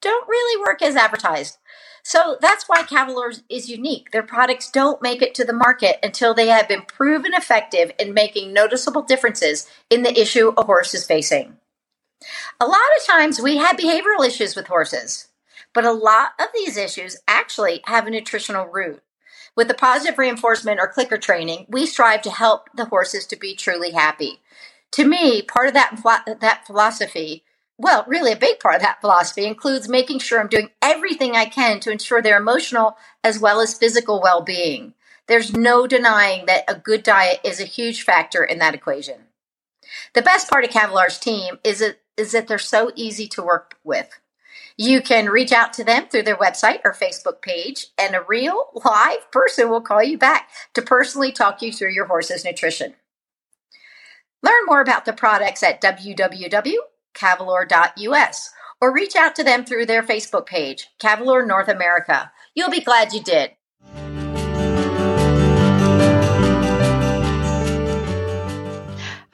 don't 0.00 0.28
really 0.28 0.60
work 0.60 0.82
as 0.82 0.96
advertised. 0.96 1.58
So 2.02 2.38
that's 2.40 2.64
why 2.68 2.84
Cavalor 2.84 3.32
is 3.50 3.68
unique. 3.68 4.12
Their 4.12 4.22
products 4.22 4.70
don't 4.70 5.02
make 5.02 5.20
it 5.20 5.34
to 5.34 5.44
the 5.44 5.52
market 5.52 5.98
until 6.02 6.32
they 6.32 6.48
have 6.48 6.68
been 6.68 6.82
proven 6.82 7.32
effective 7.34 7.92
in 7.98 8.14
making 8.14 8.52
noticeable 8.52 9.02
differences 9.02 9.68
in 9.90 10.02
the 10.02 10.18
issue 10.18 10.54
a 10.56 10.64
horse 10.64 10.94
is 10.94 11.04
facing. 11.04 11.58
A 12.60 12.66
lot 12.66 12.80
of 12.98 13.06
times 13.06 13.40
we 13.40 13.58
have 13.58 13.76
behavioral 13.76 14.26
issues 14.26 14.56
with 14.56 14.68
horses, 14.68 15.28
but 15.74 15.84
a 15.84 15.92
lot 15.92 16.30
of 16.40 16.46
these 16.54 16.76
issues 16.76 17.18
actually 17.28 17.82
have 17.84 18.06
a 18.06 18.10
nutritional 18.10 18.66
root. 18.66 19.02
With 19.54 19.68
the 19.68 19.74
positive 19.74 20.18
reinforcement 20.18 20.80
or 20.80 20.88
clicker 20.88 21.18
training, 21.18 21.66
we 21.68 21.84
strive 21.84 22.22
to 22.22 22.30
help 22.30 22.68
the 22.74 22.86
horses 22.86 23.26
to 23.26 23.36
be 23.36 23.54
truly 23.54 23.90
happy. 23.90 24.40
To 24.92 25.04
me, 25.04 25.42
part 25.42 25.68
of 25.68 25.74
that 25.74 26.00
that 26.40 26.66
philosophy 26.66 27.44
well, 27.78 28.04
really 28.08 28.32
a 28.32 28.36
big 28.36 28.58
part 28.58 28.74
of 28.74 28.82
that 28.82 29.00
philosophy 29.00 29.46
includes 29.46 29.88
making 29.88 30.18
sure 30.18 30.40
I'm 30.40 30.48
doing 30.48 30.70
everything 30.82 31.36
I 31.36 31.46
can 31.46 31.78
to 31.80 31.92
ensure 31.92 32.20
their 32.20 32.36
emotional 32.36 32.96
as 33.22 33.38
well 33.38 33.60
as 33.60 33.78
physical 33.78 34.20
well 34.20 34.42
being. 34.42 34.94
There's 35.28 35.56
no 35.56 35.86
denying 35.86 36.46
that 36.46 36.64
a 36.68 36.74
good 36.74 37.04
diet 37.04 37.40
is 37.44 37.60
a 37.60 37.64
huge 37.64 38.02
factor 38.02 38.42
in 38.42 38.58
that 38.58 38.74
equation. 38.74 39.26
The 40.14 40.22
best 40.22 40.50
part 40.50 40.64
of 40.64 40.70
Cavalor's 40.70 41.18
team 41.18 41.58
is, 41.62 41.80
it, 41.80 42.00
is 42.16 42.32
that 42.32 42.48
they're 42.48 42.58
so 42.58 42.90
easy 42.96 43.28
to 43.28 43.42
work 43.42 43.76
with. 43.84 44.08
You 44.76 45.00
can 45.00 45.26
reach 45.28 45.52
out 45.52 45.72
to 45.74 45.84
them 45.84 46.06
through 46.08 46.22
their 46.24 46.36
website 46.36 46.80
or 46.84 46.92
Facebook 46.92 47.42
page, 47.42 47.88
and 47.98 48.14
a 48.14 48.24
real 48.26 48.66
live 48.84 49.30
person 49.32 49.70
will 49.70 49.80
call 49.80 50.02
you 50.02 50.18
back 50.18 50.50
to 50.74 50.82
personally 50.82 51.32
talk 51.32 51.62
you 51.62 51.72
through 51.72 51.92
your 51.92 52.06
horse's 52.06 52.44
nutrition. 52.44 52.94
Learn 54.42 54.66
more 54.66 54.80
about 54.80 55.04
the 55.04 55.12
products 55.12 55.62
at 55.62 55.80
www 55.80 56.76
cavalor.us 57.18 58.50
or 58.80 58.94
reach 58.94 59.16
out 59.16 59.34
to 59.36 59.44
them 59.44 59.64
through 59.64 59.86
their 59.86 60.02
Facebook 60.02 60.46
page, 60.46 60.88
Cavalor 60.98 61.44
North 61.44 61.68
America. 61.68 62.30
You'll 62.54 62.70
be 62.70 62.80
glad 62.80 63.12
you 63.12 63.22
did. 63.22 63.50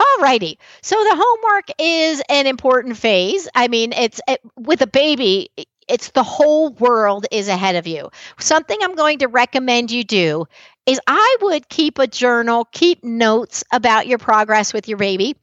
Alrighty. 0.01 0.57
So 0.83 0.97
the 0.97 1.23
homework 1.23 1.65
is 1.79 2.23
an 2.29 2.47
important 2.47 2.97
phase. 2.97 3.49
I 3.55 3.69
mean, 3.69 3.93
it's 3.93 4.21
it, 4.29 4.41
with 4.57 4.81
a 4.81 4.87
baby, 4.87 5.51
it's 5.89 6.11
the 6.13 6.23
whole 6.23 6.71
world 6.71 7.27
is 7.31 7.49
ahead 7.49 7.77
of 7.77 7.87
you. 7.87 8.11
Something 8.39 8.79
I'm 8.81 8.95
going 8.95 9.19
to 9.19 9.29
recommend 9.29 9.91
you 9.91 10.05
do 10.05 10.47
is 10.87 11.01
I 11.07 11.37
would 11.43 11.69
keep 11.69 11.99
a 11.99 12.07
journal, 12.07 12.67
keep 12.73 13.05
notes 13.05 13.65
about 13.73 14.07
your 14.07 14.19
progress 14.19 14.73
with 14.73 14.89
your 14.89 14.99
baby 14.99 15.37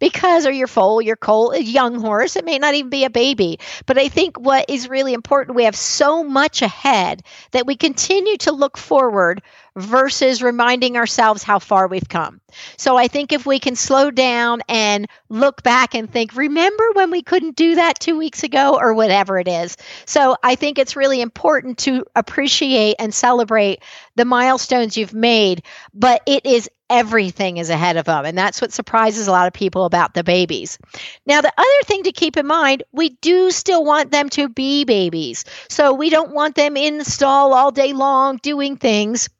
because 0.00 0.46
or 0.46 0.50
your 0.50 0.66
foal, 0.66 1.00
your 1.00 1.16
colt, 1.16 1.54
a 1.54 1.62
young 1.62 2.00
horse. 2.00 2.34
It 2.34 2.44
may 2.44 2.58
not 2.58 2.74
even 2.74 2.90
be 2.90 3.04
a 3.04 3.10
baby. 3.10 3.60
But 3.86 3.98
I 3.98 4.08
think 4.08 4.40
what 4.40 4.68
is 4.68 4.88
really 4.88 5.12
important, 5.14 5.56
we 5.56 5.64
have 5.64 5.76
so 5.76 6.24
much 6.24 6.62
ahead 6.62 7.22
that 7.52 7.66
we 7.66 7.76
continue 7.76 8.36
to 8.38 8.52
look 8.52 8.76
forward 8.76 9.42
versus 9.76 10.42
reminding 10.42 10.96
ourselves 10.96 11.42
how 11.42 11.58
far 11.58 11.86
we've 11.86 12.08
come. 12.08 12.40
So 12.76 12.96
I 12.96 13.06
think 13.06 13.32
if 13.32 13.46
we 13.46 13.60
can 13.60 13.76
slow 13.76 14.10
down 14.10 14.62
and 14.68 15.06
look 15.28 15.62
back 15.62 15.94
and 15.94 16.10
think, 16.10 16.34
remember 16.34 16.84
when 16.94 17.10
we 17.10 17.22
couldn't 17.22 17.56
do 17.56 17.76
that 17.76 18.00
two 18.00 18.18
weeks 18.18 18.42
ago 18.42 18.76
or 18.80 18.94
whatever 18.94 19.38
it 19.38 19.46
is. 19.46 19.76
So 20.06 20.36
I 20.42 20.56
think 20.56 20.78
it's 20.78 20.96
really 20.96 21.20
important 21.20 21.78
to 21.78 22.04
appreciate 22.16 22.96
and 22.98 23.14
celebrate 23.14 23.82
the 24.16 24.24
milestones 24.24 24.96
you've 24.96 25.14
made, 25.14 25.62
but 25.94 26.22
it 26.26 26.46
is 26.46 26.68
everything 26.90 27.56
is 27.56 27.70
ahead 27.70 27.96
of 27.96 28.04
them. 28.04 28.26
And 28.26 28.36
that's 28.36 28.60
what 28.60 28.72
surprises 28.72 29.28
a 29.28 29.30
lot 29.30 29.46
of 29.46 29.52
people 29.52 29.84
about 29.84 30.12
the 30.12 30.24
babies. 30.24 30.78
Now, 31.24 31.40
the 31.40 31.52
other 31.56 31.84
thing 31.84 32.02
to 32.02 32.12
keep 32.12 32.36
in 32.36 32.46
mind, 32.46 32.82
we 32.92 33.10
do 33.20 33.50
still 33.50 33.84
want 33.84 34.10
them 34.10 34.28
to 34.30 34.48
be 34.48 34.84
babies. 34.84 35.44
So 35.68 35.94
we 35.94 36.10
don't 36.10 36.34
want 36.34 36.56
them 36.56 36.76
in 36.76 36.98
the 36.98 37.04
stall 37.04 37.54
all 37.54 37.70
day 37.70 37.92
long 37.92 38.38
doing 38.42 38.76
things 38.76 39.30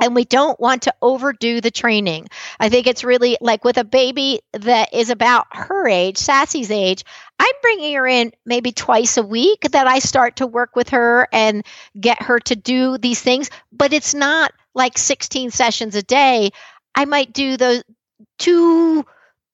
and 0.00 0.14
we 0.14 0.24
don't 0.24 0.58
want 0.60 0.82
to 0.82 0.94
overdo 1.02 1.60
the 1.60 1.70
training. 1.70 2.28
I 2.60 2.68
think 2.68 2.86
it's 2.86 3.04
really 3.04 3.36
like 3.40 3.64
with 3.64 3.78
a 3.78 3.84
baby 3.84 4.40
that 4.52 4.94
is 4.94 5.10
about 5.10 5.46
her 5.52 5.88
age, 5.88 6.18
Sassy's 6.18 6.70
age, 6.70 7.04
I'm 7.38 7.54
bringing 7.62 7.94
her 7.94 8.06
in 8.06 8.32
maybe 8.44 8.72
twice 8.72 9.16
a 9.16 9.22
week 9.22 9.62
that 9.72 9.86
I 9.86 9.98
start 9.98 10.36
to 10.36 10.46
work 10.46 10.76
with 10.76 10.90
her 10.90 11.28
and 11.32 11.64
get 12.00 12.22
her 12.22 12.38
to 12.40 12.56
do 12.56 12.98
these 12.98 13.20
things, 13.20 13.50
but 13.72 13.92
it's 13.92 14.14
not 14.14 14.52
like 14.74 14.96
16 14.96 15.50
sessions 15.50 15.94
a 15.94 16.02
day. 16.02 16.50
I 16.94 17.04
might 17.04 17.32
do 17.32 17.56
those 17.56 17.82
two 18.38 19.04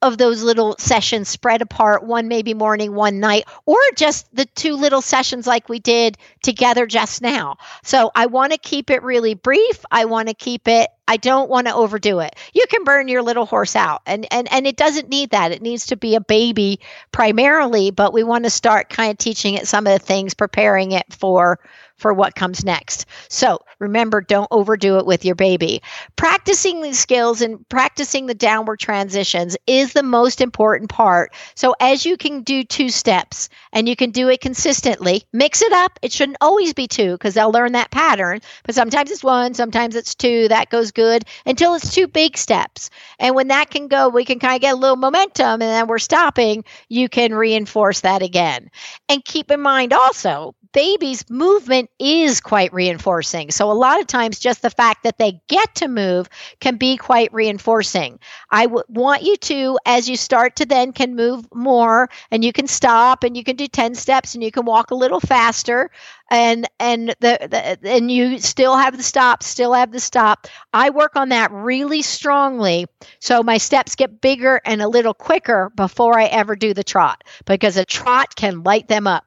of 0.05 0.19
those 0.19 0.43
little 0.43 0.77
sessions 0.79 1.29
spread 1.29 1.63
apart, 1.63 2.05
one 2.05 2.29
maybe 2.29 2.53
morning, 2.53 2.95
one 2.95 3.21
night, 3.21 3.45
or 3.65 3.79
just 3.97 4.33
the 4.37 4.45
two 4.45 4.75
little 4.77 5.01
sessions 5.01 5.47
like 5.47 5.69
we 5.71 5.79
did 5.79 6.19
together 6.43 6.87
just 6.87 7.23
now. 7.23 7.57
So 7.83 8.11
I 8.15 8.27
want 8.27 8.53
to 8.53 8.59
keep 8.59 8.91
it 8.91 9.03
really 9.03 9.33
brief. 9.33 9.83
I 9.91 10.05
want 10.05 10.29
to 10.29 10.35
keep 10.35 10.69
it 10.69 10.91
I 11.07 11.19
don't 11.19 11.51
want 11.51 11.67
to 11.67 11.75
overdo 11.75 12.21
it. 12.21 12.35
You 12.55 12.65
can 12.69 12.85
burn 12.85 13.09
your 13.09 13.23
little 13.23 13.45
horse 13.47 13.77
out 13.77 14.03
and 14.07 14.27
and 14.31 14.51
and 14.51 14.67
it 14.67 14.77
doesn't 14.77 15.09
need 15.09 15.31
that. 15.31 15.53
It 15.53 15.63
needs 15.63 15.87
to 15.87 15.97
be 15.97 16.15
a 16.15 16.21
baby 16.21 16.81
primarily, 17.13 17.91
but 17.91 18.13
we 18.13 18.23
want 18.23 18.45
to 18.45 18.51
start 18.51 18.89
kind 18.89 19.11
of 19.11 19.19
teaching 19.19 19.55
it 19.55 19.69
some 19.69 19.87
of 19.87 19.93
the 19.93 20.05
things, 20.05 20.35
preparing 20.35 20.93
it 20.93 21.13
for 21.13 21.61
for 22.05 22.13
what 22.13 22.35
comes 22.35 22.67
next. 22.67 23.07
So 23.31 23.61
remember, 23.79 24.21
don't 24.21 24.49
overdo 24.51 24.99
it 24.99 25.07
with 25.07 25.25
your 25.25 25.37
baby. 25.37 25.81
Practicing 26.17 26.83
these 26.83 26.99
skills 26.99 27.41
and 27.41 27.67
practicing 27.71 28.27
the 28.27 28.35
downward 28.35 28.79
transitions 28.79 29.57
is 29.67 29.95
the 29.95 30.03
most 30.03 30.43
important 30.43 30.91
part. 30.91 31.33
So 31.55 31.75
as 31.81 32.05
you 32.05 32.19
can 32.19 32.43
do 32.43 32.63
two 32.63 32.91
steps 32.91 33.49
and 33.73 33.89
you 33.89 33.97
can 33.97 34.11
do 34.11 34.29
it 34.29 34.43
consistently, 34.43 35.23
mix 35.33 35.63
it 35.63 35.73
up. 35.73 35.99
It 36.03 36.13
shouldn't 36.13 36.37
always 36.43 36.75
be 36.75 36.89
two 36.89 37.13
because 37.13 37.33
they'll 37.33 37.51
learn 37.51 37.73
that 37.73 37.91
pattern, 37.91 38.41
but 38.65 38.75
sometimes 38.75 39.11
it's 39.11 39.25
one, 39.25 39.55
sometimes 39.55 39.97
it's 39.97 40.15
two. 40.15 40.49
That 40.49 40.69
goes 40.69 40.91
good 40.91 41.25
until 41.47 41.73
it's 41.73 41.95
two 41.95 42.07
big 42.07 42.37
steps. 42.37 42.91
And 43.19 43.35
when 43.35 43.49
that 43.49 43.71
can 43.71 43.89
go, 43.89 44.11
we 44.11 44.27
can 44.27 44.41
kind 44.41 44.57
of 44.57 44.61
get 44.61 44.75
a 44.75 44.79
little 44.79 44.97
momentum 44.97 45.53
and 45.53 45.63
then 45.63 45.87
we're 45.87 45.99
stopping. 45.99 46.65
You 46.91 47.09
can 47.09 47.35
reinforce 47.35 48.03
that 48.03 48.21
again. 48.21 48.69
And 49.09 49.25
keep 49.25 49.51
in 49.51 49.63
mind 49.63 49.95
also, 49.95 50.55
baby's 50.75 51.31
movement 51.31 51.89
is 51.99 52.41
quite 52.41 52.73
reinforcing. 52.75 53.51
So, 53.51 53.71
a 53.71 53.73
lot 53.73 54.01
of 54.01 54.07
times, 54.07 54.39
just 54.39 54.61
the 54.61 54.69
fact 54.69 55.05
that 55.05 55.17
they 55.17 55.41
get 55.49 55.75
to 55.77 55.89
move 55.89 56.29
can 56.61 56.77
be 56.77 56.99
quite 56.99 57.33
reinforcing. 57.33 58.19
I 58.51 58.65
w- 58.65 58.85
want 58.89 59.23
you 59.23 59.37
to, 59.37 59.79
as 59.87 60.09
you 60.09 60.17
start 60.17 60.57
to 60.57 60.67
then 60.67 60.93
can 60.93 61.17
move 61.17 61.47
more 61.55 62.11
and 62.31 62.45
you 62.45 62.53
can 62.53 62.67
stop 62.67 63.25
and 63.25 63.37
you 63.37 63.45
can 63.45 63.57
do 63.57 63.67
10 63.67 63.95
steps 63.95 64.35
and 64.35 64.45
you 64.45 64.51
can 64.51 64.67
walk 64.67 64.91
a 64.91 64.95
little 64.95 65.21
faster 65.21 65.91
and 66.31 66.69
and 66.81 67.11
the, 67.21 67.39
the 67.81 67.89
and 67.89 68.11
you 68.11 68.39
still 68.39 68.77
have 68.77 68.97
the 68.97 69.03
stop 69.03 69.43
still 69.43 69.73
have 69.73 69.93
the 69.93 70.01
stop 70.01 70.47
i 70.73 70.91
work 70.91 71.17
on 71.17 71.29
that 71.29 71.53
really 71.53 72.03
strongly 72.03 72.87
so 73.21 73.43
my 73.43 73.59
steps 73.59 73.95
get 73.95 74.21
bigger 74.21 74.61
and 74.65 74.81
a 74.81 74.89
little 74.89 75.15
quicker 75.15 75.71
before 75.77 76.19
i 76.19 76.25
ever 76.25 76.57
do 76.57 76.73
the 76.73 76.85
trot 76.85 77.23
because 77.45 77.77
a 77.77 77.85
trot 77.85 78.35
can 78.35 78.63
light 78.63 78.89
them 78.89 79.07
up 79.07 79.25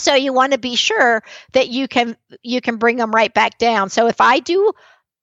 so 0.00 0.14
you 0.14 0.32
want 0.32 0.52
to 0.52 0.58
be 0.58 0.76
sure 0.76 1.22
that 1.52 1.68
you 1.68 1.88
can 1.88 2.16
you 2.42 2.60
can 2.60 2.76
bring 2.76 2.96
them 2.96 3.10
right 3.10 3.32
back 3.34 3.58
down 3.58 3.88
so 3.88 4.06
if 4.06 4.20
i 4.20 4.38
do 4.38 4.72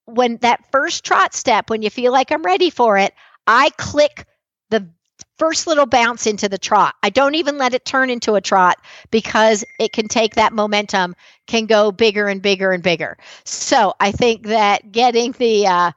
when 0.05 0.38
that 0.38 0.69
first 0.71 1.03
trot 1.03 1.34
step, 1.34 1.69
when 1.69 1.82
you 1.82 1.89
feel 1.89 2.11
like 2.11 2.32
I'm 2.32 2.43
ready 2.43 2.69
for 2.69 2.97
it, 2.97 3.13
I 3.47 3.69
click 3.78 4.26
the 4.69 4.89
first 5.38 5.67
little 5.67 5.86
bounce 5.86 6.28
into 6.28 6.49
the 6.49 6.57
trot. 6.57 6.95
I 7.03 7.09
don't 7.09 7.36
even 7.36 7.57
let 7.57 7.74
it 7.74 7.86
turn 7.86 8.09
into 8.09 8.36
a 8.36 8.41
trot 8.41 8.78
because 9.11 9.63
it 9.80 9.93
can 9.93 10.07
take 10.07 10.36
that 10.36 10.53
momentum, 10.53 11.15
can 11.47 11.65
go 11.65 11.91
bigger 11.91 12.28
and 12.28 12.41
bigger 12.41 12.71
and 12.71 12.84
bigger. 12.84 13.17
So 13.45 13.93
I 13.99 14.11
think 14.11 14.47
that 14.47 14.91
getting 14.91 15.32
the 15.34 15.67
uh, 15.67 15.91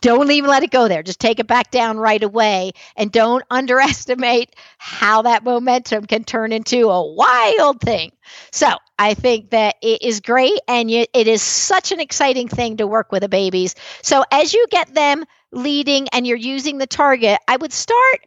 don't 0.00 0.30
even 0.30 0.50
let 0.50 0.62
it 0.62 0.70
go 0.70 0.88
there. 0.88 1.02
Just 1.02 1.20
take 1.20 1.38
it 1.38 1.46
back 1.46 1.70
down 1.70 1.98
right 1.98 2.22
away 2.22 2.72
and 2.96 3.10
don't 3.12 3.44
underestimate 3.50 4.54
how 4.78 5.22
that 5.22 5.44
momentum 5.44 6.06
can 6.06 6.24
turn 6.24 6.52
into 6.52 6.88
a 6.88 7.14
wild 7.14 7.80
thing. 7.80 8.12
So 8.50 8.68
I 8.98 9.14
think 9.14 9.50
that 9.50 9.76
it 9.82 10.02
is 10.02 10.20
great 10.20 10.58
and 10.68 10.90
you, 10.90 11.06
it 11.12 11.28
is 11.28 11.42
such 11.42 11.92
an 11.92 12.00
exciting 12.00 12.48
thing 12.48 12.78
to 12.78 12.86
work 12.86 13.12
with 13.12 13.22
the 13.22 13.28
babies. 13.28 13.74
So 14.02 14.24
as 14.30 14.52
you 14.52 14.66
get 14.70 14.94
them 14.94 15.24
leading 15.52 16.08
and 16.08 16.26
you're 16.26 16.36
using 16.36 16.78
the 16.78 16.86
target, 16.86 17.38
I 17.46 17.56
would 17.56 17.72
start 17.72 18.20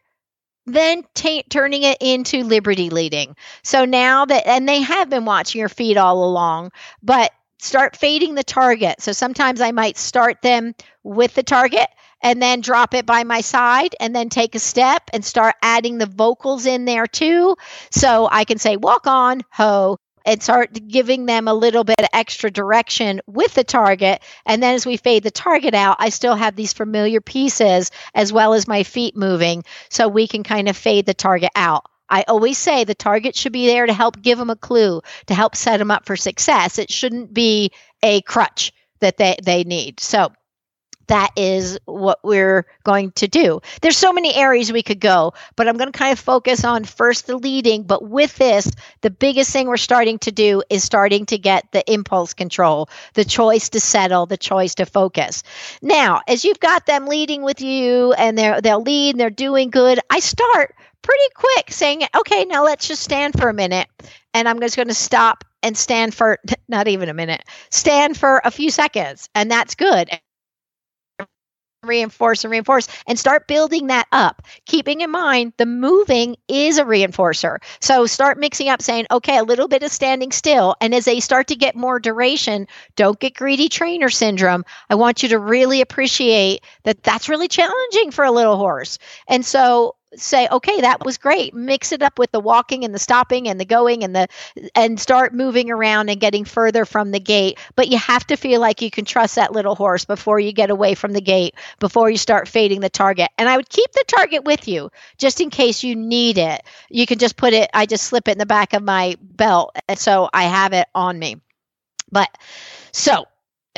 then 0.65 1.03
t- 1.15 1.43
turning 1.49 1.83
it 1.83 1.97
into 1.99 2.43
liberty 2.43 2.89
leading. 2.89 3.35
So 3.63 3.85
now 3.85 4.25
that, 4.25 4.47
and 4.47 4.67
they 4.69 4.81
have 4.81 5.09
been 5.09 5.25
watching 5.25 5.59
your 5.59 5.69
feet 5.69 5.97
all 5.97 6.23
along, 6.23 6.71
but 7.01 7.31
start 7.59 7.95
fading 7.95 8.35
the 8.35 8.43
target. 8.43 9.01
So 9.01 9.11
sometimes 9.11 9.61
I 9.61 9.71
might 9.71 9.97
start 9.97 10.41
them 10.41 10.73
with 11.03 11.33
the 11.33 11.43
target 11.43 11.87
and 12.21 12.41
then 12.41 12.61
drop 12.61 12.93
it 12.93 13.05
by 13.05 13.23
my 13.23 13.41
side 13.41 13.95
and 13.99 14.15
then 14.15 14.29
take 14.29 14.55
a 14.55 14.59
step 14.59 15.09
and 15.13 15.23
start 15.23 15.55
adding 15.61 15.97
the 15.97 16.05
vocals 16.05 16.65
in 16.65 16.85
there 16.85 17.07
too. 17.07 17.55
So 17.91 18.27
I 18.31 18.43
can 18.45 18.57
say, 18.57 18.77
walk 18.77 19.07
on, 19.07 19.41
ho, 19.51 19.97
and 20.25 20.43
start 20.43 20.87
giving 20.87 21.25
them 21.25 21.47
a 21.47 21.53
little 21.53 21.83
bit 21.83 21.99
of 21.99 22.09
extra 22.13 22.51
direction 22.51 23.21
with 23.25 23.53
the 23.53 23.63
target. 23.63 24.21
And 24.45 24.61
then 24.61 24.75
as 24.75 24.85
we 24.85 24.97
fade 24.97 25.23
the 25.23 25.31
target 25.31 25.73
out, 25.73 25.97
I 25.99 26.09
still 26.09 26.35
have 26.35 26.55
these 26.55 26.73
familiar 26.73 27.21
pieces 27.21 27.91
as 28.13 28.33
well 28.33 28.53
as 28.53 28.67
my 28.67 28.83
feet 28.83 29.15
moving 29.15 29.63
so 29.89 30.07
we 30.07 30.27
can 30.27 30.43
kind 30.43 30.67
of 30.69 30.77
fade 30.77 31.05
the 31.05 31.13
target 31.13 31.51
out. 31.55 31.85
I 32.09 32.23
always 32.27 32.57
say 32.57 32.83
the 32.83 32.95
target 32.95 33.35
should 33.35 33.53
be 33.53 33.67
there 33.67 33.85
to 33.85 33.93
help 33.93 34.21
give 34.21 34.37
them 34.37 34.49
a 34.49 34.55
clue, 34.55 35.01
to 35.27 35.33
help 35.33 35.55
set 35.55 35.77
them 35.77 35.91
up 35.91 36.05
for 36.05 36.15
success. 36.15 36.79
It 36.79 36.91
shouldn't 36.91 37.33
be 37.33 37.71
a 38.01 38.21
crutch 38.21 38.73
that 38.99 39.17
they, 39.17 39.37
they 39.43 39.63
need. 39.63 39.99
So 39.99 40.31
that 41.09 41.31
is 41.35 41.79
what 41.85 42.19
we're 42.23 42.67
going 42.83 43.11
to 43.13 43.27
do. 43.27 43.61
There's 43.81 43.97
so 43.97 44.13
many 44.13 44.33
areas 44.33 44.71
we 44.71 44.83
could 44.83 44.99
go, 44.99 45.33
but 45.55 45.67
I'm 45.67 45.75
going 45.75 45.91
to 45.91 45.97
kind 45.97 46.13
of 46.13 46.19
focus 46.19 46.63
on 46.63 46.83
first 46.83 47.25
the 47.25 47.35
leading. 47.35 47.83
But 47.83 48.07
with 48.07 48.35
this, 48.35 48.69
the 49.01 49.09
biggest 49.09 49.51
thing 49.51 49.67
we're 49.67 49.77
starting 49.77 50.19
to 50.19 50.31
do 50.31 50.61
is 50.69 50.83
starting 50.83 51.25
to 51.27 51.39
get 51.39 51.65
the 51.71 51.91
impulse 51.91 52.35
control, 52.35 52.89
the 53.15 53.25
choice 53.25 53.69
to 53.69 53.79
settle, 53.79 54.27
the 54.27 54.37
choice 54.37 54.75
to 54.75 54.85
focus. 54.85 55.41
Now, 55.81 56.21
as 56.27 56.45
you've 56.45 56.59
got 56.59 56.85
them 56.85 57.07
leading 57.07 57.41
with 57.41 57.61
you 57.61 58.13
and 58.13 58.37
they're, 58.37 58.61
they'll 58.61 58.83
lead 58.83 59.15
and 59.15 59.19
they're 59.19 59.31
doing 59.31 59.71
good, 59.71 59.99
I 60.11 60.19
start 60.19 60.75
pretty 61.01 61.33
quick 61.35 61.71
saying, 61.71 62.03
okay, 62.17 62.45
now 62.45 62.63
let's 62.63 62.87
just 62.87 63.03
stand 63.03 63.37
for 63.37 63.49
a 63.49 63.53
minute. 63.53 63.87
And 64.33 64.47
I'm 64.47 64.59
just 64.59 64.75
going 64.75 64.89
to 64.89 64.93
stop 64.93 65.43
and 65.63 65.77
stand 65.77 66.13
for 66.13 66.39
not 66.67 66.87
even 66.87 67.09
a 67.09 67.13
minute, 67.13 67.43
stand 67.71 68.17
for 68.17 68.41
a 68.43 68.51
few 68.51 68.69
seconds. 68.71 69.29
And 69.35 69.49
that's 69.51 69.75
good. 69.75 70.09
Reinforce 71.83 72.43
and 72.43 72.51
reinforce 72.51 72.89
and 73.07 73.17
start 73.17 73.47
building 73.47 73.87
that 73.87 74.07
up. 74.11 74.41
Keeping 74.65 74.99
in 74.99 75.11
mind 75.11 75.53
the 75.57 75.65
moving 75.65 76.35
is 76.49 76.77
a 76.77 76.83
reinforcer. 76.83 77.59
So 77.79 78.05
start 78.05 78.37
mixing 78.37 78.67
up 78.67 78.81
saying 78.81 79.07
okay 79.11 79.37
a 79.37 79.43
little 79.43 79.69
bit 79.69 79.83
of 79.83 79.91
standing 79.91 80.33
still. 80.33 80.75
And 80.81 80.93
as 80.93 81.05
they 81.05 81.21
start 81.21 81.47
to 81.47 81.55
get 81.55 81.77
more 81.77 81.99
duration 81.99 82.67
don't 82.97 83.17
get 83.17 83.33
greedy 83.33 83.69
trainer 83.69 84.09
syndrome. 84.09 84.65
I 84.89 84.95
want 84.95 85.23
you 85.23 85.29
to 85.29 85.39
really 85.39 85.79
appreciate 85.79 86.63
that 86.83 87.01
that's 87.03 87.29
really 87.29 87.47
challenging 87.47 88.11
for 88.11 88.25
a 88.25 88.31
little 88.31 88.57
horse. 88.57 88.99
And 89.29 89.45
so 89.45 89.95
say 90.15 90.47
okay 90.51 90.81
that 90.81 91.05
was 91.05 91.17
great. 91.17 91.53
Mix 91.53 91.91
it 91.91 92.01
up 92.01 92.17
with 92.17 92.31
the 92.31 92.39
walking 92.39 92.83
and 92.83 92.93
the 92.93 92.99
stopping 92.99 93.47
and 93.47 93.59
the 93.59 93.65
going 93.65 94.03
and 94.03 94.15
the 94.15 94.27
and 94.75 94.99
start 94.99 95.33
moving 95.33 95.69
around 95.69 96.09
and 96.09 96.19
getting 96.19 96.45
further 96.45 96.85
from 96.85 97.11
the 97.11 97.19
gate. 97.19 97.59
But 97.75 97.89
you 97.89 97.97
have 97.97 98.25
to 98.27 98.35
feel 98.35 98.59
like 98.59 98.81
you 98.81 98.89
can 98.89 99.05
trust 99.05 99.35
that 99.35 99.51
little 99.51 99.75
horse 99.75 100.05
before 100.05 100.39
you 100.39 100.51
get 100.51 100.69
away 100.69 100.95
from 100.95 101.13
the 101.13 101.21
gate 101.21 101.55
before 101.79 102.09
you 102.09 102.17
start 102.17 102.47
fading 102.47 102.81
the 102.81 102.89
target. 102.89 103.29
And 103.37 103.47
i 103.47 103.55
would 103.55 103.69
keep 103.69 103.91
the 103.91 104.05
target 104.07 104.43
with 104.43 104.67
you 104.67 104.91
just 105.17 105.41
in 105.41 105.49
case 105.49 105.83
you 105.83 105.95
need 105.95 106.37
it. 106.37 106.61
You 106.89 107.05
can 107.05 107.19
just 107.19 107.37
put 107.37 107.53
it 107.53 107.69
i 107.73 107.85
just 107.85 108.05
slip 108.05 108.27
it 108.27 108.31
in 108.33 108.37
the 108.37 108.45
back 108.45 108.73
of 108.73 108.83
my 108.83 109.15
belt 109.21 109.75
and 109.87 109.97
so 109.97 110.29
i 110.33 110.43
have 110.43 110.73
it 110.73 110.87
on 110.95 111.17
me. 111.19 111.37
But 112.11 112.29
so 112.91 113.25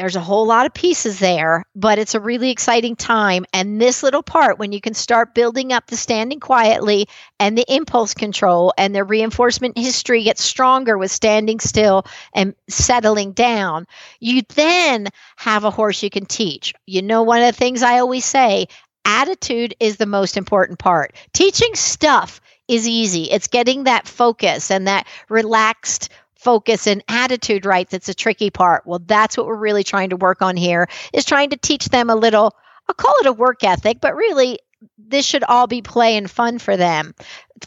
there's 0.01 0.15
a 0.15 0.19
whole 0.19 0.47
lot 0.47 0.65
of 0.65 0.73
pieces 0.73 1.19
there, 1.19 1.63
but 1.75 1.99
it's 1.99 2.15
a 2.15 2.19
really 2.19 2.49
exciting 2.49 2.95
time. 2.95 3.45
And 3.53 3.79
this 3.79 4.01
little 4.01 4.23
part, 4.23 4.57
when 4.57 4.71
you 4.71 4.81
can 4.81 4.95
start 4.95 5.35
building 5.35 5.71
up 5.71 5.85
the 5.85 5.95
standing 5.95 6.39
quietly 6.39 7.07
and 7.39 7.55
the 7.55 7.71
impulse 7.71 8.15
control 8.15 8.73
and 8.79 8.95
the 8.95 9.03
reinforcement 9.03 9.77
history 9.77 10.23
gets 10.23 10.43
stronger 10.43 10.97
with 10.97 11.11
standing 11.11 11.59
still 11.59 12.07
and 12.33 12.55
settling 12.67 13.33
down, 13.33 13.85
you 14.19 14.41
then 14.55 15.07
have 15.35 15.65
a 15.65 15.69
horse 15.69 16.01
you 16.01 16.09
can 16.09 16.25
teach. 16.25 16.73
You 16.87 17.03
know, 17.03 17.21
one 17.21 17.43
of 17.43 17.53
the 17.53 17.59
things 17.59 17.83
I 17.83 17.99
always 17.99 18.25
say 18.25 18.65
attitude 19.05 19.75
is 19.79 19.97
the 19.97 20.07
most 20.07 20.35
important 20.35 20.79
part. 20.79 21.15
Teaching 21.31 21.75
stuff 21.75 22.41
is 22.67 22.87
easy. 22.87 23.25
It's 23.25 23.47
getting 23.47 23.83
that 23.83 24.07
focus 24.07 24.71
and 24.71 24.87
that 24.87 25.05
relaxed 25.29 26.09
focus 26.41 26.87
and 26.87 27.03
attitude 27.07 27.65
right 27.65 27.89
that's 27.89 28.09
a 28.09 28.13
tricky 28.13 28.49
part. 28.49 28.85
Well, 28.85 29.01
that's 29.05 29.37
what 29.37 29.45
we're 29.45 29.55
really 29.55 29.83
trying 29.83 30.09
to 30.09 30.17
work 30.17 30.41
on 30.41 30.57
here 30.57 30.87
is 31.13 31.25
trying 31.25 31.51
to 31.51 31.57
teach 31.57 31.89
them 31.89 32.09
a 32.09 32.15
little 32.15 32.55
I'll 32.87 32.95
call 32.95 33.15
it 33.21 33.27
a 33.27 33.33
work 33.33 33.63
ethic, 33.63 33.99
but 34.01 34.15
really 34.15 34.59
this 34.97 35.25
should 35.25 35.43
all 35.43 35.67
be 35.67 35.81
play 35.81 36.17
and 36.17 36.29
fun 36.29 36.57
for 36.57 36.75
them. 36.75 37.13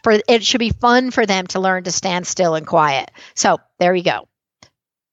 For 0.03 0.19
it 0.29 0.45
should 0.45 0.59
be 0.59 0.71
fun 0.71 1.13
for 1.13 1.25
them 1.25 1.47
to 1.49 1.61
learn 1.61 1.85
to 1.85 1.93
stand 1.93 2.27
still 2.27 2.57
and 2.57 2.67
quiet. 2.67 3.11
So, 3.37 3.59
there 3.79 3.95
you 3.95 4.03
go. 4.03 4.29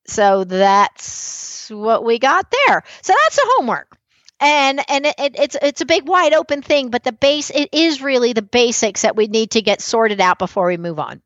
So 0.08 0.44
that's 0.44 1.70
what 1.70 2.04
we 2.04 2.18
got 2.18 2.48
there. 2.68 2.84
So 3.04 3.14
that's 3.24 3.36
the 3.36 3.54
homework 3.56 3.98
and 4.42 4.82
and 4.90 5.06
it, 5.06 5.16
it, 5.20 5.36
it's 5.40 5.58
it's 5.62 5.82
a 5.82 5.86
big 5.86 6.08
wide 6.08 6.34
open 6.34 6.62
thing 6.62 6.90
but 6.90 7.04
the 7.04 7.12
base 7.12 7.52
it 7.52 7.70
is 7.72 8.02
really 8.02 8.34
the 8.34 8.42
basics 8.42 9.04
that 9.04 9.16
we 9.16 9.28
need 9.28 9.52
to 9.52 9.62
get 9.62 9.80
sorted 9.82 10.20
out 10.20 10.40
before 10.40 10.66
we 10.66 10.78
move 10.78 11.00
on 11.00 11.22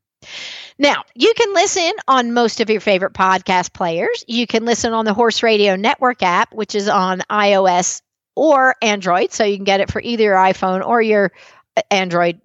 now, 0.78 1.04
you 1.14 1.32
can 1.36 1.54
listen 1.54 1.92
on 2.06 2.32
most 2.32 2.60
of 2.60 2.68
your 2.68 2.80
favorite 2.80 3.14
podcast 3.14 3.72
players. 3.72 4.24
You 4.28 4.46
can 4.46 4.64
listen 4.64 4.92
on 4.92 5.04
the 5.04 5.14
Horse 5.14 5.42
Radio 5.42 5.76
Network 5.76 6.22
app, 6.22 6.52
which 6.52 6.74
is 6.74 6.88
on 6.88 7.20
iOS 7.30 8.02
or 8.34 8.74
Android. 8.82 9.32
So 9.32 9.44
you 9.44 9.56
can 9.56 9.64
get 9.64 9.80
it 9.80 9.90
for 9.90 10.00
either 10.00 10.24
your 10.24 10.36
iPhone 10.36 10.86
or 10.86 11.00
your 11.00 11.32
uh, 11.76 11.82
Android 11.90 12.40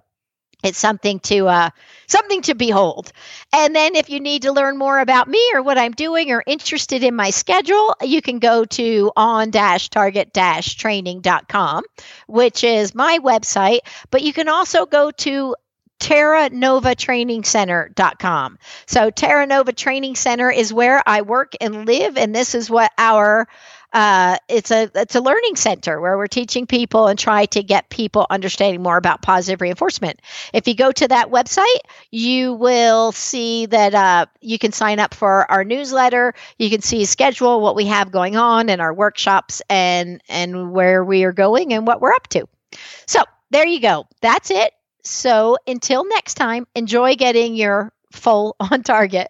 it's 0.65 0.79
something 0.79 1.19
to 1.19 1.47
uh, 1.47 1.69
something 2.07 2.41
to 2.43 2.55
behold. 2.55 3.11
And 3.53 3.75
then 3.75 3.95
if 3.95 4.09
you 4.09 4.19
need 4.19 4.41
to 4.43 4.51
learn 4.51 4.77
more 4.77 4.99
about 4.99 5.27
me 5.27 5.51
or 5.53 5.61
what 5.61 5.77
I'm 5.77 5.91
doing 5.91 6.31
or 6.31 6.43
interested 6.45 7.03
in 7.03 7.15
my 7.15 7.29
schedule, 7.29 7.95
you 8.01 8.21
can 8.21 8.39
go 8.39 8.65
to 8.65 9.11
on-target-training.com, 9.15 11.83
which 12.27 12.63
is 12.63 12.95
my 12.95 13.19
website, 13.19 13.79
but 14.09 14.23
you 14.23 14.33
can 14.33 14.49
also 14.49 14.87
go 14.87 15.11
to 15.11 15.55
terranovatrainingcenter.com. 15.99 18.57
So 18.85 19.09
Terra 19.09 19.45
Nova 19.45 19.73
Training 19.73 20.15
Center 20.15 20.49
is 20.51 20.73
where 20.73 21.01
I 21.05 21.21
work 21.21 21.53
and 21.61 21.85
live 21.85 22.17
and 22.17 22.35
this 22.35 22.55
is 22.55 22.69
what 22.69 22.91
our 22.97 23.47
uh, 23.95 24.35
it's 24.49 24.71
a 24.71 24.91
it's 24.93 25.15
a 25.15 25.21
learning 25.21 25.55
center 25.55 26.01
where 26.01 26.17
we're 26.17 26.27
teaching 26.27 26.67
people 26.67 27.07
and 27.07 27.17
try 27.17 27.45
to 27.45 27.63
get 27.63 27.89
people 27.89 28.27
understanding 28.29 28.83
more 28.83 28.97
about 28.97 29.21
positive 29.21 29.61
reinforcement. 29.61 30.21
If 30.53 30.67
you 30.67 30.75
go 30.75 30.91
to 30.91 31.07
that 31.07 31.31
website, 31.31 31.79
you 32.11 32.53
will 32.53 33.13
see 33.13 33.67
that 33.67 33.95
uh, 33.95 34.25
you 34.41 34.59
can 34.59 34.73
sign 34.73 34.99
up 34.99 35.13
for 35.13 35.49
our 35.49 35.63
newsletter. 35.63 36.33
You 36.59 36.69
can 36.69 36.81
see 36.81 37.05
schedule 37.05 37.61
what 37.61 37.77
we 37.77 37.85
have 37.85 38.11
going 38.11 38.35
on 38.35 38.69
and 38.69 38.81
our 38.81 38.93
workshops 38.93 39.61
and 39.69 40.21
and 40.27 40.73
where 40.73 41.01
we 41.01 41.23
are 41.23 41.31
going 41.31 41.73
and 41.73 41.87
what 41.87 42.01
we're 42.01 42.13
up 42.13 42.27
to. 42.29 42.45
So 43.07 43.21
there 43.51 43.65
you 43.65 43.79
go. 43.79 44.07
That's 44.19 44.51
it. 44.51 44.73
So 45.05 45.57
until 45.67 46.03
next 46.07 46.33
time, 46.33 46.67
enjoy 46.75 47.15
getting 47.15 47.55
your 47.55 47.93
full 48.11 48.55
on 48.59 48.83
target. 48.83 49.29